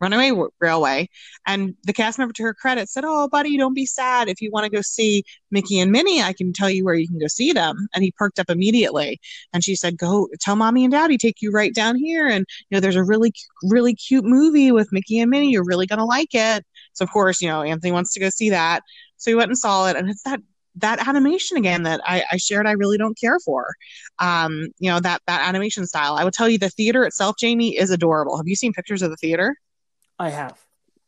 Runaway 0.00 0.32
Railway. 0.60 1.08
And 1.46 1.74
the 1.84 1.92
cast 1.92 2.18
member, 2.18 2.34
to 2.34 2.42
her 2.42 2.52
credit, 2.52 2.88
said, 2.88 3.04
"Oh, 3.06 3.28
buddy, 3.28 3.56
don't 3.56 3.74
be 3.74 3.86
sad. 3.86 4.28
If 4.28 4.42
you 4.42 4.50
want 4.50 4.64
to 4.64 4.70
go 4.70 4.82
see 4.82 5.24
Mickey 5.50 5.78
and 5.80 5.92
Minnie, 5.92 6.20
I 6.20 6.32
can 6.32 6.52
tell 6.52 6.68
you 6.68 6.84
where 6.84 6.94
you 6.94 7.08
can 7.08 7.18
go 7.18 7.28
see 7.28 7.52
them." 7.52 7.88
And 7.94 8.04
he 8.04 8.12
perked 8.12 8.38
up 8.38 8.50
immediately. 8.50 9.20
And 9.52 9.64
she 9.64 9.76
said, 9.76 9.96
"Go 9.96 10.28
tell 10.40 10.56
mommy 10.56 10.84
and 10.84 10.92
daddy 10.92 11.16
take 11.16 11.40
you 11.40 11.50
right 11.50 11.74
down 11.74 11.96
here. 11.96 12.26
And 12.26 12.44
you 12.68 12.76
know, 12.76 12.80
there's 12.80 12.96
a 12.96 13.04
really, 13.04 13.32
really 13.62 13.94
cute 13.94 14.24
movie 14.24 14.72
with 14.72 14.92
Mickey 14.92 15.20
and 15.20 15.30
Minnie. 15.30 15.50
You're 15.50 15.64
really 15.64 15.86
gonna 15.86 16.04
like 16.04 16.34
it." 16.34 16.64
So 16.92 17.04
of 17.04 17.10
course, 17.10 17.40
you 17.40 17.48
know, 17.48 17.62
Anthony 17.62 17.92
wants 17.92 18.12
to 18.14 18.20
go 18.20 18.28
see 18.30 18.50
that. 18.50 18.82
So 19.16 19.30
he 19.30 19.34
went 19.36 19.48
and 19.50 19.58
saw 19.58 19.86
it, 19.88 19.96
and 19.96 20.10
it's 20.10 20.22
that 20.24 20.40
that 20.76 21.06
animation 21.06 21.56
again 21.56 21.84
that 21.84 22.00
I, 22.04 22.24
I, 22.32 22.36
shared 22.36 22.66
I 22.66 22.72
really 22.72 22.98
don't 22.98 23.18
care 23.18 23.38
for. 23.40 23.74
Um, 24.18 24.68
you 24.78 24.90
know, 24.90 25.00
that 25.00 25.22
that 25.26 25.46
animation 25.46 25.86
style. 25.86 26.14
I 26.14 26.24
would 26.24 26.34
tell 26.34 26.48
you 26.48 26.58
the 26.58 26.70
theater 26.70 27.04
itself, 27.04 27.36
Jamie, 27.38 27.76
is 27.76 27.90
adorable. 27.90 28.36
Have 28.36 28.48
you 28.48 28.56
seen 28.56 28.72
pictures 28.72 29.02
of 29.02 29.10
the 29.10 29.16
theater? 29.16 29.56
I 30.18 30.30
have. 30.30 30.63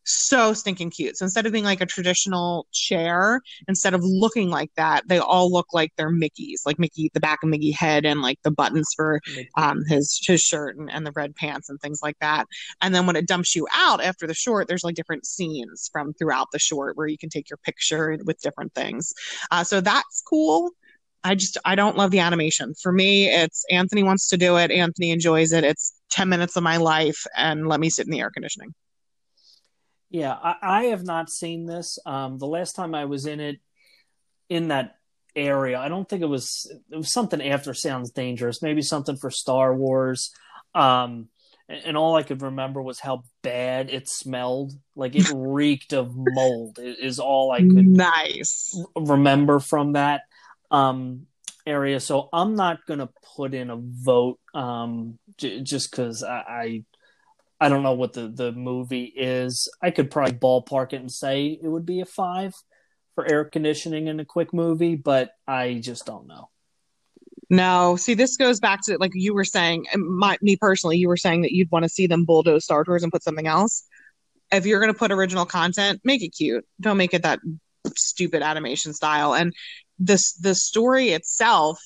So 0.07 0.53
stinking 0.53 0.91
cute. 0.91 1.17
So 1.17 1.25
instead 1.25 1.47
of 1.47 1.53
being 1.53 1.65
like 1.65 1.81
a 1.81 1.87
traditional 1.87 2.67
chair, 2.73 3.41
instead 3.69 3.95
of 3.95 4.03
looking 4.05 4.51
like 4.51 4.71
that, 4.77 5.07
they 5.09 5.19
all 5.19 5.51
look 5.51 5.67
like 5.73 5.93
they're 5.97 6.11
Mickey's, 6.11 6.63
like 6.65 6.79
Mickey, 6.79 7.11
the 7.13 7.21
back 7.21 7.43
of 7.43 7.49
Mickey 7.49 7.73
head 7.73 8.07
and 8.07 8.23
like 8.23 8.39
the 8.43 8.51
buttons 8.51 8.93
for 8.95 9.21
um, 9.57 9.83
his 9.89 10.21
his 10.25 10.41
shirt 10.41 10.77
and, 10.77 10.91
and 10.91 11.07
the 11.07 11.13
red 11.13 11.35
pants 11.35 11.69
and 11.69 11.81
things 11.81 12.01
like 12.03 12.17
that. 12.21 12.47
And 12.81 12.95
then 12.95 13.07
when 13.07 13.17
it 13.17 13.27
dumps 13.27 13.55
you 13.55 13.67
out 13.73 14.03
after 14.03 14.27
the 14.27 14.35
short, 14.35 14.69
there's 14.69 14.85
like 14.85 14.95
different 14.95 15.27
scenes 15.27 15.91
from 15.93 16.15
throughout 16.15 16.49
the 16.53 16.59
short 16.59 16.97
where 16.97 17.07
you 17.09 17.19
can 17.19 17.29
take 17.29 17.51
your 17.51 17.59
picture 17.59 18.17
with 18.25 18.41
different 18.41 18.75
things. 18.75 19.13
Uh, 19.51 19.65
so 19.65 19.81
that's 19.81 20.23
cool. 20.29 20.71
I 21.25 21.35
just 21.35 21.59
I 21.65 21.75
don't 21.75 21.97
love 21.97 22.13
the 22.13 22.21
animation. 22.21 22.75
For 22.81 22.93
me, 22.93 23.29
it's 23.29 23.65
Anthony 23.71 24.05
wants 24.05 24.29
to 24.29 24.37
do 24.37 24.57
it. 24.59 24.71
Anthony 24.71 25.11
enjoys 25.11 25.53
it. 25.53 25.65
It's 25.65 25.93
10 26.11 26.29
minutes 26.29 26.57
of 26.57 26.63
my 26.63 26.77
life 26.77 27.27
and 27.37 27.67
let 27.67 27.81
me 27.81 27.91
sit 27.91 28.07
in 28.07 28.13
the 28.13 28.21
air 28.21 28.31
conditioning. 28.31 28.73
Yeah, 30.11 30.33
I, 30.33 30.55
I 30.63 30.85
have 30.85 31.05
not 31.05 31.31
seen 31.31 31.67
this. 31.67 31.99
Um, 32.07 32.39
the 32.39 32.47
last 32.47 32.77
time 32.77 32.95
I 32.95 33.07
was 33.07 33.27
in 33.27 33.41
it, 33.41 33.61
in 34.49 34.69
that 34.69 34.97
area, 35.35 35.79
I 35.79 35.89
don't 35.89 36.09
think 36.09 36.23
it 36.23 36.27
was. 36.27 36.71
It 36.91 36.97
was 36.97 37.13
something 37.13 37.43
after 37.43 37.75
Sounds 37.75 38.11
Dangerous, 38.11 38.63
maybe 38.63 38.83
something 38.83 39.17
for 39.17 39.31
Star 39.31 39.75
Wars. 39.75 40.31
Um, 40.75 41.29
and, 41.69 41.97
all 41.97 42.15
I 42.15 42.23
could 42.23 42.43
remember 42.43 42.81
was 42.81 43.01
how 43.01 43.25
bad 43.43 43.91
it 43.91 44.09
smelled. 44.09 44.73
Like 44.95 45.17
it 45.17 45.31
reeked 45.35 45.93
of 45.93 46.13
mold. 46.15 46.79
Is 46.79 47.19
all 47.19 47.51
I 47.51 47.59
could 47.59 47.87
nice 47.87 48.81
remember 48.95 49.59
from 49.59 49.95
that 49.95 50.23
um, 50.71 51.27
area. 51.67 51.99
So 52.01 52.29
I'm 52.33 52.55
not 52.55 52.87
gonna 52.87 53.09
put 53.37 53.55
in 53.55 53.71
a 53.71 53.77
vote 53.77 54.39
um, 54.55 55.19
j- 55.39 55.61
just 55.61 55.91
because 55.91 56.23
I, 56.23 56.39
I 56.39 56.85
I 57.61 57.69
don't 57.69 57.83
know 57.83 57.95
what 57.95 58.13
the, 58.13 58.29
the 58.29 58.53
movie 58.53 59.05
is. 59.05 59.69
I 59.83 59.91
could 59.91 60.11
probably 60.11 60.35
ballpark 60.35 60.93
it 60.93 61.01
and 61.01 61.11
say 61.11 61.59
it 61.61 61.67
would 61.67 61.87
be 61.87 62.01
a 62.01 62.05
five 62.05 62.55
for 63.15 63.27
air 63.31 63.45
conditioning 63.45 64.09
in 64.09 64.21
a 64.21 64.25
quick 64.25 64.53
movie, 64.53 64.95
but 64.95 65.31
I 65.49 65.75
just 65.75 66.05
don't 66.05 66.27
know. 66.27 66.51
No, 67.49 67.97
see, 67.97 68.15
this 68.15 68.37
goes 68.37 68.61
back 68.61 68.83
to 68.83 68.99
like 68.99 69.13
you 69.15 69.33
were 69.33 69.45
saying, 69.45 69.87
my, 69.97 70.37
me 70.43 70.57
personally, 70.57 70.99
you 70.99 71.09
were 71.09 71.17
saying 71.17 71.43
that 71.43 71.53
you'd 71.53 71.71
want 71.71 71.85
to 71.85 71.89
see 71.89 72.07
them 72.07 72.25
bulldoze 72.25 72.65
Star 72.65 72.85
Tours 72.85 73.03
and 73.03 73.13
put 73.13 73.23
something 73.23 73.47
else. 73.47 73.85
If 74.53 74.67
you're 74.67 74.81
going 74.81 74.93
to 74.93 74.99
put 74.99 75.13
original 75.13 75.47
content, 75.47 76.01
make 76.05 76.23
it 76.23 76.31
cute. 76.31 76.65
Don't 76.81 76.97
make 76.97 77.15
it 77.15 77.23
that 77.23 77.39
stupid 77.95 78.43
animation 78.43 78.93
style. 78.93 79.35
And 79.35 79.55
this 79.99 80.35
the 80.35 80.55
story 80.55 81.11
itself 81.11 81.79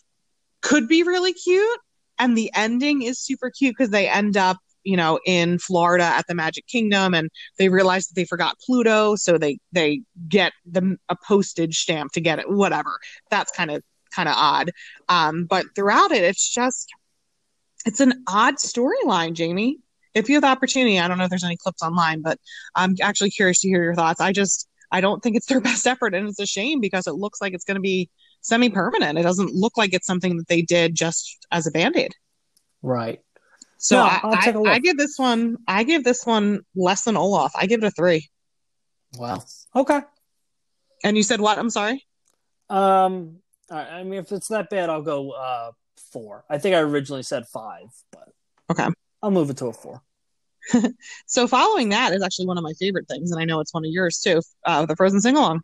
could 0.62 0.88
be 0.88 1.02
really 1.02 1.32
cute, 1.32 1.80
and 2.18 2.36
the 2.36 2.50
ending 2.54 3.02
is 3.02 3.20
super 3.20 3.50
cute 3.50 3.76
because 3.76 3.90
they 3.90 4.08
end 4.08 4.36
up 4.36 4.58
you 4.84 4.96
know 4.96 5.18
in 5.26 5.58
Florida 5.58 6.04
at 6.04 6.26
the 6.26 6.34
Magic 6.34 6.66
Kingdom 6.66 7.14
and 7.14 7.30
they 7.58 7.68
realize 7.68 8.06
that 8.06 8.14
they 8.14 8.24
forgot 8.24 8.58
Pluto 8.64 9.16
so 9.16 9.38
they 9.38 9.58
they 9.72 10.02
get 10.28 10.52
the 10.66 10.96
a 11.08 11.16
postage 11.26 11.78
stamp 11.78 12.12
to 12.12 12.20
get 12.20 12.38
it 12.38 12.50
whatever. 12.50 12.98
That's 13.30 13.52
kind 13.52 13.70
of 13.70 13.82
kind 14.14 14.28
of 14.28 14.34
odd. 14.36 14.70
Um 15.08 15.44
but 15.44 15.66
throughout 15.74 16.12
it 16.12 16.22
it's 16.22 16.48
just 16.48 16.88
it's 17.86 18.00
an 18.00 18.24
odd 18.28 18.56
storyline 18.56 19.34
Jamie. 19.34 19.78
If 20.14 20.28
you 20.28 20.36
have 20.36 20.42
the 20.42 20.48
opportunity 20.48 20.98
I 20.98 21.08
don't 21.08 21.18
know 21.18 21.24
if 21.24 21.30
there's 21.30 21.44
any 21.44 21.56
clips 21.56 21.82
online 21.82 22.22
but 22.22 22.38
I'm 22.74 22.96
actually 23.02 23.30
curious 23.30 23.60
to 23.60 23.68
hear 23.68 23.82
your 23.82 23.94
thoughts. 23.94 24.20
I 24.20 24.32
just 24.32 24.68
I 24.92 25.00
don't 25.00 25.22
think 25.22 25.36
it's 25.36 25.46
their 25.46 25.60
best 25.70 25.86
effort 25.86 26.14
and 26.14 26.28
it's 26.28 26.40
a 26.40 26.46
shame 26.46 26.80
because 26.80 27.06
it 27.06 27.14
looks 27.14 27.40
like 27.40 27.54
it's 27.54 27.64
going 27.64 27.76
to 27.76 27.80
be 27.80 28.10
semi 28.42 28.70
permanent 28.70 29.18
it 29.18 29.22
doesn't 29.22 29.52
look 29.52 29.76
like 29.76 29.92
it's 29.92 30.06
something 30.06 30.38
that 30.38 30.48
they 30.48 30.62
did 30.62 30.94
just 30.94 31.46
as 31.50 31.66
a 31.66 31.70
band-aid. 31.70 32.14
Right 32.82 33.20
so 33.80 33.96
no, 33.96 34.02
I, 34.02 34.20
I, 34.22 34.72
I, 34.74 34.78
give 34.78 34.98
this 34.98 35.18
one, 35.18 35.56
I 35.66 35.84
give 35.84 36.04
this 36.04 36.26
one 36.26 36.60
less 36.76 37.04
than 37.04 37.16
Olaf. 37.16 37.52
I 37.56 37.64
give 37.64 37.82
it 37.82 37.86
a 37.86 37.90
three. 37.90 38.28
Wow. 39.16 39.42
Okay. 39.74 40.00
And 41.02 41.16
you 41.16 41.22
said 41.22 41.40
what? 41.40 41.58
I'm 41.58 41.70
sorry. 41.70 42.04
Um, 42.68 43.38
I 43.70 44.02
mean, 44.02 44.20
if 44.20 44.32
it's 44.32 44.48
that 44.48 44.68
bad, 44.68 44.90
I'll 44.90 45.00
go 45.00 45.30
uh 45.30 45.70
four. 46.12 46.44
I 46.50 46.58
think 46.58 46.76
I 46.76 46.80
originally 46.80 47.22
said 47.22 47.46
five, 47.46 47.86
but 48.12 48.28
okay, 48.70 48.86
I'll 49.22 49.30
move 49.30 49.48
it 49.48 49.56
to 49.58 49.66
a 49.66 49.72
four. 49.72 50.02
so 51.26 51.48
following 51.48 51.88
that 51.88 52.12
is 52.12 52.22
actually 52.22 52.48
one 52.48 52.58
of 52.58 52.64
my 52.64 52.74
favorite 52.74 53.08
things, 53.08 53.30
and 53.30 53.40
I 53.40 53.46
know 53.46 53.60
it's 53.60 53.72
one 53.72 53.84
of 53.84 53.90
yours 53.90 54.18
too. 54.18 54.42
Uh, 54.64 54.84
the 54.84 54.94
Frozen 54.94 55.22
sing 55.22 55.36
along. 55.36 55.62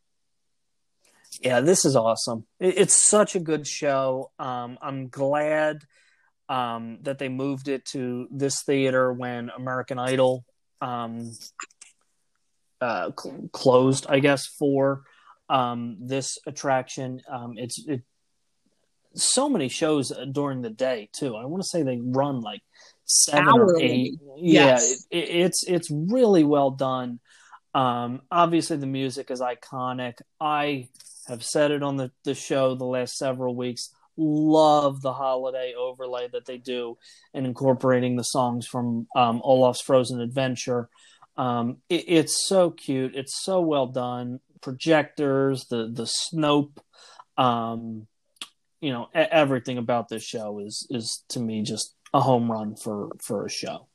Yeah, 1.40 1.60
this 1.60 1.84
is 1.84 1.96
awesome. 1.96 2.46
It's 2.58 3.08
such 3.08 3.36
a 3.36 3.40
good 3.40 3.66
show. 3.66 4.30
Um, 4.38 4.78
I'm 4.80 5.08
glad 5.08 5.84
um, 6.48 6.98
that 7.02 7.18
they 7.18 7.28
moved 7.28 7.68
it 7.68 7.84
to 7.86 8.28
this 8.30 8.62
theater 8.62 9.12
when 9.12 9.50
American 9.50 9.98
Idol 9.98 10.44
um, 10.80 11.32
uh, 12.80 13.10
cl- 13.18 13.48
closed, 13.52 14.06
I 14.08 14.20
guess, 14.20 14.46
for 14.46 15.02
um, 15.48 15.96
this 16.00 16.38
attraction. 16.46 17.20
Um, 17.30 17.54
it's 17.56 17.84
it, 17.86 18.02
so 19.14 19.48
many 19.48 19.68
shows 19.68 20.12
during 20.32 20.62
the 20.62 20.70
day 20.70 21.08
too. 21.12 21.36
I 21.36 21.46
want 21.46 21.62
to 21.62 21.68
say 21.68 21.82
they 21.82 21.98
run 22.00 22.40
like 22.40 22.60
seven 23.04 23.48
Hourly. 23.48 23.74
or 23.74 23.78
eight. 23.80 24.12
Yes. 24.36 25.06
Yeah, 25.10 25.18
it, 25.18 25.24
it, 25.24 25.36
it's 25.36 25.64
it's 25.66 25.90
really 25.90 26.44
well 26.44 26.70
done. 26.70 27.20
Um, 27.74 28.22
obviously, 28.30 28.76
the 28.76 28.86
music 28.86 29.30
is 29.30 29.40
iconic. 29.40 30.14
I 30.40 30.88
have 31.28 31.42
said 31.42 31.70
it 31.70 31.82
on 31.82 31.96
the, 31.96 32.10
the 32.24 32.34
show 32.34 32.74
the 32.74 32.84
last 32.84 33.16
several 33.16 33.56
weeks 33.56 33.90
love 34.16 35.02
the 35.02 35.12
holiday 35.12 35.74
overlay 35.74 36.28
that 36.28 36.46
they 36.46 36.58
do 36.58 36.96
and 37.34 37.46
incorporating 37.46 38.16
the 38.16 38.22
songs 38.22 38.66
from 38.66 39.06
um, 39.14 39.40
Olaf's 39.44 39.80
Frozen 39.80 40.20
Adventure. 40.20 40.88
Um, 41.36 41.78
it, 41.88 42.04
it's 42.06 42.46
so 42.46 42.70
cute. 42.70 43.14
It's 43.14 43.42
so 43.44 43.60
well 43.60 43.86
done. 43.86 44.40
Projectors, 44.62 45.66
the 45.66 45.90
the 45.92 46.04
Snope, 46.04 46.78
um, 47.36 48.06
you 48.80 48.90
know, 48.90 49.08
everything 49.14 49.78
about 49.78 50.08
this 50.08 50.24
show 50.24 50.60
is 50.60 50.86
is 50.90 51.24
to 51.28 51.40
me 51.40 51.62
just 51.62 51.94
a 52.14 52.20
home 52.20 52.50
run 52.50 52.74
for 52.76 53.10
for 53.22 53.44
a 53.44 53.50
show. 53.50 53.86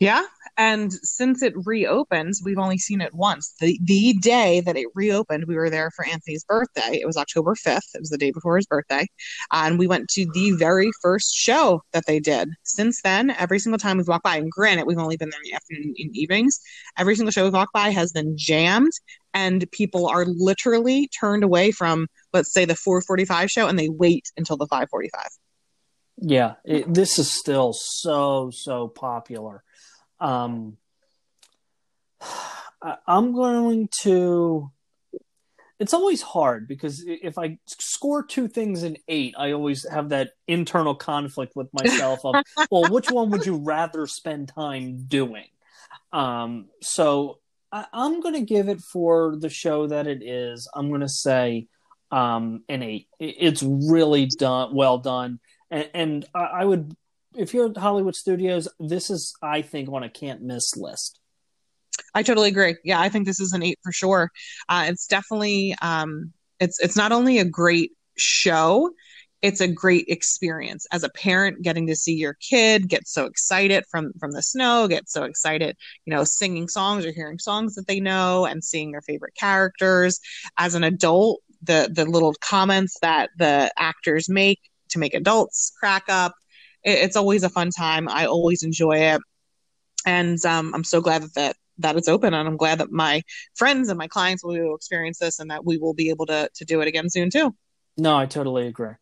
Yeah, 0.00 0.22
and 0.56 0.92
since 0.92 1.42
it 1.42 1.54
reopens, 1.64 2.40
we've 2.44 2.58
only 2.58 2.78
seen 2.78 3.00
it 3.00 3.14
once. 3.14 3.54
The 3.60 3.78
the 3.82 4.12
day 4.14 4.60
that 4.60 4.76
it 4.76 4.86
reopened, 4.94 5.46
we 5.46 5.56
were 5.56 5.70
there 5.70 5.90
for 5.90 6.04
Anthony's 6.06 6.44
birthday. 6.44 7.00
It 7.00 7.06
was 7.06 7.16
October 7.16 7.54
5th. 7.56 7.94
It 7.94 8.00
was 8.00 8.10
the 8.10 8.18
day 8.18 8.30
before 8.30 8.56
his 8.56 8.66
birthday. 8.66 9.06
And 9.52 9.76
we 9.78 9.88
went 9.88 10.08
to 10.10 10.26
the 10.34 10.52
very 10.52 10.90
first 11.02 11.34
show 11.34 11.82
that 11.92 12.06
they 12.06 12.20
did. 12.20 12.48
Since 12.62 13.02
then, 13.02 13.30
every 13.30 13.58
single 13.58 13.78
time 13.78 13.96
we've 13.96 14.08
walked 14.08 14.24
by, 14.24 14.36
and 14.36 14.50
granted, 14.50 14.86
we've 14.86 14.98
only 14.98 15.16
been 15.16 15.30
there 15.30 15.40
in 15.44 15.50
the 15.50 15.56
afternoon 15.56 15.94
and 15.98 16.16
evenings, 16.16 16.60
every 16.96 17.16
single 17.16 17.32
show 17.32 17.44
we've 17.44 17.52
walked 17.52 17.72
by 17.72 17.90
has 17.90 18.12
been 18.12 18.36
jammed 18.36 18.92
and 19.34 19.70
people 19.72 20.06
are 20.06 20.24
literally 20.26 21.08
turned 21.08 21.44
away 21.44 21.70
from, 21.72 22.06
let's 22.32 22.52
say, 22.52 22.64
the 22.64 22.76
445 22.76 23.50
show 23.50 23.66
and 23.66 23.78
they 23.78 23.88
wait 23.88 24.30
until 24.36 24.56
the 24.56 24.66
545. 24.66 25.22
Yeah, 26.20 26.54
it, 26.64 26.92
this 26.92 27.18
is 27.18 27.30
still 27.30 27.72
so, 27.72 28.50
so 28.52 28.88
popular. 28.88 29.62
Um, 30.20 30.76
I'm 33.06 33.32
going 33.34 33.88
to. 34.02 34.70
It's 35.78 35.94
always 35.94 36.22
hard 36.22 36.66
because 36.66 37.04
if 37.06 37.38
I 37.38 37.58
score 37.66 38.24
two 38.24 38.48
things 38.48 38.82
in 38.82 38.96
eight, 39.06 39.36
I 39.38 39.52
always 39.52 39.88
have 39.88 40.08
that 40.08 40.32
internal 40.48 40.96
conflict 40.96 41.54
with 41.54 41.68
myself 41.72 42.18
of, 42.24 42.34
well, 42.70 42.90
which 42.90 43.12
one 43.12 43.30
would 43.30 43.46
you 43.46 43.58
rather 43.58 44.08
spend 44.08 44.48
time 44.48 45.04
doing? 45.06 45.46
Um, 46.12 46.66
so 46.82 47.38
I, 47.70 47.86
am 47.92 48.20
going 48.20 48.34
to 48.34 48.40
give 48.40 48.68
it 48.68 48.80
for 48.80 49.36
the 49.36 49.50
show 49.50 49.86
that 49.86 50.08
it 50.08 50.20
is. 50.22 50.68
I'm 50.74 50.88
going 50.88 51.02
to 51.02 51.08
say 51.08 51.68
um, 52.10 52.64
an 52.68 52.82
eight. 52.82 53.06
It's 53.20 53.62
really 53.62 54.26
done, 54.26 54.74
well 54.74 54.98
done, 54.98 55.38
and, 55.70 55.90
and 55.94 56.26
I, 56.34 56.64
would 56.64 56.94
if 57.34 57.54
you're 57.54 57.70
at 57.70 57.76
Hollywood 57.76 58.16
Studios, 58.16 58.68
this 58.80 59.10
is, 59.10 59.34
I 59.42 59.62
think, 59.62 59.88
on 59.90 60.02
a 60.02 60.08
can't 60.08 60.42
miss 60.42 60.76
list. 60.76 61.20
I 62.14 62.22
totally 62.22 62.48
agree. 62.48 62.76
Yeah, 62.84 63.00
I 63.00 63.08
think 63.08 63.26
this 63.26 63.40
is 63.40 63.52
an 63.52 63.62
eight 63.62 63.78
for 63.82 63.92
sure. 63.92 64.30
Uh, 64.68 64.86
it's 64.88 65.06
definitely, 65.06 65.74
um, 65.82 66.32
it's 66.58 66.80
it's 66.80 66.96
not 66.96 67.12
only 67.12 67.38
a 67.38 67.44
great 67.44 67.92
show, 68.16 68.90
it's 69.42 69.60
a 69.60 69.68
great 69.68 70.06
experience 70.08 70.86
as 70.92 71.04
a 71.04 71.08
parent 71.10 71.62
getting 71.62 71.86
to 71.86 71.96
see 71.96 72.14
your 72.14 72.34
kid 72.34 72.88
get 72.88 73.06
so 73.06 73.26
excited 73.26 73.84
from 73.90 74.12
from 74.18 74.32
the 74.32 74.42
snow 74.42 74.88
get 74.88 75.08
so 75.08 75.24
excited 75.24 75.76
you 76.04 76.12
know 76.12 76.24
singing 76.24 76.68
songs 76.68 77.04
or 77.06 77.12
hearing 77.12 77.38
songs 77.38 77.74
that 77.74 77.86
they 77.86 78.00
know 78.00 78.46
and 78.46 78.64
seeing 78.64 78.90
their 78.90 79.02
favorite 79.02 79.34
characters 79.34 80.20
as 80.58 80.74
an 80.74 80.84
adult 80.84 81.40
the 81.62 81.88
the 81.92 82.04
little 82.04 82.34
comments 82.40 82.96
that 83.00 83.30
the 83.38 83.70
actors 83.78 84.28
make 84.28 84.60
to 84.90 84.98
make 84.98 85.14
adults 85.14 85.72
crack 85.78 86.04
up 86.08 86.34
it, 86.84 86.98
it's 87.04 87.16
always 87.16 87.42
a 87.42 87.48
fun 87.48 87.70
time. 87.70 88.08
I 88.08 88.26
always 88.26 88.62
enjoy 88.62 88.98
it, 88.98 89.20
and 90.06 90.44
um, 90.44 90.74
I'm 90.74 90.84
so 90.84 91.00
glad 91.00 91.22
that, 91.22 91.34
that 91.34 91.56
that 91.78 91.96
it's 91.96 92.08
open, 92.08 92.34
and 92.34 92.48
I'm 92.48 92.56
glad 92.56 92.78
that 92.78 92.90
my 92.90 93.22
friends 93.54 93.88
and 93.88 93.98
my 93.98 94.08
clients 94.08 94.42
will 94.42 94.54
be 94.54 94.58
able 94.58 94.70
to 94.70 94.74
experience 94.74 95.18
this, 95.18 95.38
and 95.38 95.50
that 95.50 95.64
we 95.64 95.78
will 95.78 95.94
be 95.94 96.10
able 96.10 96.26
to 96.26 96.48
to 96.54 96.64
do 96.64 96.80
it 96.80 96.88
again 96.88 97.10
soon 97.10 97.30
too. 97.30 97.54
No, 97.96 98.16
I 98.16 98.26
totally 98.26 98.66
agree. 98.66 98.94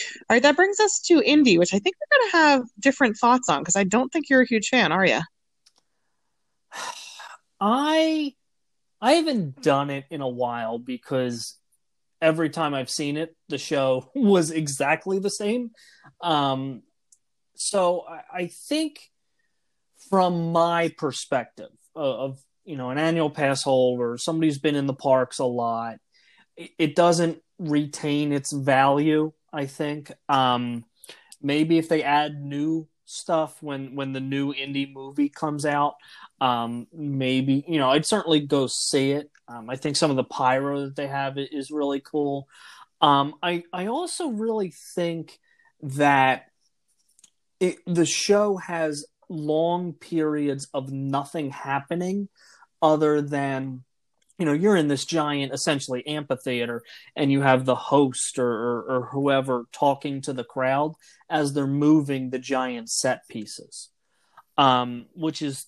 All 0.00 0.34
right, 0.34 0.42
that 0.42 0.56
brings 0.56 0.78
us 0.78 1.00
to 1.06 1.20
Indy, 1.22 1.58
which 1.58 1.74
I 1.74 1.80
think 1.80 1.96
we're 1.96 2.18
going 2.18 2.30
to 2.30 2.36
have 2.36 2.62
different 2.78 3.16
thoughts 3.16 3.48
on 3.48 3.60
because 3.62 3.74
I 3.74 3.82
don't 3.82 4.12
think 4.12 4.30
you're 4.30 4.42
a 4.42 4.46
huge 4.46 4.68
fan, 4.68 4.92
are 4.92 5.04
you? 5.04 5.20
I 7.60 8.34
I 9.00 9.12
haven't 9.12 9.62
done 9.62 9.90
it 9.90 10.04
in 10.10 10.20
a 10.20 10.28
while 10.28 10.78
because 10.78 11.56
every 12.20 12.50
time 12.50 12.74
I've 12.74 12.90
seen 12.90 13.16
it, 13.16 13.34
the 13.48 13.58
show 13.58 14.10
was 14.14 14.50
exactly 14.50 15.18
the 15.18 15.30
same. 15.30 15.70
Um, 16.20 16.82
so 17.54 18.04
I, 18.08 18.42
I 18.42 18.46
think 18.46 19.00
from 20.10 20.52
my 20.52 20.92
perspective 20.96 21.70
of, 21.94 22.14
of, 22.14 22.38
you 22.64 22.76
know 22.76 22.90
an 22.90 22.98
annual 22.98 23.30
pass 23.30 23.62
holder, 23.62 24.18
somebody 24.18 24.48
who's 24.48 24.58
been 24.58 24.74
in 24.74 24.86
the 24.86 24.92
parks 24.92 25.38
a 25.38 25.44
lot, 25.46 25.96
it, 26.54 26.70
it 26.78 26.94
doesn't 26.94 27.40
retain 27.58 28.30
its 28.30 28.52
value. 28.52 29.32
I 29.50 29.64
think 29.64 30.12
um, 30.28 30.84
maybe 31.40 31.78
if 31.78 31.88
they 31.88 32.02
add 32.02 32.42
new 32.42 32.86
stuff 33.06 33.62
when 33.62 33.94
when 33.94 34.12
the 34.12 34.20
new 34.20 34.52
Indy 34.52 34.90
movie 34.92 35.30
comes 35.30 35.64
out, 35.64 35.94
um, 36.42 36.86
maybe 36.92 37.64
you 37.66 37.78
know 37.78 37.90
I'd 37.90 38.04
certainly 38.06 38.40
go 38.40 38.66
see 38.66 39.12
it. 39.12 39.30
Um, 39.48 39.70
I 39.70 39.76
think 39.76 39.96
some 39.96 40.10
of 40.10 40.16
the 40.16 40.24
pyro 40.24 40.82
that 40.82 40.96
they 40.96 41.06
have 41.06 41.38
is 41.38 41.70
really 41.70 42.00
cool. 42.00 42.48
Um, 43.00 43.34
I 43.42 43.64
I 43.72 43.86
also 43.86 44.28
really 44.28 44.72
think 44.94 45.38
that 45.82 46.46
it, 47.60 47.78
the 47.86 48.06
show 48.06 48.56
has 48.56 49.06
long 49.28 49.92
periods 49.92 50.68
of 50.74 50.90
nothing 50.90 51.50
happening 51.50 52.28
other 52.80 53.20
than 53.20 53.84
you 54.38 54.46
know 54.46 54.52
you're 54.52 54.76
in 54.76 54.88
this 54.88 55.04
giant 55.04 55.52
essentially 55.52 56.06
amphitheater 56.06 56.82
and 57.14 57.30
you 57.30 57.42
have 57.42 57.64
the 57.64 57.74
host 57.74 58.38
or, 58.38 58.50
or, 58.50 58.82
or, 58.82 59.08
whoever 59.12 59.66
talking 59.72 60.22
to 60.22 60.32
the 60.32 60.44
crowd 60.44 60.94
as 61.28 61.52
they're 61.52 61.66
moving 61.66 62.30
the 62.30 62.38
giant 62.38 62.88
set 62.88 63.28
pieces 63.28 63.90
um, 64.56 65.06
which 65.14 65.42
is 65.42 65.66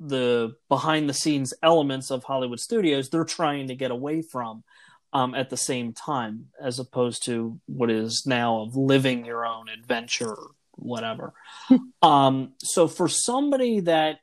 the 0.00 0.54
behind 0.68 1.08
the 1.08 1.14
scenes 1.14 1.54
elements 1.62 2.10
of 2.10 2.24
hollywood 2.24 2.60
studios 2.60 3.08
they're 3.08 3.24
trying 3.24 3.68
to 3.68 3.74
get 3.74 3.90
away 3.90 4.22
from 4.22 4.62
um, 5.12 5.34
at 5.34 5.48
the 5.48 5.56
same 5.56 5.92
time 5.92 6.48
as 6.60 6.78
opposed 6.78 7.24
to 7.24 7.60
what 7.66 7.90
is 7.90 8.24
now 8.26 8.62
of 8.62 8.76
living 8.76 9.24
your 9.24 9.46
own 9.46 9.68
adventure 9.68 10.36
whatever 10.72 11.32
um, 12.02 12.52
so 12.58 12.88
for 12.88 13.08
somebody 13.08 13.80
that 13.80 14.18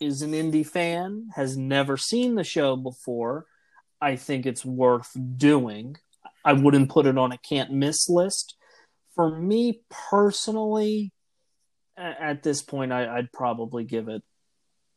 is 0.00 0.22
an 0.22 0.34
Indy 0.34 0.62
fan, 0.62 1.28
has 1.34 1.56
never 1.56 1.96
seen 1.96 2.34
the 2.34 2.44
show 2.44 2.76
before, 2.76 3.46
I 4.00 4.16
think 4.16 4.46
it's 4.46 4.64
worth 4.64 5.16
doing. 5.36 5.96
I 6.44 6.52
wouldn't 6.52 6.90
put 6.90 7.06
it 7.06 7.18
on 7.18 7.32
a 7.32 7.38
can't 7.38 7.72
miss 7.72 8.08
list. 8.08 8.56
For 9.14 9.34
me 9.34 9.80
personally, 10.10 11.12
at 11.96 12.42
this 12.42 12.62
point, 12.62 12.92
I, 12.92 13.16
would 13.16 13.32
probably 13.32 13.84
give 13.84 14.08
it 14.08 14.22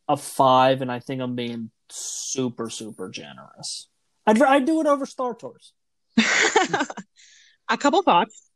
a 0.09 0.17
five, 0.17 0.81
and 0.81 0.91
I 0.91 0.99
think 0.99 1.21
I'm 1.21 1.35
being 1.35 1.69
super, 1.89 2.69
super 2.69 3.09
generous. 3.09 3.87
I'd, 4.25 4.41
I'd 4.41 4.65
do 4.65 4.81
it 4.81 4.87
over 4.87 5.05
Star 5.05 5.35
Tours. 5.35 5.71
a 7.69 7.77
couple 7.77 8.01
thoughts. 8.01 8.49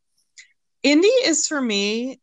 Indy 0.82 1.08
is 1.08 1.48
for 1.48 1.62
me 1.62 2.20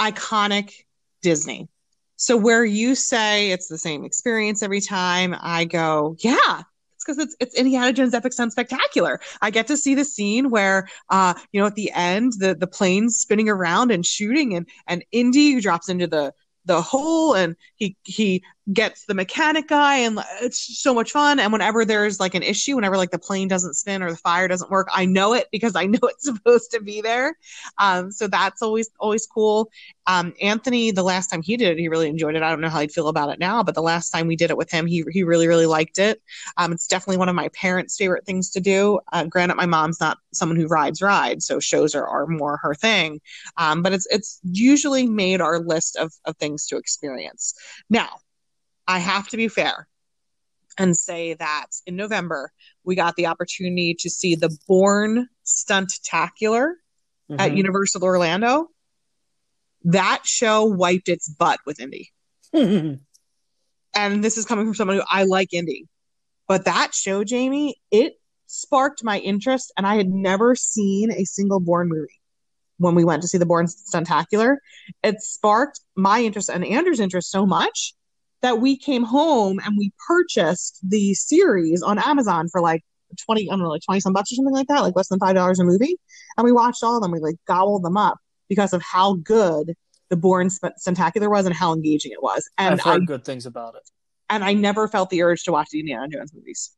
iconic 0.00 0.72
Disney. 1.20 1.68
So 2.16 2.36
where 2.36 2.64
you 2.64 2.94
say 2.94 3.50
it's 3.50 3.68
the 3.68 3.78
same 3.78 4.04
experience 4.04 4.62
every 4.62 4.80
time, 4.80 5.36
I 5.38 5.64
go, 5.64 6.16
yeah, 6.20 6.62
it's 6.94 7.04
because 7.04 7.18
it's 7.18 7.36
it's 7.40 7.54
Indiana 7.54 7.92
Jones 7.92 8.14
Epic 8.14 8.32
Stunt 8.32 8.52
Spectacular. 8.52 9.20
I 9.40 9.50
get 9.50 9.66
to 9.68 9.76
see 9.76 9.94
the 9.94 10.04
scene 10.04 10.50
where 10.50 10.88
uh, 11.10 11.34
you 11.52 11.60
know, 11.60 11.66
at 11.66 11.74
the 11.74 11.90
end, 11.92 12.34
the 12.38 12.54
the 12.54 12.66
plane's 12.66 13.16
spinning 13.16 13.48
around 13.48 13.90
and 13.90 14.06
shooting 14.06 14.54
and 14.54 14.66
and 14.86 15.04
Indy 15.12 15.60
drops 15.60 15.88
into 15.88 16.06
the 16.06 16.32
the 16.64 16.80
hole 16.80 17.34
and 17.34 17.56
he 17.74 17.96
he 18.04 18.44
gets 18.72 19.06
the 19.06 19.14
mechanic 19.14 19.66
guy 19.66 19.96
and 19.96 20.20
it's 20.40 20.78
so 20.80 20.94
much 20.94 21.10
fun. 21.10 21.40
And 21.40 21.52
whenever 21.52 21.84
there's 21.84 22.20
like 22.20 22.34
an 22.34 22.42
issue 22.42 22.76
whenever 22.76 22.96
like 22.96 23.10
the 23.10 23.18
plane 23.18 23.48
doesn't 23.48 23.74
spin 23.74 24.02
or 24.02 24.10
the 24.10 24.16
fire 24.16 24.46
doesn't 24.46 24.70
work 24.70 24.88
i 24.92 25.04
know 25.04 25.34
it 25.34 25.48
because 25.50 25.74
i 25.74 25.86
know 25.92 25.98
it's 26.02 26.24
supposed 26.24 26.70
to 26.72 26.80
be 26.80 27.00
there. 27.00 27.36
Um, 27.78 28.10
so 28.10 28.28
that's 28.28 28.62
always 28.62 28.90
always 29.00 29.26
cool. 29.26 29.70
Um, 30.06 30.34
anthony 30.40 30.90
the 30.90 31.02
last 31.02 31.28
time 31.28 31.42
he 31.42 31.56
did 31.56 31.72
it 31.72 31.78
he 31.78 31.88
really 31.88 32.08
enjoyed 32.08 32.36
it. 32.36 32.42
I 32.42 32.50
don't 32.50 32.60
know 32.60 32.68
how 32.68 32.80
he'd 32.80 32.92
feel 32.92 33.08
about 33.08 33.30
it 33.30 33.38
now 33.38 33.62
but 33.62 33.74
the 33.74 33.82
last 33.82 34.10
time 34.10 34.26
we 34.26 34.36
did 34.36 34.50
it 34.50 34.56
with 34.56 34.70
him 34.70 34.86
he, 34.86 35.04
he 35.10 35.24
really 35.24 35.48
really 35.48 35.66
liked 35.66 35.98
it. 35.98 36.22
Um, 36.56 36.72
it's 36.72 36.86
definitely 36.86 37.18
one 37.18 37.28
of 37.28 37.34
my 37.34 37.48
parents 37.48 37.96
favorite 37.96 38.26
things 38.26 38.50
to 38.50 38.60
do. 38.60 39.00
Uh, 39.12 39.24
granted 39.24 39.56
my 39.56 39.66
mom's 39.66 40.00
not 40.00 40.18
someone 40.32 40.56
who 40.56 40.66
rides 40.66 41.02
rides 41.02 41.46
so 41.46 41.58
shows 41.58 41.94
are, 41.94 42.06
are 42.06 42.26
more 42.26 42.58
her 42.58 42.74
thing. 42.74 43.20
Um, 43.56 43.82
but 43.82 43.92
it's 43.92 44.06
it's 44.10 44.40
usually 44.44 45.06
made 45.06 45.40
our 45.40 45.58
list 45.58 45.96
of, 45.96 46.12
of 46.24 46.36
things 46.36 46.66
to 46.68 46.76
experience. 46.76 47.54
Now 47.90 48.18
I 48.86 48.98
have 48.98 49.28
to 49.28 49.36
be 49.36 49.48
fair 49.48 49.88
and 50.78 50.96
say 50.96 51.34
that 51.34 51.66
in 51.86 51.96
November 51.96 52.50
we 52.84 52.94
got 52.94 53.16
the 53.16 53.26
opportunity 53.26 53.94
to 54.00 54.10
see 54.10 54.34
the 54.34 54.56
Bourne 54.66 55.28
Stuntacular 55.44 56.72
mm-hmm. 57.30 57.36
at 57.38 57.56
Universal 57.56 58.04
Orlando. 58.04 58.68
That 59.84 60.22
show 60.24 60.64
wiped 60.64 61.08
its 61.08 61.28
butt 61.28 61.60
with 61.66 61.80
Indy. 61.80 62.10
and 62.52 63.04
this 63.94 64.38
is 64.38 64.44
coming 64.44 64.64
from 64.66 64.74
someone 64.74 64.96
who 64.98 65.04
I 65.08 65.24
like 65.24 65.52
Indy. 65.52 65.88
But 66.48 66.64
that 66.66 66.94
show, 66.94 67.24
Jamie, 67.24 67.76
it 67.90 68.14
sparked 68.46 69.02
my 69.02 69.18
interest, 69.18 69.72
and 69.76 69.86
I 69.86 69.96
had 69.96 70.08
never 70.08 70.54
seen 70.54 71.10
a 71.10 71.24
single 71.24 71.60
Bourne 71.60 71.88
movie 71.88 72.20
when 72.78 72.94
we 72.94 73.04
went 73.04 73.22
to 73.22 73.28
see 73.28 73.38
the 73.38 73.46
Bourne 73.46 73.66
Stuntacular. 73.66 74.56
It 75.02 75.20
sparked 75.20 75.80
my 75.96 76.20
interest 76.20 76.50
and 76.50 76.64
Andrew's 76.64 77.00
interest 77.00 77.30
so 77.30 77.46
much 77.46 77.94
that 78.42 78.60
we 78.60 78.76
came 78.76 79.04
home 79.04 79.60
and 79.64 79.76
we 79.78 79.92
purchased 80.06 80.78
the 80.82 81.14
series 81.14 81.82
on 81.82 81.98
Amazon 81.98 82.48
for 82.48 82.60
like 82.60 82.82
20, 83.24 83.48
I 83.48 83.52
don't 83.52 83.60
know, 83.60 83.68
like 83.68 83.82
20 83.84 84.00
some 84.00 84.12
bucks 84.12 84.32
or 84.32 84.34
something 84.36 84.54
like 84.54 84.66
that, 84.68 84.80
like 84.80 84.96
less 84.96 85.08
than 85.08 85.18
$5 85.18 85.60
a 85.60 85.64
movie. 85.64 85.96
And 86.36 86.44
we 86.44 86.52
watched 86.52 86.82
all 86.82 86.96
of 86.96 87.02
them. 87.02 87.12
We 87.12 87.20
like 87.20 87.36
gobbled 87.46 87.84
them 87.84 87.96
up 87.96 88.18
because 88.48 88.72
of 88.72 88.82
how 88.82 89.14
good 89.14 89.74
the 90.10 90.16
Bourne 90.16 90.48
Stuntacular 90.48 91.30
was 91.30 91.46
and 91.46 91.54
how 91.54 91.72
engaging 91.72 92.12
it 92.12 92.22
was. 92.22 92.48
And 92.58 92.74
I've 92.74 92.80
heard 92.80 93.02
I, 93.02 93.04
good 93.06 93.24
things 93.24 93.46
about 93.46 93.76
it. 93.76 93.88
And 94.28 94.44
I 94.44 94.52
never 94.54 94.88
felt 94.88 95.10
the 95.10 95.22
urge 95.22 95.44
to 95.44 95.52
watch 95.52 95.68
the 95.70 95.80
Indiana 95.80 96.08
Jones 96.08 96.32
movies. 96.34 96.72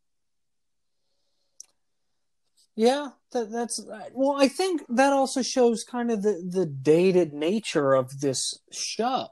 Yeah, 2.76 3.10
that, 3.32 3.52
that's 3.52 3.78
uh, 3.78 4.08
well. 4.12 4.34
I 4.36 4.48
think 4.48 4.82
that 4.88 5.12
also 5.12 5.42
shows 5.42 5.84
kind 5.84 6.10
of 6.10 6.22
the 6.22 6.44
the 6.44 6.66
dated 6.66 7.32
nature 7.32 7.94
of 7.94 8.18
this 8.18 8.58
show 8.72 9.28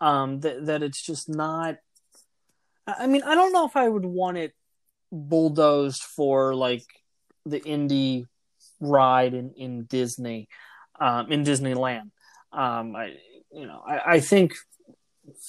um, 0.00 0.40
that 0.40 0.66
that 0.66 0.82
it's 0.82 1.04
just 1.04 1.28
not. 1.28 1.76
I 2.86 3.06
mean, 3.06 3.22
I 3.22 3.34
don't 3.34 3.52
know 3.52 3.66
if 3.66 3.76
I 3.76 3.88
would 3.88 4.04
want 4.04 4.36
it 4.36 4.52
bulldozed 5.10 6.02
for 6.02 6.54
like 6.54 6.84
the 7.44 7.62
Indy 7.62 8.26
ride 8.80 9.34
in 9.34 9.52
in 9.56 9.84
Disney, 9.84 10.48
um, 11.00 11.30
in 11.32 11.44
Disneyland. 11.44 12.10
Um, 12.52 12.94
I 12.96 13.16
you 13.52 13.66
know 13.66 13.82
I, 13.86 14.14
I 14.14 14.20
think 14.20 14.54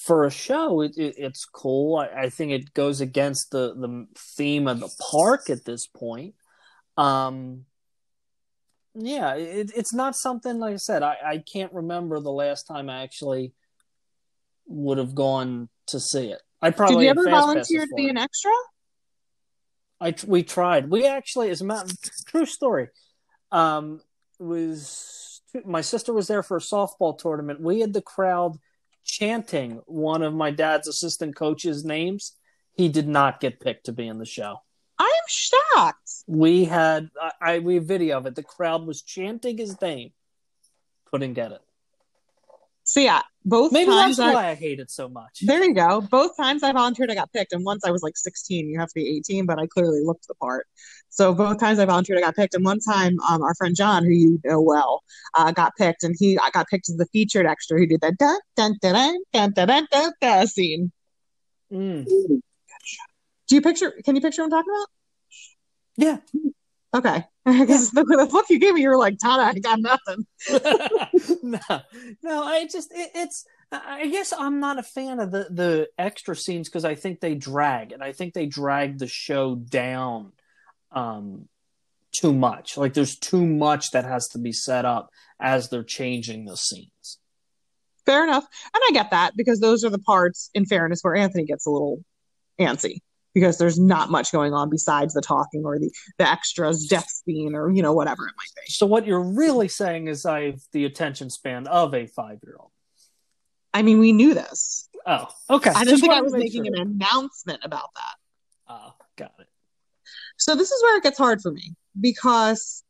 for 0.04 0.24
a 0.24 0.30
show 0.30 0.80
it, 0.80 0.96
it, 0.96 1.14
it's 1.18 1.44
cool. 1.44 1.96
I, 1.96 2.22
I, 2.22 2.30
think 2.30 2.50
it 2.50 2.74
goes 2.74 3.00
against 3.00 3.52
the 3.52 3.74
the 3.74 4.06
theme 4.16 4.66
of 4.66 4.80
the 4.80 4.90
park 5.10 5.50
at 5.50 5.64
this 5.64 5.86
point. 5.86 6.34
Um, 6.96 7.64
yeah, 8.94 9.34
it, 9.34 9.70
it's 9.76 9.94
not 9.94 10.16
something 10.16 10.58
like 10.58 10.74
I 10.74 10.78
said. 10.78 11.02
I, 11.02 11.16
I 11.24 11.38
can't 11.38 11.72
remember 11.72 12.18
the 12.18 12.32
last 12.32 12.64
time 12.64 12.90
I 12.90 13.02
actually 13.02 13.52
would 14.68 14.98
have 14.98 15.14
gone 15.14 15.68
to 15.88 15.98
see 15.98 16.30
it. 16.30 16.40
I 16.60 16.70
probably 16.70 16.96
did. 16.96 17.02
You 17.04 17.10
ever 17.10 17.30
volunteer 17.30 17.86
to 17.86 17.94
be 17.94 18.08
an 18.08 18.18
extra? 18.18 18.52
I 20.00 20.14
we 20.26 20.42
tried. 20.42 20.90
We 20.90 21.06
actually, 21.06 21.50
as 21.50 21.60
a 21.60 21.64
matter 21.64 21.92
true 22.26 22.46
story, 22.46 22.88
um, 23.50 24.00
was 24.38 25.42
my 25.64 25.80
sister 25.80 26.12
was 26.12 26.28
there 26.28 26.42
for 26.42 26.56
a 26.56 26.60
softball 26.60 27.18
tournament. 27.18 27.60
We 27.60 27.80
had 27.80 27.92
the 27.92 28.02
crowd 28.02 28.58
chanting 29.04 29.80
one 29.86 30.22
of 30.22 30.34
my 30.34 30.50
dad's 30.50 30.86
assistant 30.86 31.34
coaches' 31.34 31.84
names. 31.84 32.36
He 32.74 32.88
did 32.88 33.08
not 33.08 33.40
get 33.40 33.60
picked 33.60 33.86
to 33.86 33.92
be 33.92 34.06
in 34.06 34.18
the 34.18 34.26
show. 34.26 34.58
I'm 34.98 35.08
shocked. 35.28 36.10
We 36.26 36.64
had 36.64 37.10
I, 37.20 37.32
I 37.40 37.58
we 37.60 37.76
have 37.76 37.84
video 37.84 38.18
of 38.18 38.26
it. 38.26 38.34
The 38.34 38.42
crowd 38.42 38.86
was 38.86 39.02
chanting 39.02 39.58
his 39.58 39.80
name. 39.80 40.12
Couldn't 41.10 41.34
get 41.34 41.52
it. 41.52 41.60
So 42.98 43.02
yeah, 43.02 43.22
both 43.44 43.70
maybe 43.70 43.92
times 43.92 44.16
that's 44.16 44.28
I, 44.28 44.34
why 44.34 44.48
I 44.48 44.54
hate 44.56 44.80
it 44.80 44.90
so 44.90 45.08
much. 45.08 45.42
There 45.42 45.62
you 45.62 45.72
go. 45.72 46.00
Both 46.00 46.36
times 46.36 46.64
I 46.64 46.72
volunteered, 46.72 47.12
I 47.12 47.14
got 47.14 47.32
picked, 47.32 47.52
and 47.52 47.64
once 47.64 47.84
I 47.84 47.92
was 47.92 48.02
like 48.02 48.16
16. 48.16 48.68
You 48.68 48.80
have 48.80 48.88
to 48.88 48.94
be 48.96 49.16
18, 49.18 49.46
but 49.46 49.56
I 49.56 49.68
clearly 49.68 50.00
looked 50.02 50.26
the 50.26 50.34
part. 50.34 50.66
So 51.08 51.32
both 51.32 51.60
times 51.60 51.78
I 51.78 51.84
volunteered, 51.84 52.18
I 52.18 52.22
got 52.22 52.34
picked, 52.34 52.54
and 52.54 52.64
one 52.64 52.80
time, 52.80 53.16
um, 53.30 53.40
our 53.42 53.54
friend 53.54 53.76
John, 53.76 54.02
who 54.02 54.10
you 54.10 54.40
know 54.44 54.60
well, 54.60 55.04
uh, 55.34 55.52
got 55.52 55.76
picked, 55.76 56.02
and 56.02 56.16
he 56.18 56.40
I 56.40 56.50
got 56.50 56.66
picked 56.66 56.88
as 56.88 56.96
the 56.96 57.06
featured 57.12 57.46
extra 57.46 57.78
who 57.78 57.86
did 57.86 58.00
that 58.00 58.18
dun 58.18 58.36
dun 58.56 58.74
dun 58.82 58.94
dun 58.94 59.16
dun 59.32 59.52
dun 59.52 59.68
dun, 59.68 59.86
dun, 59.92 60.12
dun 60.20 60.46
scene. 60.48 60.90
Mm. 61.72 62.04
Do 62.04 63.54
you 63.54 63.60
picture? 63.60 63.92
Can 64.04 64.16
you 64.16 64.20
picture 64.20 64.42
what 64.42 64.46
I'm 64.46 64.50
talking 64.50 64.72
about? 64.74 64.88
Yeah. 65.96 66.52
Okay. 66.98 67.24
Because 67.48 67.92
the, 67.92 68.04
the 68.04 68.28
look 68.30 68.50
you 68.50 68.58
gave 68.58 68.74
me, 68.74 68.82
you 68.82 68.90
were 68.90 68.98
like, 68.98 69.16
Tana, 69.16 69.44
I 69.44 69.54
got 69.54 69.78
nothing. 69.80 70.26
no, 71.42 71.80
no, 72.22 72.42
I 72.42 72.66
just 72.70 72.92
it, 72.92 73.10
it's. 73.14 73.46
I 73.72 74.06
guess 74.08 74.34
I'm 74.38 74.60
not 74.60 74.78
a 74.78 74.82
fan 74.82 75.18
of 75.18 75.30
the 75.30 75.48
the 75.50 75.88
extra 75.96 76.36
scenes 76.36 76.68
because 76.68 76.84
I 76.84 76.94
think 76.94 77.20
they 77.20 77.34
drag, 77.34 77.92
and 77.92 78.02
I 78.02 78.12
think 78.12 78.34
they 78.34 78.44
drag 78.44 78.98
the 78.98 79.06
show 79.06 79.54
down 79.54 80.32
um, 80.92 81.48
too 82.12 82.34
much. 82.34 82.76
Like 82.76 82.92
there's 82.92 83.16
too 83.16 83.46
much 83.46 83.92
that 83.92 84.04
has 84.04 84.28
to 84.28 84.38
be 84.38 84.52
set 84.52 84.84
up 84.84 85.08
as 85.40 85.70
they're 85.70 85.82
changing 85.84 86.44
the 86.44 86.56
scenes. 86.58 87.18
Fair 88.04 88.24
enough. 88.24 88.44
And 88.74 88.82
I 88.88 88.90
get 88.92 89.10
that 89.12 89.38
because 89.38 89.60
those 89.60 89.84
are 89.84 89.90
the 89.90 89.98
parts, 89.98 90.50
in 90.52 90.66
fairness, 90.66 91.00
where 91.00 91.16
Anthony 91.16 91.46
gets 91.46 91.66
a 91.66 91.70
little 91.70 92.04
antsy 92.60 92.98
because 93.38 93.56
there's 93.56 93.78
not 93.78 94.10
much 94.10 94.32
going 94.32 94.52
on 94.52 94.68
besides 94.68 95.14
the 95.14 95.20
talking 95.20 95.64
or 95.64 95.78
the, 95.78 95.90
the 96.18 96.28
extras, 96.28 96.86
death 96.86 97.08
scene, 97.08 97.54
or, 97.54 97.70
you 97.70 97.82
know, 97.82 97.92
whatever 97.92 98.26
it 98.26 98.34
might 98.36 98.64
be. 98.64 98.72
So 98.72 98.84
what 98.84 99.06
you're 99.06 99.22
really 99.22 99.68
saying 99.68 100.08
is 100.08 100.26
I 100.26 100.46
have 100.46 100.60
the 100.72 100.84
attention 100.84 101.30
span 101.30 101.68
of 101.68 101.94
a 101.94 102.06
five 102.06 102.38
year 102.42 102.56
old. 102.58 102.72
I 103.72 103.82
mean, 103.82 104.00
we 104.00 104.12
knew 104.12 104.34
this. 104.34 104.88
Oh, 105.06 105.28
okay. 105.48 105.70
I 105.70 105.84
didn't 105.84 106.00
think 106.00 106.12
I 106.12 106.20
was 106.20 106.32
making 106.32 106.64
sure. 106.64 106.74
an 106.74 106.80
announcement 106.80 107.60
about 107.62 107.90
that. 107.94 108.14
Oh, 108.68 108.94
got 109.16 109.32
it. 109.38 109.46
So 110.36 110.56
this 110.56 110.70
is 110.70 110.82
where 110.82 110.96
it 110.96 111.02
gets 111.02 111.18
hard 111.18 111.40
for 111.40 111.52
me 111.52 111.74
because 112.00 112.82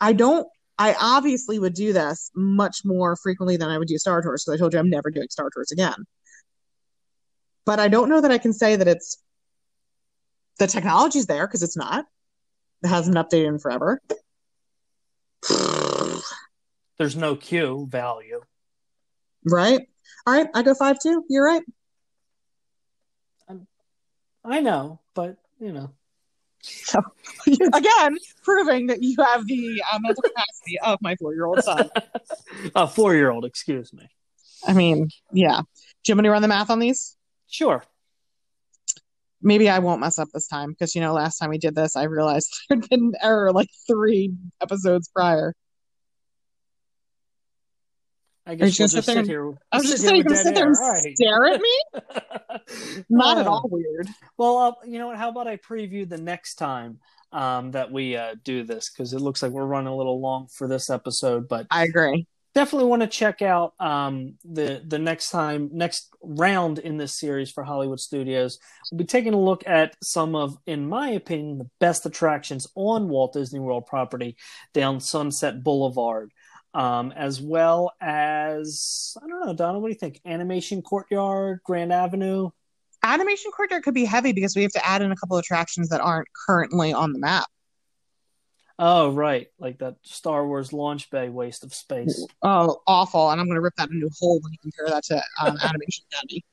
I 0.00 0.12
don't 0.12 0.46
I 0.78 0.94
obviously 1.00 1.58
would 1.58 1.74
do 1.74 1.92
this 1.92 2.30
much 2.34 2.84
more 2.84 3.16
frequently 3.16 3.56
than 3.56 3.70
I 3.70 3.78
would 3.78 3.88
do 3.88 3.98
Star 3.98 4.20
Tours 4.20 4.44
because 4.44 4.58
I 4.58 4.60
told 4.60 4.74
you 4.74 4.78
I'm 4.78 4.90
never 4.90 5.10
doing 5.10 5.28
Star 5.30 5.48
Tours 5.50 5.72
again. 5.72 6.04
But 7.64 7.80
I 7.80 7.88
don't 7.88 8.08
know 8.08 8.20
that 8.20 8.30
I 8.30 8.38
can 8.38 8.52
say 8.52 8.76
that 8.76 8.86
it's 8.86 9.18
the 10.58 10.66
technology's 10.66 11.26
there 11.26 11.46
because 11.46 11.62
it's 11.62 11.76
not. 11.76 12.06
It 12.82 12.88
hasn't 12.88 13.16
updated 13.16 13.48
in 13.48 13.58
forever. 13.58 14.00
There's 16.98 17.16
no 17.16 17.36
Q 17.36 17.86
value. 17.90 18.40
Right. 19.44 19.88
All 20.26 20.34
right. 20.34 20.48
I 20.54 20.62
go 20.62 20.74
five 20.74 20.98
two. 21.00 21.24
You're 21.28 21.44
right. 21.44 21.62
I'm, 23.48 23.66
I 24.44 24.60
know, 24.60 25.00
but 25.14 25.36
you 25.60 25.72
know. 25.72 25.90
So, 26.62 27.00
again, 27.46 28.18
proving 28.42 28.88
that 28.88 29.02
you 29.02 29.14
have 29.22 29.46
the 29.46 29.82
uh, 29.92 29.98
mental 30.00 30.22
capacity 30.22 30.78
of 30.82 30.98
my 31.00 31.14
four 31.16 31.32
year 31.34 31.46
old 31.46 31.62
son. 31.62 31.88
A 32.74 32.88
four 32.88 33.14
year 33.14 33.30
old, 33.30 33.44
excuse 33.44 33.92
me. 33.92 34.08
I 34.66 34.72
mean, 34.72 35.10
yeah. 35.32 35.60
Do 36.04 36.12
you 36.12 36.14
want 36.14 36.22
me 36.22 36.28
to 36.28 36.32
run 36.32 36.42
the 36.42 36.48
math 36.48 36.70
on 36.70 36.80
these? 36.80 37.16
Sure. 37.48 37.84
Maybe 39.42 39.68
I 39.68 39.78
won't 39.80 40.00
mess 40.00 40.18
up 40.18 40.28
this 40.32 40.48
time 40.48 40.70
because, 40.70 40.94
you 40.94 41.00
know, 41.00 41.12
last 41.12 41.38
time 41.38 41.50
we 41.50 41.58
did 41.58 41.74
this, 41.74 41.96
I 41.96 42.04
realized 42.04 42.48
there'd 42.68 42.88
been 42.88 43.06
an 43.06 43.14
error 43.22 43.52
like 43.52 43.68
three 43.86 44.32
episodes 44.60 45.08
prior. 45.08 45.54
I 48.48 48.54
guess 48.54 48.78
we'll 48.78 48.86
just 48.86 49.06
sit 49.06 49.16
and, 49.16 49.26
here. 49.26 49.52
I 49.72 49.78
was 49.78 49.90
just 49.90 50.04
saying, 50.04 50.22
you're 50.24 50.36
sit 50.36 50.54
there 50.54 50.68
and 50.68 50.76
right. 50.78 51.16
stare 51.16 51.46
at 51.46 51.60
me? 51.60 51.80
Not 53.10 53.38
uh, 53.38 53.40
at 53.40 53.46
all 53.48 53.68
weird. 53.68 54.08
Well, 54.38 54.58
uh, 54.58 54.72
you 54.86 55.00
know 55.00 55.08
what? 55.08 55.16
How 55.16 55.30
about 55.30 55.48
I 55.48 55.56
preview 55.56 56.08
the 56.08 56.18
next 56.18 56.54
time 56.54 57.00
um, 57.32 57.72
that 57.72 57.90
we 57.90 58.16
uh, 58.16 58.36
do 58.44 58.62
this? 58.62 58.88
Because 58.88 59.12
it 59.12 59.20
looks 59.20 59.42
like 59.42 59.50
we're 59.50 59.66
running 59.66 59.88
a 59.88 59.96
little 59.96 60.20
long 60.20 60.46
for 60.46 60.68
this 60.68 60.90
episode. 60.90 61.48
But 61.48 61.66
I 61.72 61.82
agree. 61.84 62.28
Definitely 62.56 62.88
want 62.88 63.02
to 63.02 63.08
check 63.08 63.42
out 63.42 63.74
um, 63.78 64.34
the 64.42 64.82
the 64.84 64.98
next 64.98 65.30
time, 65.30 65.70
next 65.72 66.08
round 66.22 66.78
in 66.78 66.96
this 66.96 67.20
series 67.20 67.50
for 67.50 67.62
Hollywood 67.62 68.00
Studios. 68.00 68.58
We'll 68.90 68.98
be 68.98 69.04
taking 69.04 69.34
a 69.34 69.40
look 69.40 69.62
at 69.66 69.94
some 70.02 70.34
of, 70.34 70.56
in 70.66 70.88
my 70.88 71.10
opinion, 71.10 71.58
the 71.58 71.70
best 71.80 72.06
attractions 72.06 72.66
on 72.74 73.08
Walt 73.08 73.34
Disney 73.34 73.60
World 73.60 73.86
property 73.86 74.36
down 74.72 75.00
Sunset 75.00 75.62
Boulevard 75.62 76.32
um, 76.76 77.10
as 77.16 77.40
well 77.40 77.94
as 78.02 79.16
I 79.22 79.26
don't 79.26 79.46
know, 79.46 79.54
Donna. 79.54 79.78
What 79.78 79.88
do 79.88 79.92
you 79.92 79.98
think? 79.98 80.20
Animation 80.26 80.82
Courtyard, 80.82 81.60
Grand 81.64 81.92
Avenue. 81.92 82.50
Animation 83.02 83.50
Courtyard 83.50 83.82
could 83.82 83.94
be 83.94 84.04
heavy 84.04 84.32
because 84.32 84.54
we 84.54 84.62
have 84.62 84.72
to 84.72 84.86
add 84.86 85.00
in 85.00 85.10
a 85.10 85.16
couple 85.16 85.38
of 85.38 85.42
attractions 85.42 85.88
that 85.88 86.02
aren't 86.02 86.28
currently 86.46 86.92
on 86.92 87.12
the 87.14 87.18
map. 87.18 87.46
Oh 88.78 89.10
right, 89.10 89.48
like 89.58 89.78
that 89.78 89.96
Star 90.02 90.46
Wars 90.46 90.72
launch 90.72 91.10
bay 91.10 91.28
waste 91.28 91.64
of 91.64 91.72
space. 91.72 92.26
Oh, 92.42 92.82
awful! 92.86 93.30
And 93.30 93.40
I'm 93.40 93.46
going 93.46 93.56
to 93.56 93.62
rip 93.62 93.74
that 93.76 93.90
a 93.90 93.94
new 93.94 94.10
hole 94.18 94.40
when 94.40 94.52
you 94.52 94.58
compare 94.60 94.88
that 94.88 95.04
to 95.04 95.16
um, 95.40 95.56
Animation 95.62 96.04
Academy. 96.12 96.44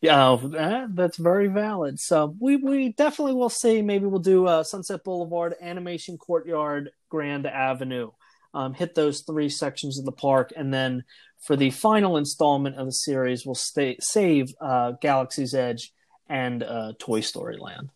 Yeah, 0.00 0.28
oh, 0.28 0.86
that's 0.94 1.18
very 1.18 1.48
valid. 1.48 1.98
So 2.00 2.34
we 2.40 2.56
we 2.56 2.92
definitely 2.92 3.34
will 3.34 3.50
see. 3.50 3.82
Maybe 3.82 4.06
we'll 4.06 4.20
do 4.20 4.46
uh, 4.46 4.62
Sunset 4.64 5.04
Boulevard, 5.04 5.54
Animation 5.60 6.16
Courtyard, 6.16 6.90
Grand 7.10 7.46
Avenue 7.46 8.12
um, 8.54 8.74
hit 8.74 8.94
those 8.94 9.22
three 9.22 9.48
sections 9.48 9.98
of 9.98 10.04
the 10.04 10.12
park, 10.12 10.52
and 10.56 10.72
then 10.72 11.04
for 11.40 11.56
the 11.56 11.70
final 11.70 12.16
installment 12.16 12.76
of 12.76 12.86
the 12.86 12.92
series, 12.92 13.46
we'll 13.46 13.54
stay, 13.54 13.96
save 14.00 14.52
uh, 14.60 14.92
Galaxy's 15.00 15.54
Edge 15.54 15.92
and 16.28 16.62
uh, 16.62 16.92
Toy 16.98 17.20
Story 17.20 17.56
Land. 17.58 17.90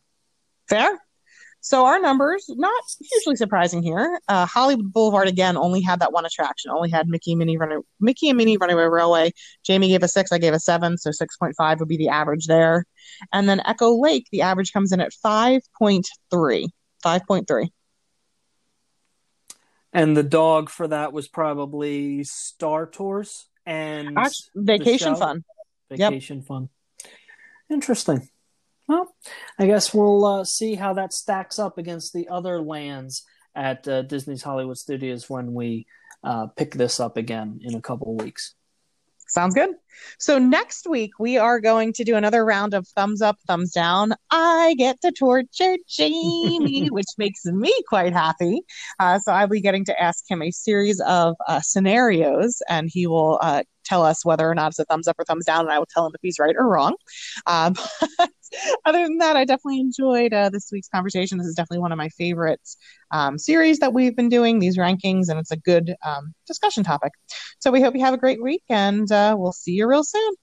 Fair. 0.69 1.01
So 1.65 1.87
our 1.87 2.01
numbers, 2.01 2.45
not 2.49 2.83
hugely 3.01 3.37
surprising 3.37 3.85
here. 3.85 4.21
Uh, 4.27 4.47
Hollywood 4.47 4.93
Boulevard 4.93 5.29
again 5.29 5.57
only 5.57 5.81
had 5.81 6.01
that 6.01 6.13
one 6.13 6.27
attraction, 6.27 6.73
only 6.73 6.91
had 6.91 7.07
Mickey 7.07 7.37
Minnie 7.37 7.57
Runaway, 7.57 7.85
Mickey 8.01 8.29
and 8.29 8.37
Minnie 8.37 8.57
Runaway 8.57 8.83
Railway. 8.83 9.33
Jamie 9.65 9.87
gave 9.87 10.03
a 10.03 10.09
six, 10.09 10.33
I 10.33 10.39
gave 10.39 10.55
a 10.55 10.59
seven, 10.59 10.99
so 10.99 11.13
six 11.13 11.37
point 11.37 11.55
five 11.57 11.79
would 11.79 11.89
be 11.89 11.97
the 11.97 12.09
average 12.09 12.47
there. 12.47 12.85
And 13.33 13.49
then 13.49 13.63
Echo 13.65 13.97
Lake, 13.97 14.27
the 14.33 14.43
average 14.43 14.73
comes 14.73 14.91
in 14.91 15.01
at 15.01 15.13
five 15.13 15.63
point 15.79 16.09
three. 16.33 16.69
Five 17.01 17.25
point 17.29 17.47
three. 17.47 17.71
And 19.93 20.17
the 20.17 20.25
dog 20.25 20.69
for 20.69 20.89
that 20.89 21.13
was 21.13 21.29
probably 21.29 22.25
Star 22.25 22.87
Tours 22.87 23.47
and 23.65 24.19
Vacation 24.57 25.15
Fun. 25.15 25.45
Vacation 25.89 26.39
yep. 26.39 26.47
Fun. 26.47 26.71
Interesting. 27.71 28.29
Well, 28.93 29.15
I 29.59 29.65
guess 29.65 29.95
we'll 29.95 30.23
uh, 30.27 30.45
see 30.45 30.75
how 30.75 30.93
that 30.93 31.15
stacks 31.15 31.59
up 31.59 31.79
against 31.79 32.13
the 32.13 32.29
other 32.29 32.61
lands 32.61 33.25
at 33.55 33.89
uh, 33.89 34.03
Disney's 34.03 34.43
Hollywood 34.43 34.77
Studios 34.77 35.31
when 35.31 35.55
we 35.55 35.87
uh, 36.23 36.49
pick 36.49 36.75
this 36.75 37.01
up 37.01 37.17
again 37.17 37.61
in 37.63 37.75
a 37.75 37.81
couple 37.81 38.13
of 38.13 38.23
weeks. 38.23 38.55
Sounds 39.29 39.55
good. 39.55 39.71
So 40.19 40.39
next 40.39 40.87
week 40.87 41.13
we 41.19 41.39
are 41.39 41.59
going 41.59 41.95
to 41.95 42.05
do 42.05 42.17
another 42.17 42.45
round 42.45 42.75
of 42.75 42.87
thumbs 42.89 43.23
up, 43.23 43.39
thumbs 43.47 43.73
down. 43.73 44.13
I 44.31 44.75
get 44.77 45.01
to 45.01 45.11
torture 45.11 45.79
Jamie, 45.89 46.89
which 46.91 47.07
makes 47.17 47.47
me 47.47 47.73
quite 47.89 48.13
happy. 48.13 48.61
Uh, 49.01 49.21
so 49.21 49.33
I'll 49.33 49.49
be 49.49 49.63
getting 49.63 49.87
to 49.87 49.99
ask 49.99 50.31
him 50.31 50.43
a 50.43 50.51
series 50.51 51.01
of 51.01 51.37
uh, 51.49 51.63
scenarios, 51.63 52.61
and 52.69 52.91
he 52.93 53.07
will 53.07 53.39
uh, 53.41 53.63
tell 53.85 54.05
us 54.05 54.25
whether 54.25 54.49
or 54.49 54.55
not 54.55 54.69
it's 54.69 54.79
a 54.79 54.85
thumbs 54.85 55.09
up 55.09 55.17
or 55.19 55.25
thumbs 55.25 55.45
down, 55.45 55.61
and 55.61 55.73
I 55.73 55.79
will 55.79 55.87
tell 55.87 56.07
him 56.07 56.13
if 56.15 56.21
he's 56.23 56.39
right 56.39 56.55
or 56.57 56.69
wrong. 56.69 56.97
But 57.47 57.79
other 58.85 59.03
than 59.03 59.19
that, 59.19 59.35
I 59.35 59.47
definitely 59.47 59.81
enjoyed 59.81 60.35
uh, 60.35 60.51
this 60.51 60.69
week's 60.71 60.89
conversation. 60.89 61.39
This 61.39 61.47
is 61.47 61.55
definitely 61.55 61.79
one 61.79 61.93
of 61.93 61.99
my 61.99 62.11
favorites 62.11 62.77
um, 63.11 63.39
series 63.39 63.79
that 63.79 63.95
we've 63.95 64.15
been 64.15 64.29
doing, 64.29 64.59
these 64.59 64.77
rankings, 64.77 65.29
and 65.29 65.39
it's 65.39 65.51
a 65.51 65.57
good 65.57 65.95
um, 66.05 66.35
discussion 66.47 66.85
topic. 66.85 67.13
So 67.61 67.71
we 67.71 67.81
hope 67.81 67.95
you 67.95 68.05
have 68.05 68.15
a 68.15 68.19
great 68.19 68.43
week, 68.43 68.63
and 68.69 69.11
uh, 69.11 69.37
we'll 69.39 69.53
see 69.53 69.73
you 69.73 69.89
real 69.89 70.05
soon. 70.05 70.35